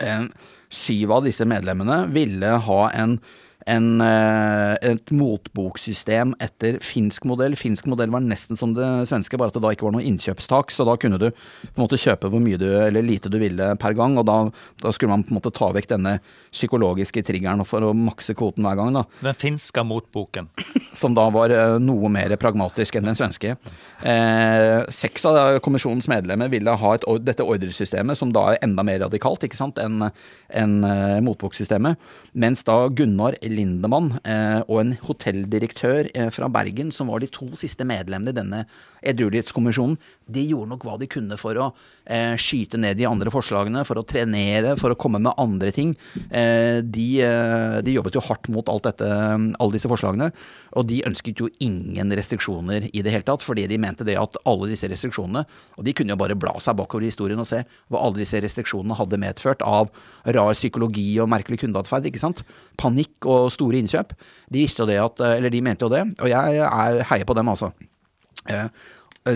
Eh, 0.00 0.24
syv 0.70 1.16
av 1.16 1.26
disse 1.26 1.44
medlemmene 1.48 2.04
ville 2.14 2.54
ha 2.66 2.80
en, 2.94 3.18
en, 3.66 4.00
eh, 4.00 4.74
et 4.92 5.10
motboksystem 5.12 6.34
etter 6.40 6.78
finsk 6.84 7.26
modell. 7.28 7.56
Finsk 7.58 7.86
modell 7.90 8.10
var 8.10 8.24
nesten 8.24 8.56
som 8.56 8.72
det 8.74 8.86
svenske, 9.10 9.36
bare 9.36 9.52
at 9.52 9.58
det 9.58 9.62
da 9.64 9.72
ikke 9.74 9.86
var 9.88 9.96
noe 9.96 10.06
innkjøpstak. 10.06 10.72
Så 10.72 10.86
da 10.88 10.96
kunne 10.96 11.20
du 11.20 11.28
på 11.30 11.76
en 11.76 11.84
måte 11.84 12.00
kjøpe 12.00 12.30
hvor 12.30 12.42
mye 12.42 12.60
du, 12.60 12.68
eller 12.80 13.04
lite 13.04 13.32
du 13.32 13.38
ville 13.42 13.74
per 13.80 13.96
gang. 13.98 14.16
Og 14.20 14.26
da, 14.28 14.38
da 14.80 14.92
skulle 14.94 15.12
man 15.12 15.24
på 15.26 15.34
en 15.34 15.40
måte 15.40 15.52
ta 15.54 15.70
vekk 15.76 15.90
denne 15.92 16.18
psykologiske 16.50 17.24
triggeren 17.26 17.64
for 17.68 17.84
å 17.84 17.92
makse 17.96 18.34
kvoten 18.38 18.64
hver 18.66 18.78
gang. 18.80 18.94
da 18.96 19.04
Den 19.20 19.38
finske 19.38 19.84
motboken. 19.84 20.48
som 20.94 21.14
da 21.14 21.28
var 21.32 21.52
eh, 21.54 21.76
noe 21.82 22.10
mer 22.12 22.34
pragmatisk 22.40 22.96
enn 22.98 23.10
den 23.10 23.18
svenske. 23.18 23.54
Eh, 24.02 24.88
seks 24.94 25.26
av 25.28 25.58
kommisjonens 25.64 26.08
medlemmer 26.10 26.50
ville 26.52 26.74
ha 26.82 26.94
et, 26.96 27.06
dette 27.24 27.46
ordresystemet, 27.46 28.18
som 28.18 28.32
da 28.34 28.46
er 28.52 28.62
enda 28.64 28.84
mer 28.86 29.02
radikalt 29.04 29.44
ikke 29.46 29.58
sant, 29.58 29.78
enn 29.82 30.08
en, 30.08 30.84
eh, 30.84 31.20
motboksystemet. 31.24 32.00
Mens 32.32 32.62
da 32.66 32.88
Gunnar 32.88 33.36
Lindemann 33.50 34.14
eh, 34.24 34.60
og 34.66 34.82
en 34.82 34.94
hotelldirektør 35.04 36.10
eh, 36.14 36.30
fra 36.34 36.48
Bergen, 36.52 36.92
som 36.94 37.10
var 37.12 37.22
de 37.22 37.30
to 37.32 37.50
siste 37.58 37.86
medlemmene 37.88 38.32
i 38.34 38.38
denne 38.38 38.64
edruelighetskommisjonen, 39.02 39.98
de 40.30 40.44
gjorde 40.46 40.70
nok 40.70 40.84
hva 40.86 40.96
de 41.00 41.08
kunne 41.10 41.36
for 41.40 41.58
å 41.58 41.66
eh, 42.04 42.36
skyte 42.38 42.78
ned 42.80 42.98
de 43.00 43.06
andre 43.08 43.32
forslagene, 43.32 43.82
for 43.88 43.98
å 43.98 44.06
trenere, 44.06 44.76
for 44.78 44.92
å 44.92 44.98
komme 44.98 45.20
med 45.22 45.34
andre 45.40 45.72
ting. 45.74 45.94
Eh, 46.28 46.80
de, 46.84 47.06
eh, 47.26 47.78
de 47.86 47.96
jobbet 47.96 48.18
jo 48.18 48.24
hardt 48.28 48.50
mot 48.52 48.70
dette, 48.84 49.08
alle 49.10 49.74
disse 49.74 49.90
forslagene, 49.90 50.30
og 50.78 50.86
de 50.86 51.00
ønsket 51.08 51.42
jo 51.42 51.50
ingen 51.64 52.14
restriksjoner 52.14 52.88
i 52.92 53.02
det 53.02 53.14
hele 53.14 53.26
tatt, 53.26 53.44
fordi 53.46 53.66
de 53.70 53.80
mente 53.82 54.06
det 54.06 54.18
at 54.20 54.38
alle 54.48 54.70
disse 54.70 54.88
restriksjonene, 54.90 55.44
og 55.76 55.86
de 55.86 55.94
kunne 55.96 56.14
jo 56.14 56.20
bare 56.20 56.38
bla 56.38 56.54
seg 56.62 56.78
bakover 56.78 57.06
i 57.06 57.10
historien 57.10 57.42
og 57.42 57.48
se 57.48 57.64
hva 57.90 58.04
alle 58.04 58.22
disse 58.22 58.38
restriksjonene 58.42 58.98
hadde 58.98 59.20
medført 59.20 59.64
av 59.66 59.90
rar 60.24 60.54
psykologi 60.54 61.08
og 61.22 61.30
merkelig 61.32 61.62
kundeatferd, 61.64 62.06
ikke 62.06 62.22
sant? 62.22 62.44
Panikk 62.80 63.26
og 63.26 63.50
store 63.54 63.80
innkjøp. 63.82 64.14
De 64.50 64.62
visste 64.62 64.84
jo 64.84 64.90
det 64.90 65.00
at, 65.02 65.22
eller 65.34 65.52
de 65.52 65.64
mente 65.64 65.86
jo 65.86 65.92
det, 65.92 66.04
og 66.20 66.30
jeg 66.30 66.60
er, 66.62 67.02
heier 67.10 67.26
på 67.26 67.36
dem 67.38 67.50
altså. 67.50 67.72
Eh, 68.48 68.66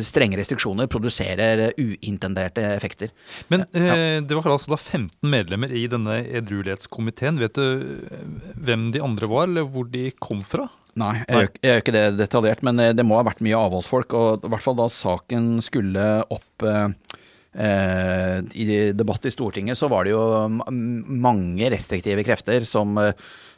Strenge 0.00 0.38
restriksjoner 0.40 0.88
produserer 0.88 1.66
uintenderte 1.76 2.62
effekter. 2.72 3.10
Men 3.52 3.66
eh, 3.76 4.22
det 4.24 4.32
var 4.38 4.48
altså 4.48 4.72
da 4.72 4.78
15 4.80 5.28
medlemmer 5.28 5.74
i 5.76 5.84
denne 5.92 6.22
edruelighetskomiteen. 6.24 7.36
Vet 7.42 7.60
du 7.60 7.84
eh, 8.08 8.24
hvem 8.64 8.88
de 8.94 9.02
andre 9.04 9.28
var, 9.28 9.50
eller 9.50 9.68
hvor 9.68 9.90
de 9.92 10.08
kom 10.24 10.40
fra? 10.48 10.70
Nei, 10.98 11.24
jeg 11.26 11.50
gjør, 11.58 11.80
ikke 11.82 11.94
det 11.94 12.04
detaljert, 12.20 12.62
men 12.66 12.80
eh, 12.80 12.94
det 12.94 13.04
må 13.06 13.18
ha 13.18 13.26
vært 13.26 13.42
mye 13.44 13.58
avholdsfolk. 13.58 14.14
Og 14.16 14.46
i 14.46 14.52
hvert 14.54 14.64
fall 14.64 14.78
da 14.78 14.88
saken 14.92 15.52
skulle 15.64 16.08
opp 16.32 16.64
eh, 16.64 16.86
eh, 16.86 17.20
I 17.54 18.64
debatt 18.98 19.28
i 19.28 19.30
Stortinget 19.30 19.78
så 19.78 19.86
var 19.86 20.02
det 20.04 20.10
jo 20.10 20.22
mange 20.50 21.68
restriktive 21.70 22.24
krefter 22.26 22.66
som 22.66 22.98
eh, 22.98 23.12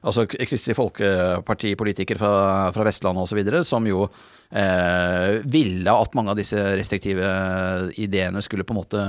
Altså 0.06 0.26
Kristelig 0.28 0.76
Folkeparti-politikere 0.78 2.20
fra, 2.20 2.32
fra 2.74 2.84
Vestlandet 2.86 3.26
osv. 3.26 3.40
som 3.66 3.86
jo 3.88 4.04
eh, 4.06 5.40
ville 5.42 5.94
at 6.02 6.14
mange 6.14 6.30
av 6.30 6.38
disse 6.38 6.60
restriktive 6.78 7.30
ideene 7.98 8.42
skulle 8.44 8.66
på 8.66 8.74
en 8.76 8.80
måte 8.80 9.00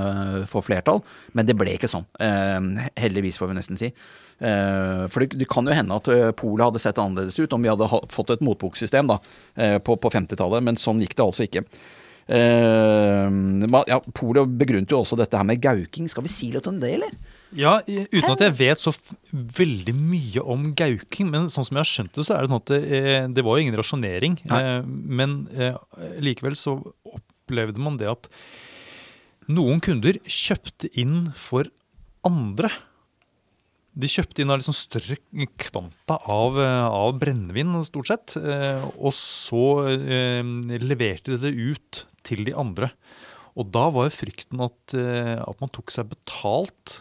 få 0.50 0.62
flertall. 0.64 1.04
Men 1.38 1.46
det 1.46 1.54
ble 1.58 1.76
ikke 1.76 1.90
sånn. 1.92 2.08
Eh, 2.18 2.88
heldigvis, 2.98 3.38
får 3.38 3.52
vi 3.52 3.58
nesten 3.60 3.78
si. 3.78 3.92
Eh, 4.38 5.04
for 5.10 5.22
det, 5.22 5.38
det 5.38 5.48
kan 5.50 5.66
jo 5.66 5.76
hende 5.76 6.00
at 6.00 6.10
eh, 6.14 6.32
Polet 6.38 6.66
hadde 6.66 6.82
sett 6.82 6.98
annerledes 7.02 7.38
ut 7.38 7.54
om 7.54 7.62
vi 7.62 7.70
hadde 7.70 7.88
fått 8.14 8.34
et 8.34 8.44
motboksystem 8.46 9.10
da, 9.10 9.20
eh, 9.58 9.78
på, 9.82 9.96
på 9.98 10.12
50-tallet, 10.14 10.64
men 10.66 10.78
sånn 10.80 11.02
gikk 11.02 11.16
det 11.18 11.26
altså 11.26 11.46
ikke. 11.46 11.64
Eh, 12.28 13.28
ja, 13.88 13.98
Polet 14.12 14.56
begrunnet 14.60 14.92
jo 14.92 15.00
også 15.00 15.16
dette 15.16 15.38
her 15.38 15.46
med 15.48 15.62
gauking. 15.64 16.08
Skal 16.12 16.26
vi 16.26 16.32
si 16.32 16.50
litt 16.52 16.66
om 16.68 16.76
det, 16.80 16.90
eller? 16.98 17.14
Ja, 17.56 17.78
uten 17.88 18.34
at 18.34 18.42
jeg 18.44 18.56
vet 18.58 18.82
så 18.82 18.92
f 18.92 19.14
veldig 19.32 19.94
mye 19.96 20.42
om 20.44 20.66
gauking, 20.76 21.30
men 21.32 21.48
sånn 21.48 21.64
som 21.64 21.78
jeg 21.78 21.86
har 21.86 21.92
skjønt 21.92 22.18
det, 22.18 22.26
så 22.28 22.36
er 22.36 22.44
det 22.44 22.50
sånn 22.50 22.60
at 22.60 22.72
det, 22.74 22.80
eh, 22.98 23.22
det 23.32 23.44
var 23.46 23.56
jo 23.56 23.64
ingen 23.64 23.78
rasjonering. 23.80 24.36
Nei. 24.50 24.60
Eh, 24.60 24.82
men 24.84 25.38
likevel 26.24 26.58
så 26.58 26.76
opplevde 27.08 27.80
man 27.80 27.96
det 28.00 28.10
at 28.12 28.28
noen 29.48 29.80
kunder 29.80 30.20
kjøpte 30.28 30.92
inn 31.00 31.30
for 31.32 31.70
andre. 32.28 32.68
De 33.98 34.06
kjøpte 34.06 34.44
inn 34.44 34.52
av 34.52 34.60
liksom 34.60 34.76
større 34.76 35.16
kvanta 35.58 36.18
av, 36.28 36.60
av 36.60 37.16
brennevin, 37.18 37.72
stort 37.88 38.12
sett. 38.12 38.36
Og 39.00 39.16
så 39.16 39.64
eh, 39.96 40.44
leverte 40.84 41.32
de 41.32 41.40
det 41.48 41.56
ut 41.56 42.04
til 42.28 42.44
de 42.48 42.54
andre. 42.58 42.92
Og 43.58 43.72
da 43.74 43.88
var 43.90 44.06
jo 44.08 44.14
frykten 44.20 44.60
at, 44.68 44.94
eh, 44.94 45.34
at 45.42 45.60
man 45.64 45.72
tok 45.74 45.90
seg 45.90 46.10
betalt 46.12 47.00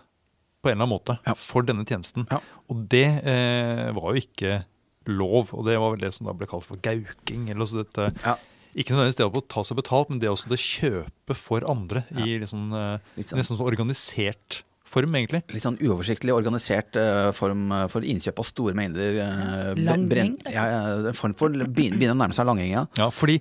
på 0.63 0.71
en 0.71 0.77
eller 0.79 0.87
annen 0.87 0.95
måte 0.95 1.17
Ja. 1.27 1.35
for 1.37 1.61
denne 1.67 1.85
tjenesten. 1.85 2.25
Ja. 2.31 2.39
Og 2.71 2.87
det 2.89 3.05
eh, 3.27 3.91
var 3.93 4.15
jo 4.15 4.23
ikke 4.23 4.63
lov, 5.07 5.53
og 5.55 5.67
det 5.67 5.77
var 5.79 5.93
vel 5.93 6.01
det 6.07 6.13
som 6.15 6.27
da 6.27 6.33
ble 6.35 6.47
kalt 6.49 6.65
for 6.67 6.79
gauking. 6.83 7.49
eller 7.53 7.67
så 7.69 7.83
dette, 7.83 8.09
Ja. 8.25 8.37
Ikke 8.77 8.93
nødvendigvis 8.93 9.17
det 9.17 9.25
å 9.25 9.41
ta 9.49 9.61
seg 9.65 9.77
betalt, 9.79 10.09
men 10.11 10.19
det 10.21 10.29
også 10.29 10.49
det 10.51 10.59
kjøpe 10.61 11.33
for 11.33 11.63
andre 11.65 12.03
i 12.13 12.35
liksom, 12.37 12.67
sånn. 12.69 13.37
nesten 13.39 13.57
sånn 13.57 13.65
organisert 13.65 14.59
form, 14.85 15.15
egentlig. 15.17 15.41
Litt 15.49 15.63
sånn 15.65 15.79
uoversiktlig 15.81 16.31
organisert 16.35 16.95
uh, 16.95 17.31
form 17.33 17.71
for 17.89 18.05
innkjøp 18.05 18.37
av 18.43 18.45
store 18.45 18.75
mengder 18.77 19.17
uh, 19.23 19.71
Langheng? 19.81 20.37
Ja, 20.45 20.67
ja, 20.69 20.81
en 21.09 21.17
form 21.17 21.33
for 21.39 21.49
begynner, 21.49 22.13
å 22.13 22.19
nærme 22.19 22.37
seg 22.37 22.45
langhenga. 22.45 22.83
ja. 22.83 22.85
Ja, 23.01 23.09
fordi 23.09 23.39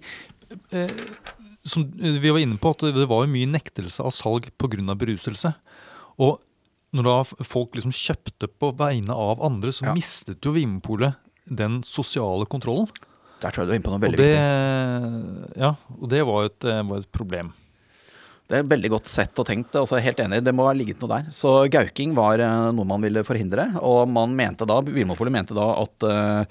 eh, 0.73 0.89
som 1.67 1.85
vi 1.99 2.31
var 2.33 2.41
inne 2.43 2.59
på, 2.63 2.71
at 2.75 2.85
det 2.97 3.07
var 3.11 3.25
jo 3.27 3.33
mye 3.33 3.51
nektelse 3.51 4.05
av 4.07 4.15
salg 4.15 4.49
pga. 4.59 4.95
beruselse. 4.97 5.55
Og 6.23 6.41
når 6.97 7.05
da 7.11 7.45
folk 7.45 7.75
liksom 7.77 7.93
kjøpte 7.93 8.49
på 8.49 8.71
vegne 8.79 9.13
av 9.13 9.43
andre, 9.45 9.71
så 9.75 9.87
Ja. 9.87 9.95
mistet 9.95 10.41
jo 10.45 10.53
Vinmonopolet 10.53 11.17
den 11.49 11.83
sosiale 11.83 12.47
kontrollen. 12.47 12.89
Der 13.41 13.51
tror 13.53 13.67
jeg 13.67 13.69
du 13.69 13.73
er 13.73 13.79
inne 13.79 13.85
på 13.85 13.93
noe 13.93 14.01
Og 14.01 14.07
veldig 14.07 14.17
det, 14.17 14.33
viktig. 14.33 15.59
ja, 15.61 15.75
og 16.01 16.09
det 16.09 16.23
var 16.25 16.43
jo 16.43 16.47
et, 16.49 16.65
eh, 16.65 16.83
var 16.83 16.99
et 16.99 17.13
problem. 17.13 17.53
Det 18.49 18.59
er 18.59 18.63
veldig 18.71 18.91
godt 18.91 19.07
sett 19.11 19.39
og 19.39 19.47
tenkt. 19.49 19.75
Altså, 19.75 20.01
helt 20.01 20.17
enig, 20.23 20.43
det 20.47 20.55
må 20.55 20.67
ha 20.69 20.73
ligget 20.73 21.01
noe 21.03 21.11
der. 21.11 21.31
Så 21.35 21.69
gauking 21.69 22.15
var 22.15 22.39
eh, 22.39 22.71
noe 22.73 22.87
man 22.87 23.03
ville 23.03 23.25
forhindre, 23.27 23.77
og 23.83 24.09
man 24.09 24.35
mente 24.39 24.67
da, 24.67 24.81
Vinmonopolet 24.81 25.33
mente 25.35 25.55
da 25.55 25.67
at 25.83 26.07
eh, 26.07 26.41
eh, 26.41 26.47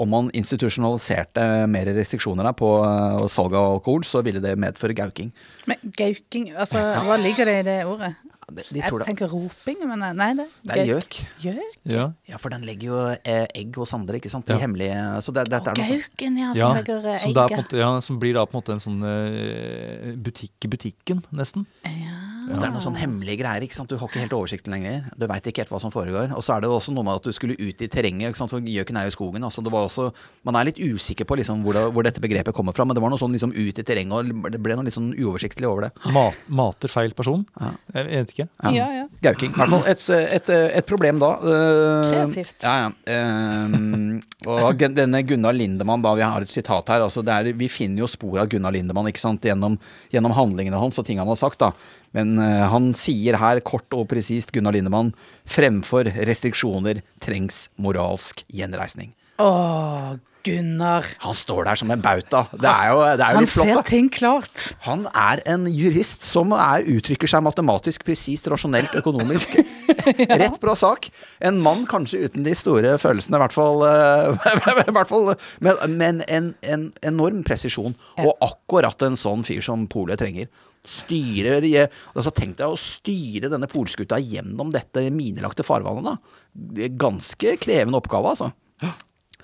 om 0.00 0.08
man 0.08 0.30
institusjonaliserte 0.32 1.66
mer 1.68 1.90
restriksjoner 1.98 2.48
på 2.56 2.70
uh, 2.80 3.26
salg 3.28 3.52
av 3.58 3.74
alkohol, 3.74 4.04
så 4.08 4.22
ville 4.24 4.40
det 4.40 4.54
medføre 4.58 4.94
gauking. 4.96 5.32
Men 5.68 5.76
gauking, 5.98 6.50
altså 6.56 6.80
hva 7.04 7.18
ligger 7.20 7.44
det 7.50 7.58
i 7.60 7.66
det 7.68 7.78
ordet? 7.88 8.14
De, 8.48 8.62
de 8.72 8.80
Jeg 8.80 8.88
det. 8.96 9.04
tenker 9.10 9.28
roping, 9.28 9.82
men 9.84 10.00
nei, 10.16 10.30
det, 10.38 10.46
Det 10.64 10.76
er 10.80 10.86
gjøk. 10.88 11.16
Gjøk? 11.44 11.74
Ja. 11.92 12.06
Ja, 12.30 12.38
for 12.40 12.48
den 12.48 12.62
legger 12.64 12.86
jo 12.88 13.00
eh, 13.12 13.44
egg 13.52 13.76
hos 13.76 13.92
andre, 13.92 14.16
ikke 14.16 14.30
sant. 14.32 14.46
De 14.48 14.54
Ja. 14.56 14.62
hemmelige 14.62 14.96
Så 15.20 15.34
det, 15.36 15.50
det, 15.50 15.60
Og 15.60 15.68
er 15.68 15.76
noe 15.76 15.88
gauken, 15.90 16.38
ja, 16.40 16.48
som 16.54 16.56
Ja, 16.62 16.70
legger 16.78 17.04
egg. 17.12 17.20
som, 17.20 17.34
det 17.36 17.42
er 17.42 17.48
på 17.52 17.58
en 17.58 17.64
måte, 17.66 17.76
ja, 17.82 17.90
som 18.00 18.18
blir 18.22 18.32
da 18.38 18.46
på 18.48 18.56
en 18.56 18.60
måte 18.62 18.72
en 18.72 18.80
sånn 18.80 19.04
eh, 19.04 20.16
butikk 20.16 20.64
i 20.64 20.72
butikken, 20.72 21.20
nesten. 21.30 21.66
Ja. 21.84 22.16
Det 22.48 22.64
er 22.64 22.72
noen 22.72 22.82
sånn 22.84 22.96
hemmelige 22.98 23.42
greier. 23.42 23.64
ikke 23.64 23.76
sant? 23.76 23.90
Du 23.90 23.98
har 24.00 24.08
ikke 24.08 24.22
helt 24.22 24.34
oversikten 24.36 24.72
lenger. 24.72 25.04
Du 25.18 25.26
veit 25.28 25.46
ikke 25.50 25.62
helt 25.62 25.72
hva 25.74 25.80
som 25.82 25.92
foregår. 25.92 26.32
Og 26.36 26.44
så 26.44 26.54
er 26.54 26.64
det 26.64 26.70
også 26.72 26.94
noe 26.96 27.04
med 27.04 27.20
at 27.20 27.28
du 27.28 27.34
skulle 27.36 27.56
ut 27.58 27.82
i 27.84 27.88
terrenget. 27.92 28.30
ikke 28.30 28.40
sant? 28.40 28.54
For 28.54 28.64
gjøken 28.64 28.96
er 28.96 29.08
jo 29.08 29.12
i 29.12 29.16
skogen. 29.16 29.44
altså 29.44 29.62
det 29.64 29.72
var 29.72 29.88
også, 29.88 30.08
Man 30.48 30.56
er 30.56 30.68
litt 30.70 30.80
usikker 30.80 31.28
på 31.28 31.36
liksom 31.36 31.62
hvor, 31.66 31.76
det, 31.76 31.84
hvor 31.92 32.06
dette 32.06 32.22
begrepet 32.24 32.54
kommer 32.56 32.72
fra, 32.72 32.86
men 32.88 32.96
det 32.96 33.02
var 33.04 33.12
noe 33.12 33.20
sånn 33.20 33.34
liksom 33.36 33.52
ut 33.52 33.78
i 33.78 33.84
terrenget, 33.84 34.12
og 34.12 34.52
det 34.52 34.60
ble 34.62 34.76
noe 34.78 34.86
litt 34.86 34.96
sånn 34.96 35.12
uoversiktlig 35.12 35.68
over 35.68 35.88
det. 35.88 35.90
Mat, 36.14 36.38
mater 36.48 36.88
feil 36.92 37.12
person? 37.18 37.44
Ja. 37.60 37.72
Jeg 37.98 38.08
vet 38.08 38.34
ikke. 38.34 38.48
Ja, 38.78 38.88
ja. 38.96 39.04
Gauking. 39.22 39.52
I 39.52 39.60
hvert 39.60 39.74
fall 39.74 39.86
et, 39.92 40.08
et, 40.38 40.50
et 40.80 40.88
problem 40.88 41.20
da. 41.20 41.32
Eh, 41.42 42.08
Kreativt. 42.12 42.56
Ja, 42.64 42.88
ja. 42.88 43.28
Um, 43.68 44.22
og 44.48 44.80
denne 44.94 45.22
Gunnar 45.26 45.56
Lindemann, 45.56 46.02
da, 46.04 46.14
vi 46.14 46.24
har 46.24 46.44
et 46.44 46.52
sitat 46.52 46.88
her. 46.88 47.02
altså 47.04 47.24
det 47.26 47.34
er, 47.34 47.52
Vi 47.58 47.68
finner 47.68 48.04
jo 48.04 48.10
spor 48.10 48.38
av 48.40 48.48
Gunnar 48.48 48.72
Lindemann 48.72 49.08
ikke 49.10 49.22
sant, 49.22 49.44
gjennom, 49.44 49.76
gjennom 50.14 50.34
handlingene 50.36 50.78
hans 50.78 50.98
og 51.00 51.06
ting 51.08 51.18
han 51.18 51.28
har 51.28 51.38
sagt. 51.40 51.58
da. 51.58 51.72
Men 52.16 52.38
eh, 52.42 52.64
han 52.72 52.92
sier 52.96 53.38
her 53.40 53.60
kort 53.66 53.92
og 53.96 54.08
presist, 54.12 54.52
Gunnar 54.54 54.76
Lindemann, 54.76 55.12
fremfor 55.48 56.08
restriksjoner 56.28 57.02
trengs 57.24 57.66
moralsk 57.80 58.44
gjenreisning. 58.52 59.14
Åh, 59.42 60.16
Gunnar. 60.46 61.04
Han 61.18 61.34
står 61.34 61.66
der 61.66 61.78
som 61.80 61.90
en 61.90 62.02
bauta. 62.02 62.44
Det 62.52 62.70
er 62.70 62.90
jo, 62.92 63.00
det 63.18 63.24
er 63.24 63.32
jo 63.34 63.38
Han 63.38 63.44
litt 63.44 63.52
flott, 63.52 63.68
ser 63.68 63.88
ting 63.90 64.08
klart. 64.12 64.66
Han 64.86 65.06
er 65.10 65.42
en 65.50 65.66
jurist 65.70 66.24
som 66.26 66.54
er, 66.56 66.86
uttrykker 66.88 67.30
seg 67.30 67.42
matematisk 67.44 68.06
presist, 68.06 68.48
rasjonelt, 68.50 68.94
økonomisk. 69.00 69.58
Rett 70.42 70.60
bra 70.62 70.76
sak. 70.78 71.10
En 71.44 71.58
mann 71.64 71.84
kanskje 71.90 72.22
uten 72.28 72.46
de 72.46 72.54
store 72.56 72.94
følelsene, 73.02 73.38
i 73.38 73.42
hvert 73.44 73.56
fall. 73.56 73.84
eh, 73.88 74.86
i 74.86 74.94
hvert 74.94 75.10
fall 75.10 75.34
men 75.64 75.98
men 75.98 76.22
en, 76.28 76.52
en 76.62 76.88
enorm 77.06 77.42
presisjon. 77.46 77.96
Og 78.22 78.32
akkurat 78.44 79.06
en 79.08 79.18
sånn 79.18 79.44
fyr 79.46 79.64
som 79.64 79.86
Polet 79.90 80.20
trenger. 80.22 80.48
Styrer 80.88 81.64
i- 81.68 81.86
altså 82.16 82.32
Tenk 82.34 82.56
deg 82.56 82.66
å 82.72 82.78
styre 82.80 83.50
denne 83.52 83.68
polskuta 83.70 84.16
gjennom 84.22 84.70
dette 84.72 85.04
minelagte 85.12 85.64
farvannet. 85.66 86.04
da. 86.04 86.16
Det 86.54 86.84
er 86.88 86.96
Ganske 86.96 87.56
krevende 87.60 88.00
oppgave, 88.00 88.32
altså. 88.34 88.52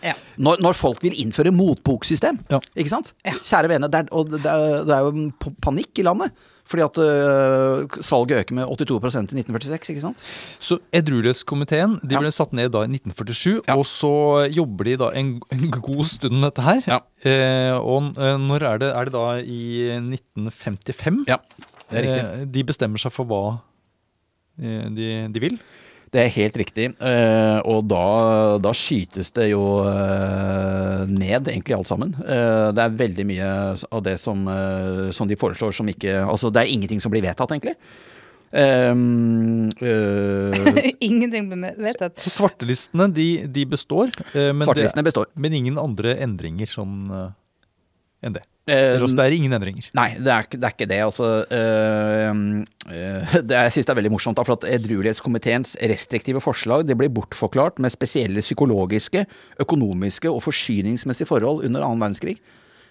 Ja. 0.03 0.14
Når, 0.36 0.59
når 0.61 0.74
folk 0.76 1.01
vil 1.05 1.14
innføre 1.16 1.53
motboksystem, 1.55 2.38
Ja. 2.51 2.59
ikke 2.76 2.90
sant? 2.92 3.12
Kjære 3.24 3.68
vene, 3.70 3.88
det 3.88 4.01
er, 4.03 4.09
og 4.12 4.30
det 4.34 4.45
er, 4.45 4.84
det 4.84 4.92
er 4.92 5.07
jo 5.07 5.30
panikk 5.64 5.99
i 5.99 6.03
landet. 6.05 6.32
Fordi 6.65 6.81
at 6.87 6.97
uh, 6.97 7.99
salget 8.01 8.39
øker 8.41 8.55
med 8.57 8.65
82% 8.73 9.35
i 9.37 9.43
1946, 9.43 9.91
ikke 9.93 10.01
sant? 10.01 10.23
Så 10.65 10.79
Edruelighetskomiteen 10.97 11.99
de 12.01 12.15
Ja. 12.17 12.23
ble 12.23 12.31
satt 12.33 12.55
ned 12.57 12.71
da 12.73 12.87
i 12.87 12.89
1947, 12.89 13.61
Ja. 13.69 13.77
og 13.77 13.85
så 13.85 14.12
jobber 14.49 14.85
de 14.89 14.97
da 14.97 15.11
en, 15.12 15.35
en 15.53 15.67
god 15.71 16.05
stund 16.09 16.33
med 16.41 16.49
dette 16.55 16.65
her. 16.65 16.81
Ja. 16.89 16.99
Eh, 17.29 17.77
og 17.77 18.17
eh, 18.17 18.39
når 18.41 18.65
er 18.71 18.79
det, 18.81 18.91
er 18.97 19.05
det 19.05 19.12
da 19.12 19.27
i 19.45 19.91
1955? 20.01 21.25
Ja, 21.29 21.37
det 21.91 21.99
er 22.01 22.07
riktig. 22.09 22.25
Eh, 22.25 22.45
de 22.57 22.65
bestemmer 22.65 22.99
seg 23.05 23.12
for 23.12 23.29
hva 23.29 23.43
eh, 24.59 24.89
de, 24.97 25.09
de 25.37 25.41
vil. 25.45 25.59
Det 26.15 26.23
er 26.23 26.31
helt 26.37 26.57
riktig. 26.61 26.87
eh, 27.03 27.59
og 27.67 27.89
da, 27.91 28.05
da 28.62 28.71
skytes 28.77 29.33
det 29.35 29.49
jo 29.51 29.65
eh, 29.83 31.03
ned, 31.11 31.51
egentlig 31.51 31.75
alt 31.75 31.91
sammen. 31.91 32.15
Eh, 32.23 32.71
det 32.77 32.85
er 32.85 32.99
veldig 33.01 33.27
mye 33.27 33.49
av 33.91 34.03
det 34.07 34.15
som, 34.23 34.47
eh, 34.47 35.11
som 35.17 35.31
de 35.31 35.39
foreslår 35.39 35.75
som 35.75 35.91
ikke 35.91 36.21
Altså, 36.23 36.53
det 36.55 36.62
er 36.62 36.71
ingenting 36.71 37.03
som 37.03 37.11
blir 37.11 37.25
vedtatt, 37.25 37.51
egentlig. 37.51 37.75
Um, 38.55 39.67
uh, 39.83 40.55
Ingenting 41.03 41.49
ble 41.51 41.73
vedtatt. 41.75 42.21
Så 42.23 42.31
svartelistene 42.31 43.09
de, 43.11 43.29
de 43.51 43.65
består, 43.67 44.12
men, 44.31 44.61
det, 44.62 44.69
Svartelistene 44.69 45.03
består. 45.09 45.27
men 45.35 45.57
ingen 45.59 45.81
andre 45.83 46.15
endringer 46.23 46.71
sånn 46.71 47.09
uh, 47.11 47.33
enn 48.23 48.37
det. 48.39 48.45
Eh, 48.65 48.97
det 48.97 49.21
er 49.21 49.35
ingen 49.37 49.53
endringer. 49.53 49.91
Nei, 49.93 50.15
det 50.17 50.31
er, 50.33 50.47
det 50.49 50.65
er 50.65 50.73
ikke 50.73 50.89
det. 50.89 51.01
Altså, 51.05 51.27
øh, 51.53 52.39
øh, 52.89 53.35
det, 53.49 53.59
jeg 53.59 53.75
syns 53.75 53.89
det 53.89 53.93
er 53.93 53.99
veldig 54.01 54.12
morsomt, 54.15 54.39
da, 54.39 54.45
for 54.49 54.57
at 54.57 54.65
edruelighetskomiteens 54.79 55.77
restriktive 55.93 56.41
forslag 56.41 56.87
det 56.89 56.97
blir 56.97 57.12
bortforklart 57.12 57.83
med 57.85 57.93
spesielle 57.93 58.45
psykologiske, 58.45 59.27
økonomiske 59.61 60.33
og 60.33 60.43
forsyningsmessige 60.47 61.29
forhold 61.29 61.67
under 61.69 61.85
annen 61.85 62.01
verdenskrig. 62.01 62.39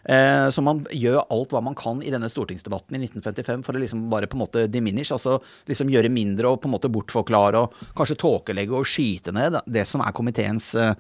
Eh, 0.04 0.50
så 0.52 0.64
man 0.64 0.82
gjør 0.92 1.22
alt 1.32 1.54
hva 1.56 1.62
man 1.64 1.76
kan 1.80 2.02
i 2.04 2.12
denne 2.12 2.30
stortingsdebatten 2.32 2.98
i 2.98 3.04
1955 3.06 3.64
for 3.64 3.76
å 3.76 3.84
liksom 3.84 4.08
bare 4.12 4.28
på 4.28 4.38
en 4.38 4.44
måte 4.44 4.66
diminish, 4.72 5.14
altså 5.16 5.38
liksom 5.70 5.92
gjøre 5.94 6.12
mindre 6.12 6.52
og 6.52 6.60
på 6.64 6.70
en 6.70 6.76
måte 6.76 6.92
bortforklare 6.92 7.62
og 7.64 7.78
kanskje 7.98 8.20
tåkelegge 8.24 8.76
og 8.76 8.90
skyte 8.90 9.34
ned 9.36 9.62
det 9.64 9.86
som 9.88 10.04
er 10.04 10.16
komiteens 10.16 10.74
eh, 10.76 10.96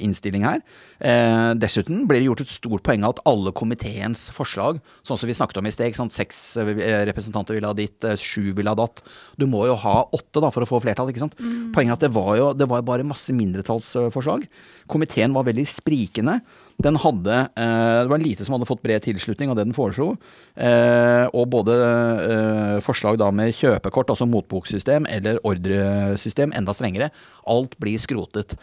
innstilling 0.00 0.46
her. 0.48 0.62
Eh, 1.00 1.50
dessuten 1.60 2.06
blir 2.08 2.20
det 2.20 2.28
gjort 2.30 2.44
et 2.44 2.54
stort 2.54 2.84
poeng 2.86 3.04
av 3.04 3.16
at 3.16 3.22
alle 3.28 3.52
komiteens 3.56 4.28
forslag, 4.36 4.80
sånn 5.04 5.20
som 5.20 5.28
vi 5.28 5.36
snakket 5.36 5.60
om 5.60 5.68
i 5.68 5.74
sted, 5.74 5.96
sånn 5.96 6.12
seks 6.12 6.40
representanter 7.08 7.56
ville 7.56 7.68
ha 7.68 7.76
ditt, 7.76 8.04
sju 8.20 8.52
ville 8.56 8.72
ha 8.72 8.78
datt. 8.78 9.02
Du 9.40 9.46
må 9.50 9.64
jo 9.68 9.76
ha 9.80 9.96
åtte 10.16 10.42
da 10.42 10.52
for 10.52 10.64
å 10.64 10.68
få 10.68 10.80
flertall, 10.84 11.10
ikke 11.12 11.24
sant. 11.24 11.36
Poenget 11.74 11.92
er 11.92 11.98
at 11.98 12.04
det 12.04 12.12
var 12.14 12.34
jo 12.38 12.50
det 12.56 12.68
var 12.70 12.84
bare 12.86 13.06
masse 13.06 13.32
mindretallsforslag. 13.34 14.46
Komiteen 14.90 15.34
var 15.36 15.46
veldig 15.48 15.66
sprikende. 15.68 16.40
Den 16.80 16.96
hadde 17.00 17.36
eh, 17.56 18.02
Det 18.02 18.10
var 18.10 18.22
lite 18.22 18.44
som 18.46 18.56
hadde 18.56 18.68
fått 18.68 18.82
bred 18.84 19.02
tilslutning 19.04 19.52
av 19.52 19.58
det 19.58 19.66
den 19.68 19.76
foreslo. 19.76 20.14
Eh, 20.56 21.26
og 21.36 21.50
både 21.52 21.76
eh, 21.80 22.76
forslag 22.84 23.18
da 23.20 23.30
med 23.34 23.54
kjøpekort, 23.56 24.12
altså 24.12 24.28
motboksystem, 24.30 25.08
eller 25.10 25.40
ordresystem, 25.46 26.54
enda 26.56 26.74
strengere. 26.76 27.10
Alt 27.50 27.76
blir 27.82 28.00
skrotet. 28.00 28.56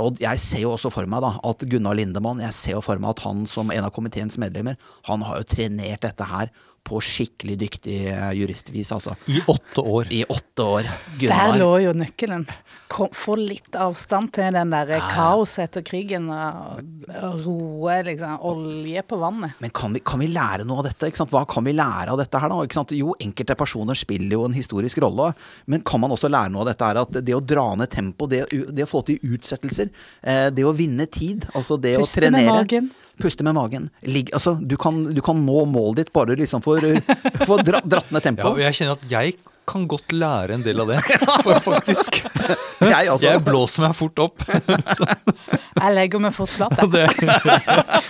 Og 0.00 0.20
jeg 0.22 0.40
ser 0.40 0.64
jo 0.64 0.74
også 0.74 0.92
for 0.92 1.08
meg 1.08 1.24
da 1.24 1.34
at 1.48 1.64
Gunnar 1.68 1.96
Lindemann, 1.98 2.42
jeg 2.44 2.56
ser 2.56 2.76
jo 2.76 2.84
for 2.84 3.00
meg 3.00 3.14
at 3.14 3.24
han 3.26 3.46
som 3.48 3.72
en 3.72 3.88
av 3.88 3.94
komiteens 3.94 4.38
medlemmer, 4.40 4.78
han 5.08 5.24
har 5.26 5.40
jo 5.40 5.48
trenert 5.52 6.04
dette 6.04 6.28
her 6.28 6.52
på 6.82 6.98
skikkelig 7.04 7.56
dyktig 7.60 7.98
juristvis, 8.34 8.88
altså. 8.90 9.14
I 9.30 9.38
åtte 9.46 9.84
år. 9.86 10.08
I 10.10 10.24
åtte 10.26 10.64
år. 10.66 10.88
Der 11.20 11.60
lå 11.60 11.76
jo 11.84 11.92
nøkkelen. 11.94 12.48
Kom, 12.92 13.08
få 13.16 13.38
litt 13.40 13.76
avstand 13.80 14.32
til 14.36 14.52
den 14.52 14.72
der 14.74 14.90
kaoset 15.08 15.64
etter 15.64 15.84
krigen, 15.86 16.26
og, 16.28 16.82
og 17.22 17.38
roe 17.46 17.94
liksom 18.04 18.42
olje 18.50 19.04
på 19.08 19.16
vannet. 19.22 19.54
Men 19.64 19.72
kan 19.72 19.94
vi, 19.96 20.02
kan 20.04 20.20
vi 20.20 20.28
lære 20.32 20.66
noe 20.68 20.82
av 20.82 20.90
dette? 20.90 21.08
Ikke 21.08 21.22
sant? 21.22 21.32
Hva 21.32 21.46
kan 21.48 21.64
vi 21.64 21.72
lære 21.78 22.12
av 22.12 22.20
dette 22.20 22.42
her 22.42 22.52
da? 22.52 22.58
Ikke 22.66 22.76
sant? 22.76 22.92
Jo, 22.96 23.14
enkelte 23.24 23.56
personer 23.56 23.96
spiller 23.98 24.36
jo 24.36 24.44
en 24.44 24.56
historisk 24.56 25.00
rolle, 25.04 25.30
men 25.72 25.84
kan 25.88 26.02
man 26.04 26.12
også 26.12 26.28
lære 26.32 26.52
noe 26.52 26.66
av 26.66 26.72
dette 26.72 26.90
her? 26.90 27.00
At 27.06 27.20
det 27.24 27.36
å 27.36 27.40
dra 27.40 27.70
ned 27.80 27.92
tempo, 27.92 28.28
det, 28.28 28.44
det 28.52 28.84
å 28.84 28.90
få 28.90 29.04
til 29.08 29.22
utsettelser, 29.36 29.88
eh, 30.22 30.48
det 30.52 30.66
å 30.68 30.74
vinne 30.76 31.08
tid, 31.08 31.48
altså 31.56 31.80
det 31.80 31.96
å 31.96 32.04
Puste 32.04 32.28
med 32.34 32.50
magen. 32.50 32.90
Puste 33.22 33.44
med 33.46 33.54
magen. 33.56 33.88
Ligg, 34.08 34.32
altså, 34.36 34.54
du, 34.60 34.76
kan, 34.80 35.02
du 35.14 35.20
kan 35.24 35.40
nå 35.46 35.64
målet 35.70 36.02
ditt 36.02 36.12
bare 36.12 36.36
liksom 36.38 36.62
for, 36.64 36.80
for 37.48 37.64
dra, 37.64 37.80
dratt 37.84 38.12
ned 38.12 38.20
Ja, 38.20 38.26
tempo. 38.28 38.54
jeg 38.60 38.78
kjenner 38.78 39.00
at 39.00 39.08
jeg 39.10 39.36
kan 39.68 39.84
godt 39.88 40.12
lære 40.12 40.56
en 40.56 40.62
del 40.64 40.80
av 40.82 40.88
det. 40.90 40.98
For 41.44 41.58
faktisk 41.62 42.18
Jeg 42.82 43.08
også. 43.12 43.28
Jeg 43.28 43.42
blåser 43.46 43.84
meg 43.84 43.92
fort 43.94 44.18
opp. 44.24 44.42
Jeg 44.48 45.92
legger 45.94 46.22
meg 46.24 46.34
fort 46.34 46.50
flat. 46.50 46.74
Og, 46.82 46.96
jeg. 46.98 47.12
det, 47.22 47.28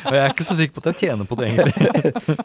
og 0.08 0.14
jeg 0.16 0.22
er 0.22 0.32
ikke 0.32 0.46
så 0.48 0.56
sikker 0.56 0.76
på 0.78 0.82
at 0.82 0.88
jeg 0.92 0.98
tjener 1.10 1.28
på 1.28 1.36
det, 1.38 1.50
egentlig. 1.52 2.36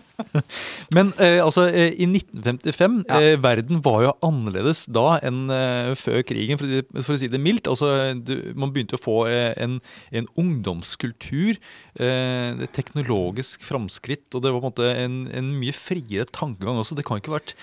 Men 0.95 1.11
eh, 1.23 1.37
altså, 1.43 1.65
eh, 1.71 1.93
i 1.95 2.07
1955 2.09 2.97
Ja. 3.07 3.19
eh, 3.21 3.37
Verden 3.43 3.79
var 3.85 4.01
jo 4.05 4.11
annerledes 4.27 4.83
da 4.91 5.05
enn 5.25 5.45
eh, 5.53 5.93
før 5.99 6.19
krigen, 6.27 6.59
for, 6.59 6.75
for 6.99 7.15
å 7.15 7.19
si 7.21 7.29
det 7.31 7.39
mildt. 7.43 7.69
Altså, 7.71 7.91
du, 8.27 8.33
man 8.59 8.73
begynte 8.75 8.99
å 8.99 9.01
få 9.03 9.17
eh, 9.31 9.53
en, 9.63 9.77
en 10.11 10.27
ungdomskultur, 10.39 11.57
eh, 11.99 12.49
det 12.59 12.71
teknologisk 12.75 13.63
framskritt, 13.67 14.27
og 14.35 14.43
det 14.43 14.51
var 14.51 14.59
på 14.61 14.67
en 14.67 14.73
måte 14.75 14.91
en, 15.05 15.17
en 15.31 15.53
mye 15.61 15.75
friere 15.75 16.27
tankegang 16.35 16.83
også. 16.83 16.97
Det 16.99 17.07
kan 17.07 17.21
ikke 17.23 17.31
ha 17.33 17.39
vært 17.39 17.55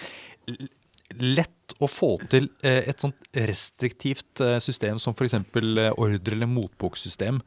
lett 1.20 1.74
å 1.82 1.88
få 1.90 2.16
til 2.32 2.48
eh, 2.64 2.88
et 2.90 3.02
sånt 3.02 3.30
restriktivt 3.36 4.42
eh, 4.44 4.58
system 4.62 5.00
som 5.02 5.14
f.eks. 5.16 5.36
ordre- 5.36 6.34
eller 6.34 6.50
motboksystem, 6.50 7.40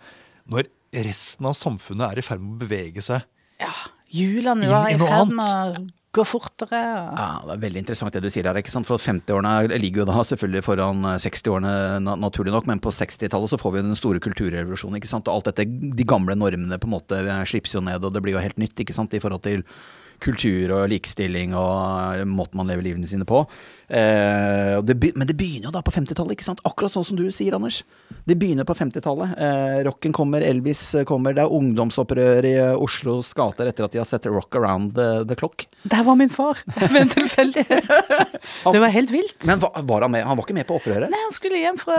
når 0.51 0.69
resten 0.95 1.47
av 1.49 1.57
samfunnet 1.57 2.11
er 2.11 2.21
i 2.21 2.25
ferd 2.25 2.43
med 2.43 2.57
å 2.57 2.65
bevege 2.65 3.03
seg. 3.03 3.25
Ja, 3.61 3.73
hjulene 4.13 4.67
Inn 4.67 4.73
var 4.73 4.89
i 4.91 4.97
ferd 5.01 5.33
med 5.35 5.79
å 5.81 5.85
gå 6.17 6.23
fortere. 6.25 6.79
Og... 6.79 7.17
Ja, 7.19 7.27
Det 7.45 7.55
er 7.57 7.63
veldig 7.65 7.81
interessant 7.83 8.15
det 8.15 8.23
du 8.23 8.29
sier 8.33 8.47
der. 8.47 8.57
ikke 8.61 8.73
sant? 8.73 8.87
For 8.89 9.01
50-årene 9.01 9.79
ligger 9.81 10.03
jo 10.03 10.07
da 10.09 10.23
selvfølgelig 10.25 10.63
foran 10.65 11.03
60-årene, 11.19 11.73
naturlig 12.23 12.55
nok, 12.55 12.69
men 12.69 12.81
på 12.83 12.93
60-tallet 12.95 13.53
så 13.53 13.59
får 13.61 13.75
vi 13.75 13.85
den 13.85 13.99
store 13.99 14.23
kulturrevolusjonen. 14.23 15.01
ikke 15.01 15.11
sant? 15.11 15.29
Og 15.29 15.39
alt 15.39 15.51
dette, 15.51 15.67
de 15.67 16.07
gamle 16.07 16.37
normene 16.39 16.79
på 16.81 16.89
en 16.89 16.95
måte 16.95 17.21
slippes 17.49 17.75
jo 17.75 17.83
ned, 17.85 18.05
og 18.05 18.15
det 18.15 18.23
blir 18.25 18.37
jo 18.37 18.43
helt 18.43 18.61
nytt 18.61 18.85
ikke 18.85 18.95
sant? 18.95 19.13
i 19.17 19.21
forhold 19.23 19.45
til 19.45 19.65
kultur 20.23 20.73
og 20.75 20.87
likestilling 20.91 21.55
og 21.57 22.23
måten 22.29 22.59
man 22.61 22.71
lever 22.71 22.89
livene 22.89 23.09
sine 23.09 23.27
på. 23.27 23.43
Eh, 23.87 24.81
det 24.83 24.97
be 24.99 25.13
men 25.15 25.27
det 25.29 25.35
begynner 25.39 25.69
jo 25.69 25.71
da 25.77 25.81
på 25.85 25.93
50-tallet, 25.95 26.35
ikke 26.35 26.47
sant? 26.47 26.59
Akkurat 26.67 26.91
sånn 26.91 27.05
som 27.07 27.17
du 27.19 27.23
sier, 27.31 27.55
Anders. 27.55 27.81
Det 28.27 28.35
begynner 28.35 28.67
på 28.67 28.75
50-tallet. 28.75 29.35
Eh, 29.39 29.77
rocken 29.87 30.11
kommer, 30.15 30.43
Elvis 30.43 30.81
kommer. 31.07 31.35
Det 31.37 31.45
er 31.45 31.53
ungdomsopprør 31.55 32.47
i 32.47 32.53
eh, 32.59 32.73
Oslos 32.83 33.31
gater 33.37 33.69
etter 33.71 33.87
at 33.87 33.95
de 33.95 34.01
har 34.01 34.09
sett 34.09 34.27
Rock 34.27 34.57
Around 34.59 34.95
the, 34.97 35.07
the 35.29 35.37
Clock. 35.39 35.67
Der 35.87 36.03
var 36.03 36.19
min 36.19 36.31
far, 36.33 36.59
ved 36.91 36.99
en 36.99 37.13
tilfeldighet. 37.15 37.87
Det 38.67 38.83
var 38.83 38.91
helt 38.91 39.13
vilt. 39.15 39.37
Men 39.47 39.63
var, 39.63 39.71
var 39.87 40.07
han 40.07 40.15
med? 40.17 40.27
Han 40.27 40.35
var 40.39 40.47
ikke 40.47 40.57
med 40.59 40.67
på 40.67 40.81
opprøret? 40.81 41.07
Nei, 41.13 41.23
Han 41.29 41.35
skulle 41.35 41.61
hjem 41.63 41.79
fra 41.79 41.97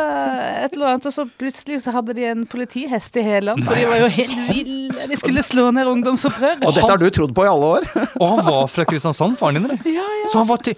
et 0.67 0.77
eller 0.77 0.93
annet, 0.93 1.09
og 1.09 1.17
så 1.17 1.25
plutselig 1.41 1.81
så 1.87 1.97
hadde 1.97 2.17
de 2.19 2.29
en 2.29 2.45
politihest 2.51 3.17
i 3.17 3.25
Heland. 3.25 3.65
For 3.65 3.79
de 3.79 3.89
var 3.89 4.05
jo 4.05 4.11
helt 4.13 4.43
ville. 4.53 5.09
De 5.09 5.21
skulle 5.21 5.45
slå 5.47 5.71
ned 5.73 5.89
ungdomsopprøret. 5.89 6.67
Og 6.69 6.77
dette 6.77 6.91
har 6.93 7.01
du 7.01 7.09
trodd 7.15 7.33
på 7.37 7.49
i 7.49 7.51
alle 7.51 7.73
år? 7.79 7.89
Og 8.19 8.27
han 8.35 8.45
var 8.45 8.69
fra 8.73 8.85
Kristiansand, 8.89 9.39
faren 9.41 9.57
din, 9.57 9.71
eller? 9.71 9.81
Ja, 9.89 10.05
ja. 10.05 10.29
Så 10.29 10.43
han 10.43 10.49
var 10.51 10.61
til, 10.65 10.77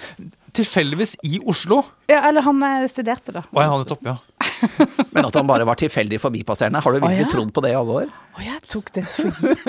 tilfeldigvis 0.57 1.17
i 1.27 1.39
Oslo. 1.49 1.83
ja, 2.11 2.23
eller 2.29 2.45
han 2.47 2.63
eh, 2.67 2.87
studerte, 2.91 3.33
da. 3.37 3.43
Og 3.51 3.61
jeg 3.63 3.73
hadde 3.75 3.89
topp, 3.91 4.05
ja. 4.09 4.17
Men 5.15 5.27
at 5.27 5.35
han 5.39 5.49
bare 5.49 5.65
var 5.69 5.79
tilfeldig 5.81 6.19
forbipasserende? 6.21 6.83
Har 6.85 6.93
du 6.93 6.99
virkelig 7.01 7.25
Å, 7.25 7.27
ja. 7.27 7.33
trodd 7.33 7.53
på 7.57 7.65
det 7.65 7.73
i 7.73 7.77
alle 7.79 7.99
år? 8.03 8.15
Og 8.37 8.43
jeg 8.45 8.61
tok 8.71 8.93
det 8.97 9.05
for 9.09 9.31
gitt. 9.41 9.67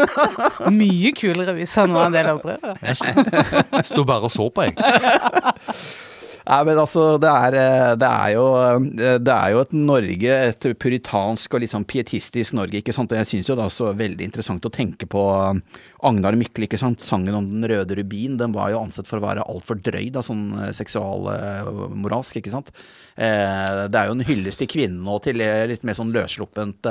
Mye 0.76 1.12
kulere 1.18 1.56
hvis 1.58 1.76
han 1.80 1.96
var 1.96 2.10
en 2.10 2.16
del 2.18 2.32
av 2.34 2.42
opprøret. 2.42 2.84
Jeg 2.86 3.86
sto 3.88 4.06
bare 4.08 4.28
og 4.28 4.34
så 4.34 4.50
på, 4.54 4.68
jeg. 4.70 4.76
Nei, 6.48 6.60
men 6.66 6.80
altså, 6.82 7.04
det 7.22 7.30
er, 7.30 7.58
eh, 7.60 7.92
det 8.02 8.08
er, 8.10 8.30
jo, 8.34 8.46
eh, 8.58 9.18
det 9.22 9.34
er 9.36 9.54
jo 9.54 9.62
et 9.62 9.76
Norge, 9.78 10.38
et 10.50 10.68
puritansk 10.82 11.54
og 11.54 11.64
litt 11.64 11.74
sånn 11.74 11.86
pietistisk 11.88 12.56
Norge, 12.58 12.82
ikke 12.82 12.96
sant. 12.96 13.14
Og 13.14 13.22
jeg 13.22 13.30
syns 13.30 13.52
jo 13.52 13.58
det 13.58 13.66
er 13.66 13.72
også 13.72 13.92
veldig 14.00 14.28
interessant 14.28 14.66
å 14.66 14.74
tenke 14.74 15.10
på 15.12 15.26
eh, 15.38 15.82
Agnar 16.10 16.38
Mykle, 16.40 16.66
ikke 16.66 16.82
sant. 16.82 17.04
Sangen 17.06 17.38
om 17.38 17.50
den 17.52 17.68
røde 17.70 17.98
rubin, 18.00 18.40
den 18.42 18.56
var 18.58 18.74
jo 18.74 18.82
ansett 18.82 19.10
for 19.10 19.22
å 19.22 19.26
være 19.28 19.46
altfor 19.52 19.82
drøy, 19.86 20.08
da, 20.16 20.26
sånn 20.26 20.48
seksualmoralsk, 20.78 22.42
ikke 22.42 22.54
sant. 22.54 22.74
Eh, 23.16 23.84
det 23.92 24.00
er 24.00 24.10
jo 24.10 24.18
en 24.18 24.26
hyllest 24.26 24.64
til 24.64 24.72
kvinnen 24.72 25.06
og 25.12 25.22
til 25.28 25.38
litt 25.42 25.86
mer 25.86 25.98
sånn 25.98 26.16
løssluppent 26.16 26.90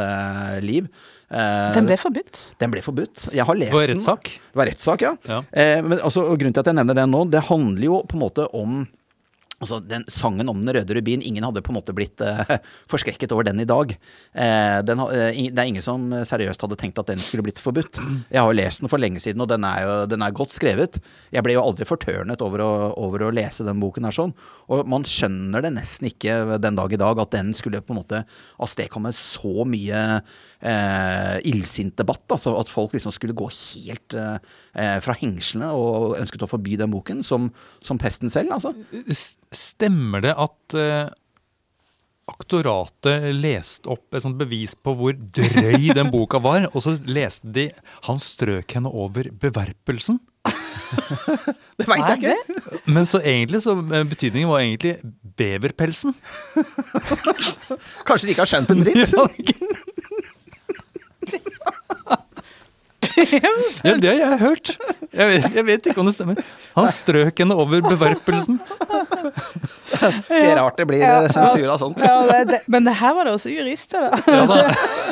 liv. 0.62 0.86
Uh, 1.30 1.70
Den 1.76 1.86
ble 1.86 1.94
forbudt. 1.94 2.38
Den 2.58 2.72
ble 2.72 2.80
forbudt. 2.82 3.28
Jeg 3.30 3.46
har 3.46 3.54
lest 3.54 3.70
Det 3.70 3.78
var 3.78 3.86
den. 3.86 4.00
rettssak. 4.00 4.30
Det 4.34 4.58
var 4.58 4.66
rettssak, 4.66 5.04
ja. 5.04 5.12
Ja. 5.30 5.36
Uh, 5.46 5.82
men 5.86 6.00
altså, 6.02 6.24
grunnen 6.34 6.56
til 6.56 6.64
at 6.64 6.70
jeg 6.72 6.78
nevner 6.80 6.98
den 6.98 7.12
nå, 7.14 7.20
det 7.30 7.44
handler 7.46 7.86
jo 7.86 8.00
på 8.10 8.18
en 8.18 8.24
måte 8.24 8.46
om 8.50 8.80
Altså, 9.60 9.76
den 9.84 10.06
Sangen 10.08 10.48
om 10.48 10.60
den 10.62 10.72
røde 10.72 10.94
rubin, 10.96 11.20
ingen 11.20 11.44
hadde 11.44 11.60
på 11.60 11.72
en 11.72 11.76
måte 11.76 11.92
blitt 11.96 12.22
eh, 12.24 12.54
forskrekket 12.92 13.32
over 13.36 13.44
den 13.44 13.60
i 13.60 13.68
dag. 13.68 13.92
Eh, 14.32 14.78
den, 14.88 15.02
eh, 15.12 15.40
det 15.52 15.60
er 15.60 15.68
ingen 15.68 15.84
som 15.84 16.06
seriøst 16.26 16.64
hadde 16.64 16.78
tenkt 16.80 17.00
at 17.02 17.10
den 17.12 17.20
skulle 17.24 17.44
blitt 17.44 17.60
forbudt. 17.60 18.00
Jeg 18.32 18.40
har 18.40 18.48
jo 18.48 18.56
lest 18.56 18.80
den 18.80 18.92
for 18.92 19.02
lenge 19.02 19.20
siden, 19.20 19.44
og 19.44 19.50
den 19.52 19.66
er 19.68 19.84
jo 19.84 19.98
den 20.08 20.24
er 20.24 20.36
godt 20.36 20.54
skrevet. 20.56 20.96
Jeg 21.34 21.44
ble 21.44 21.58
jo 21.58 21.64
aldri 21.66 21.88
fortørnet 21.88 22.40
over 22.44 22.64
å, 22.64 22.70
over 23.04 23.26
å 23.26 23.34
lese 23.36 23.66
den 23.66 23.82
boken 23.84 24.08
her 24.08 24.16
sånn. 24.16 24.32
Og 24.72 24.88
man 24.88 25.04
skjønner 25.08 25.66
det 25.66 25.74
nesten 25.76 26.08
ikke 26.08 26.56
den 26.62 26.80
dag 26.80 26.96
i 26.96 27.00
dag 27.04 27.20
at 27.20 27.36
den 27.36 27.52
skulle 27.56 27.82
på 27.84 27.92
en 27.92 28.00
måte 28.00 28.24
avstedkomme 28.64 29.12
så 29.16 29.68
mye 29.68 30.22
eh, 30.60 31.36
illsint 31.50 31.96
debatt. 31.98 32.24
Altså 32.30 32.54
at 32.60 32.70
folk 32.70 32.94
liksom 32.96 33.14
skulle 33.14 33.36
gå 33.36 33.48
helt 33.50 34.16
eh, 34.18 34.36
eh, 34.74 34.98
fra 35.04 35.16
hengslene 35.20 35.70
og 35.76 36.18
ønsket 36.20 36.44
å 36.46 36.50
forby 36.50 36.76
den 36.80 36.92
boken, 36.92 37.24
som, 37.26 37.50
som 37.84 38.00
pesten 38.00 38.32
selv, 38.32 38.56
altså. 38.58 38.74
Stemmer 39.54 40.24
det 40.24 40.36
at 40.36 40.78
eh, 40.78 41.10
aktoratet 42.30 43.30
leste 43.34 43.90
opp 43.90 44.14
et 44.14 44.24
sånt 44.24 44.38
bevis 44.38 44.76
på 44.78 44.94
hvor 44.96 45.16
drøy 45.16 45.90
den 45.96 46.12
boka 46.12 46.40
var, 46.42 46.68
og 46.70 46.84
så 46.84 46.94
leste 47.06 47.50
de 47.50 47.70
'Han 48.06 48.20
strøk 48.22 48.76
henne 48.76 48.90
over 48.90 49.30
beverpelsen'? 49.30 50.20
Det 51.78 51.86
veit 51.86 52.02
jeg 52.02 52.18
ikke. 52.18 52.80
Men 52.90 53.06
så 53.06 53.20
egentlig 53.22 53.62
så 53.62 53.76
eh, 53.78 54.04
betydningen 54.08 54.50
var 54.50 54.60
egentlig 54.64 54.96
beverpelsen. 55.36 56.14
Kanskje 58.06 58.26
de 58.26 58.34
ikke 58.34 58.44
har 58.44 58.50
skjønt 58.50 58.72
en 58.74 58.82
dritt. 58.84 59.14
Ja, 63.16 63.50
Ja, 63.84 63.96
det 63.96 64.08
har 64.08 64.18
jeg 64.18 64.38
hørt. 64.40 64.70
Jeg 65.12 65.28
vet, 65.28 65.46
jeg 65.54 65.64
vet 65.66 65.86
ikke 65.90 66.00
om 66.00 66.08
det 66.08 66.14
stemmer. 66.14 66.38
Han 66.76 66.86
strøk 66.94 67.40
henne 67.42 67.56
over 67.58 67.82
bevarpelsen. 67.84 68.60
Det 69.90 70.38
er 70.38 70.54
rart 70.60 70.78
det 70.78 70.86
blir 70.88 71.02
ja, 71.02 71.16
sensur 71.32 71.66
av 71.74 71.80
sånt. 71.82 72.00
Ja, 72.00 72.20
det, 72.30 72.38
det, 72.52 72.60
men 72.70 72.86
det 72.86 72.94
her 73.00 73.16
var 73.18 73.28
det 73.28 73.34
også 73.36 73.52
jurister, 73.52 74.06
da. 74.06 74.22
Ja, 74.30 74.46
da. 74.46 74.60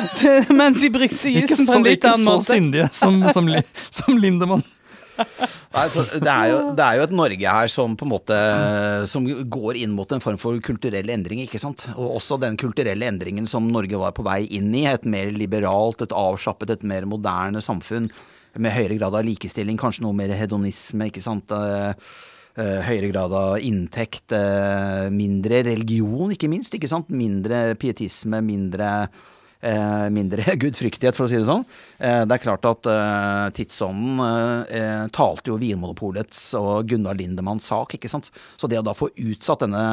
Men 0.61 0.77
de 0.79 0.89
brukte 0.93 1.33
jussen 1.33 1.67
på 1.67 1.77
en 1.77 1.85
litt 1.85 1.99
ikke 1.99 2.15
så 2.15 2.25
måte. 2.25 2.47
sindige 2.47 2.89
som, 2.95 3.19
som, 3.35 3.49
som 3.99 4.17
Lindemann. 4.17 4.63
Nei, 5.19 5.85
det, 5.93 6.31
er 6.31 6.47
jo, 6.49 6.59
det 6.77 6.85
er 6.85 6.97
jo 6.97 7.05
et 7.05 7.13
Norge 7.15 7.53
her 7.55 7.71
som 7.71 7.93
på 7.97 8.07
en 8.07 8.11
måte 8.13 8.37
Som 9.11 9.27
går 9.27 9.77
inn 9.83 9.93
mot 9.95 10.09
en 10.15 10.23
form 10.23 10.39
for 10.41 10.57
kulturell 10.65 11.11
endring, 11.13 11.43
ikke 11.45 11.61
sant. 11.61 11.85
Og 11.95 12.17
også 12.17 12.39
den 12.41 12.57
kulturelle 12.59 13.07
endringen 13.09 13.47
som 13.49 13.67
Norge 13.69 13.99
var 13.99 14.15
på 14.17 14.25
vei 14.25 14.41
inn 14.57 14.71
i. 14.75 14.87
Et 14.89 15.05
mer 15.09 15.31
liberalt, 15.35 16.01
et 16.05 16.15
avslappet, 16.15 16.73
et 16.73 16.87
mer 16.87 17.07
moderne 17.09 17.61
samfunn. 17.63 18.09
Med 18.57 18.73
høyere 18.73 18.97
grad 18.97 19.15
av 19.15 19.25
likestilling, 19.27 19.77
kanskje 19.79 20.03
noe 20.07 20.17
mer 20.17 20.33
hedonisme, 20.33 21.09
ikke 21.11 21.23
sant. 21.23 21.51
Eh, 21.53 21.91
eh, 22.57 22.79
høyere 22.87 23.11
grad 23.13 23.35
av 23.37 23.57
inntekt, 23.61 24.31
eh, 24.33 25.09
mindre 25.13 25.63
religion, 25.69 26.33
ikke 26.33 26.49
minst. 26.49 26.73
ikke 26.73 26.89
sant? 26.89 27.09
Mindre 27.09 27.75
pietisme, 27.75 28.41
mindre 28.41 29.09
mindre 29.59 30.55
gudfryktighet, 30.61 31.17
for 31.17 31.27
å 31.27 31.29
si 31.31 31.35
det 31.39 31.47
sånn. 31.47 31.65
Eh, 31.99 32.21
det 32.23 32.35
er 32.35 32.43
klart 32.43 32.63
at 32.67 32.87
eh, 32.87 33.49
tidsånden 33.57 34.21
eh, 34.71 35.07
talte 35.15 35.51
jo 35.51 35.57
Vinmonopolets 35.59 36.39
og 36.59 36.87
Gunnar 36.87 37.17
Lindemanns 37.19 37.67
sak, 37.67 37.97
ikke 37.97 38.11
sant. 38.11 38.31
Så 38.55 38.69
det 38.71 38.79
å 38.79 38.85
da 38.87 38.95
få 38.95 39.09
utsatt 39.19 39.65
denne, 39.65 39.83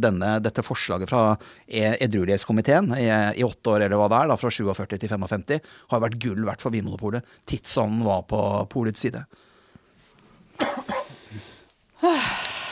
denne, 0.00 0.32
dette 0.40 0.64
forslaget 0.64 1.12
fra 1.12 1.34
e- 1.66 1.98
edruelighetskomiteen 2.00 2.94
i, 2.96 3.08
i, 3.36 3.44
åtte 3.44 3.74
år, 3.74 3.84
eller 3.86 4.00
hva 4.00 4.08
det 4.08 4.22
er, 4.22 4.32
da, 4.32 4.40
fra 4.40 4.52
47 4.56 4.96
til 4.96 5.12
55, 5.12 5.60
har 5.92 6.04
vært 6.06 6.20
gull 6.24 6.48
verdt 6.48 6.64
for 6.64 6.72
Vinmonopolet. 6.72 7.36
Tidsånden 7.50 8.06
var 8.08 8.24
på 8.30 8.40
polets 8.72 9.04
side. 9.04 9.26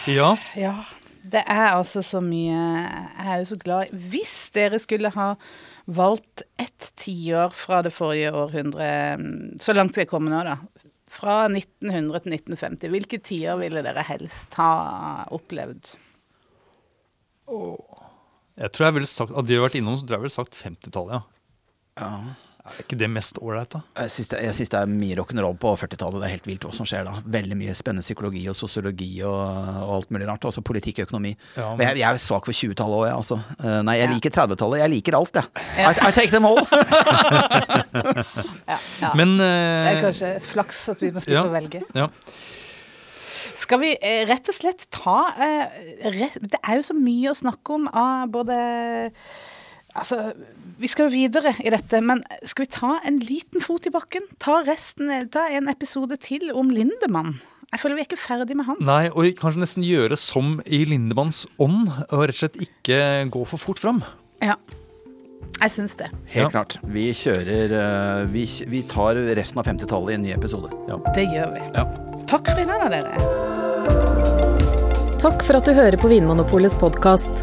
Ja. 0.09 0.33
Ja. 0.57 0.77
Det 1.29 1.43
er 1.45 1.75
altså 1.75 2.01
så 2.05 2.21
mye 2.25 2.57
Jeg 2.57 3.27
er 3.27 3.41
jo 3.43 3.49
så 3.51 3.57
glad 3.61 3.91
Hvis 3.93 4.33
dere 4.55 4.79
skulle 4.81 5.11
ha 5.13 5.27
valgt 5.89 6.43
ett 6.61 6.91
tiår 7.01 7.55
fra 7.57 7.81
det 7.87 7.93
forrige 7.95 8.33
århundret, 8.37 9.63
så 9.63 9.75
langt 9.77 9.97
vi 9.97 10.05
er 10.05 10.11
kommet 10.11 10.35
nå, 10.35 10.43
da. 10.45 10.59
Fra 11.09 11.47
1900 11.49 12.21
til 12.27 12.35
1950, 12.37 12.91
hvilke 12.93 13.21
tiår 13.25 13.57
ville 13.63 13.83
dere 13.87 14.05
helst 14.05 14.59
ha 14.61 15.25
opplevd? 15.33 15.95
Jeg 17.49 18.75
tror 18.75 18.89
jeg 18.89 18.97
ville 18.99 19.09
sagt, 19.09 19.33
Av 19.33 19.47
de 19.47 19.55
vi 19.55 19.57
har 19.57 19.65
vært 19.65 19.79
innom, 19.81 19.97
så 19.97 20.05
tror 20.05 20.19
jeg 20.19 20.21
jeg 20.21 20.27
ville 20.27 20.37
sagt 20.37 20.61
50-tallet, 20.61 21.17
ja. 21.17 21.23
Ja. 21.99 22.48
Er 22.69 22.83
ikke 22.85 22.99
det 23.01 23.09
mest 23.11 23.39
ålreit, 23.43 23.71
da? 23.73 23.81
Jeg 24.05 24.13
syns 24.15 24.29
det, 24.33 24.41
jeg 24.45 24.55
synes 24.59 24.73
det 24.75 24.79
er 24.81 24.91
mye 24.93 25.17
rock'n'roll 25.19 25.57
på 25.63 25.73
40-tallet. 25.81 26.21
Det 26.23 26.27
er 26.29 26.35
helt 26.37 26.49
vilt 26.51 26.67
hva 26.69 26.73
som 26.77 26.89
skjer 26.89 27.07
da. 27.09 27.15
Veldig 27.39 27.57
mye 27.61 27.75
spennende 27.79 28.05
psykologi 28.07 28.45
og 28.53 28.57
sosiologi 28.59 29.11
og, 29.27 29.39
og 29.87 29.95
alt 29.99 30.11
mulig 30.15 30.29
rart. 30.29 30.45
Altså 30.51 30.63
politikk 30.67 31.01
og 31.03 31.09
økonomi. 31.09 31.33
Ja, 31.57 31.71
men- 31.79 31.87
jeg, 31.89 32.01
jeg 32.03 32.09
er 32.11 32.23
svak 32.23 32.47
for 32.49 32.53
20-tallet 32.57 32.99
òg, 33.01 33.07
jeg. 33.09 33.17
Altså. 33.23 33.41
Eh, 33.59 33.81
Nei, 33.89 33.97
jeg 34.01 34.09
Ja. 34.09 34.15
liker 34.17 34.37
30-tallet. 34.39 34.83
Jeg 34.85 34.95
liker 34.97 35.19
alt, 35.19 35.41
jeg. 35.41 35.67
I, 35.79 35.95
I 36.09 36.13
take 36.13 36.31
them 36.35 36.45
all. 36.49 36.63
Ja, 38.69 38.77
ja. 39.01 39.11
Men 39.19 39.37
det 39.41 39.49
er 39.49 40.01
kanskje 40.05 40.31
flaks 40.51 40.85
at 40.93 41.01
vi 41.03 41.11
må 41.15 41.23
slippe 41.25 41.39
ja. 41.39 41.47
å 41.49 41.53
velge. 41.55 41.83
ja. 41.97 42.09
Skal 43.59 43.81
vi 43.83 43.89
eh, 43.99 44.23
rett 44.29 44.47
og 44.49 44.55
slett 44.55 44.85
ta 44.95 45.17
rett, 45.35 46.37
Det 46.41 46.61
er 46.63 46.79
jo 46.79 46.85
så 46.87 46.95
mye 46.97 47.33
å 47.33 47.37
snakke 47.37 47.75
om 47.75 47.89
av 47.91 48.29
både 48.33 48.55
Altså, 49.99 50.33
vi 50.79 50.87
skal 50.91 51.09
jo 51.09 51.15
videre 51.17 51.53
i 51.65 51.71
dette, 51.75 52.01
men 52.05 52.23
skal 52.47 52.65
vi 52.67 52.71
ta 52.77 52.93
en 53.09 53.19
liten 53.25 53.61
fot 53.65 53.87
i 53.89 53.93
bakken? 53.95 54.27
Ta 54.43 54.61
resten, 54.67 55.11
ta 55.35 55.49
en 55.51 55.69
episode 55.73 56.17
til 56.23 56.53
om 56.55 56.71
Lindemann. 56.71 57.41
Jeg 57.73 57.83
føler 57.83 57.99
vi 57.99 58.01
er 58.05 58.09
ikke 58.09 58.21
ferdig 58.23 58.55
med 58.57 58.65
han. 58.71 58.79
Nei, 58.81 59.09
og 59.13 59.27
kanskje 59.37 59.61
nesten 59.61 59.85
gjøre 59.85 60.17
som 60.17 60.55
i 60.65 60.85
Lindemanns 60.89 61.43
ånd, 61.61 61.91
og 62.09 62.23
rett 62.23 62.37
og 62.37 62.39
slett 62.45 62.57
ikke 62.65 63.01
gå 63.35 63.43
for 63.51 63.61
fort 63.61 63.83
fram. 63.83 63.99
Ja. 64.41 64.55
Jeg 65.61 65.71
syns 65.75 65.97
det. 65.99 66.09
Helt 66.31 66.47
Ja. 66.47 66.51
klart. 66.55 66.79
Vi 66.87 67.09
kjører 67.13 67.75
eh, 67.75 68.25
vi, 68.33 68.47
vi 68.71 68.83
tar 68.89 69.19
resten 69.37 69.59
av 69.61 69.67
50-tallet 69.67 70.15
i 70.15 70.15
en 70.17 70.23
ny 70.23 70.33
episode. 70.39 70.71
Det 71.15 71.27
gjør 71.29 71.53
vi. 71.59 71.63
Ja. 71.75 71.85
Takk 72.31 72.49
for 72.55 72.63
i 72.63 72.67
dag, 72.69 72.89
dere. 72.93 73.13
Takk 75.19 75.43
for 75.43 75.59
at 75.59 75.67
du 75.67 75.73
hører 75.75 75.99
på 75.99 76.09
Vinmonopolets 76.13 76.77
podkast. 76.79 77.43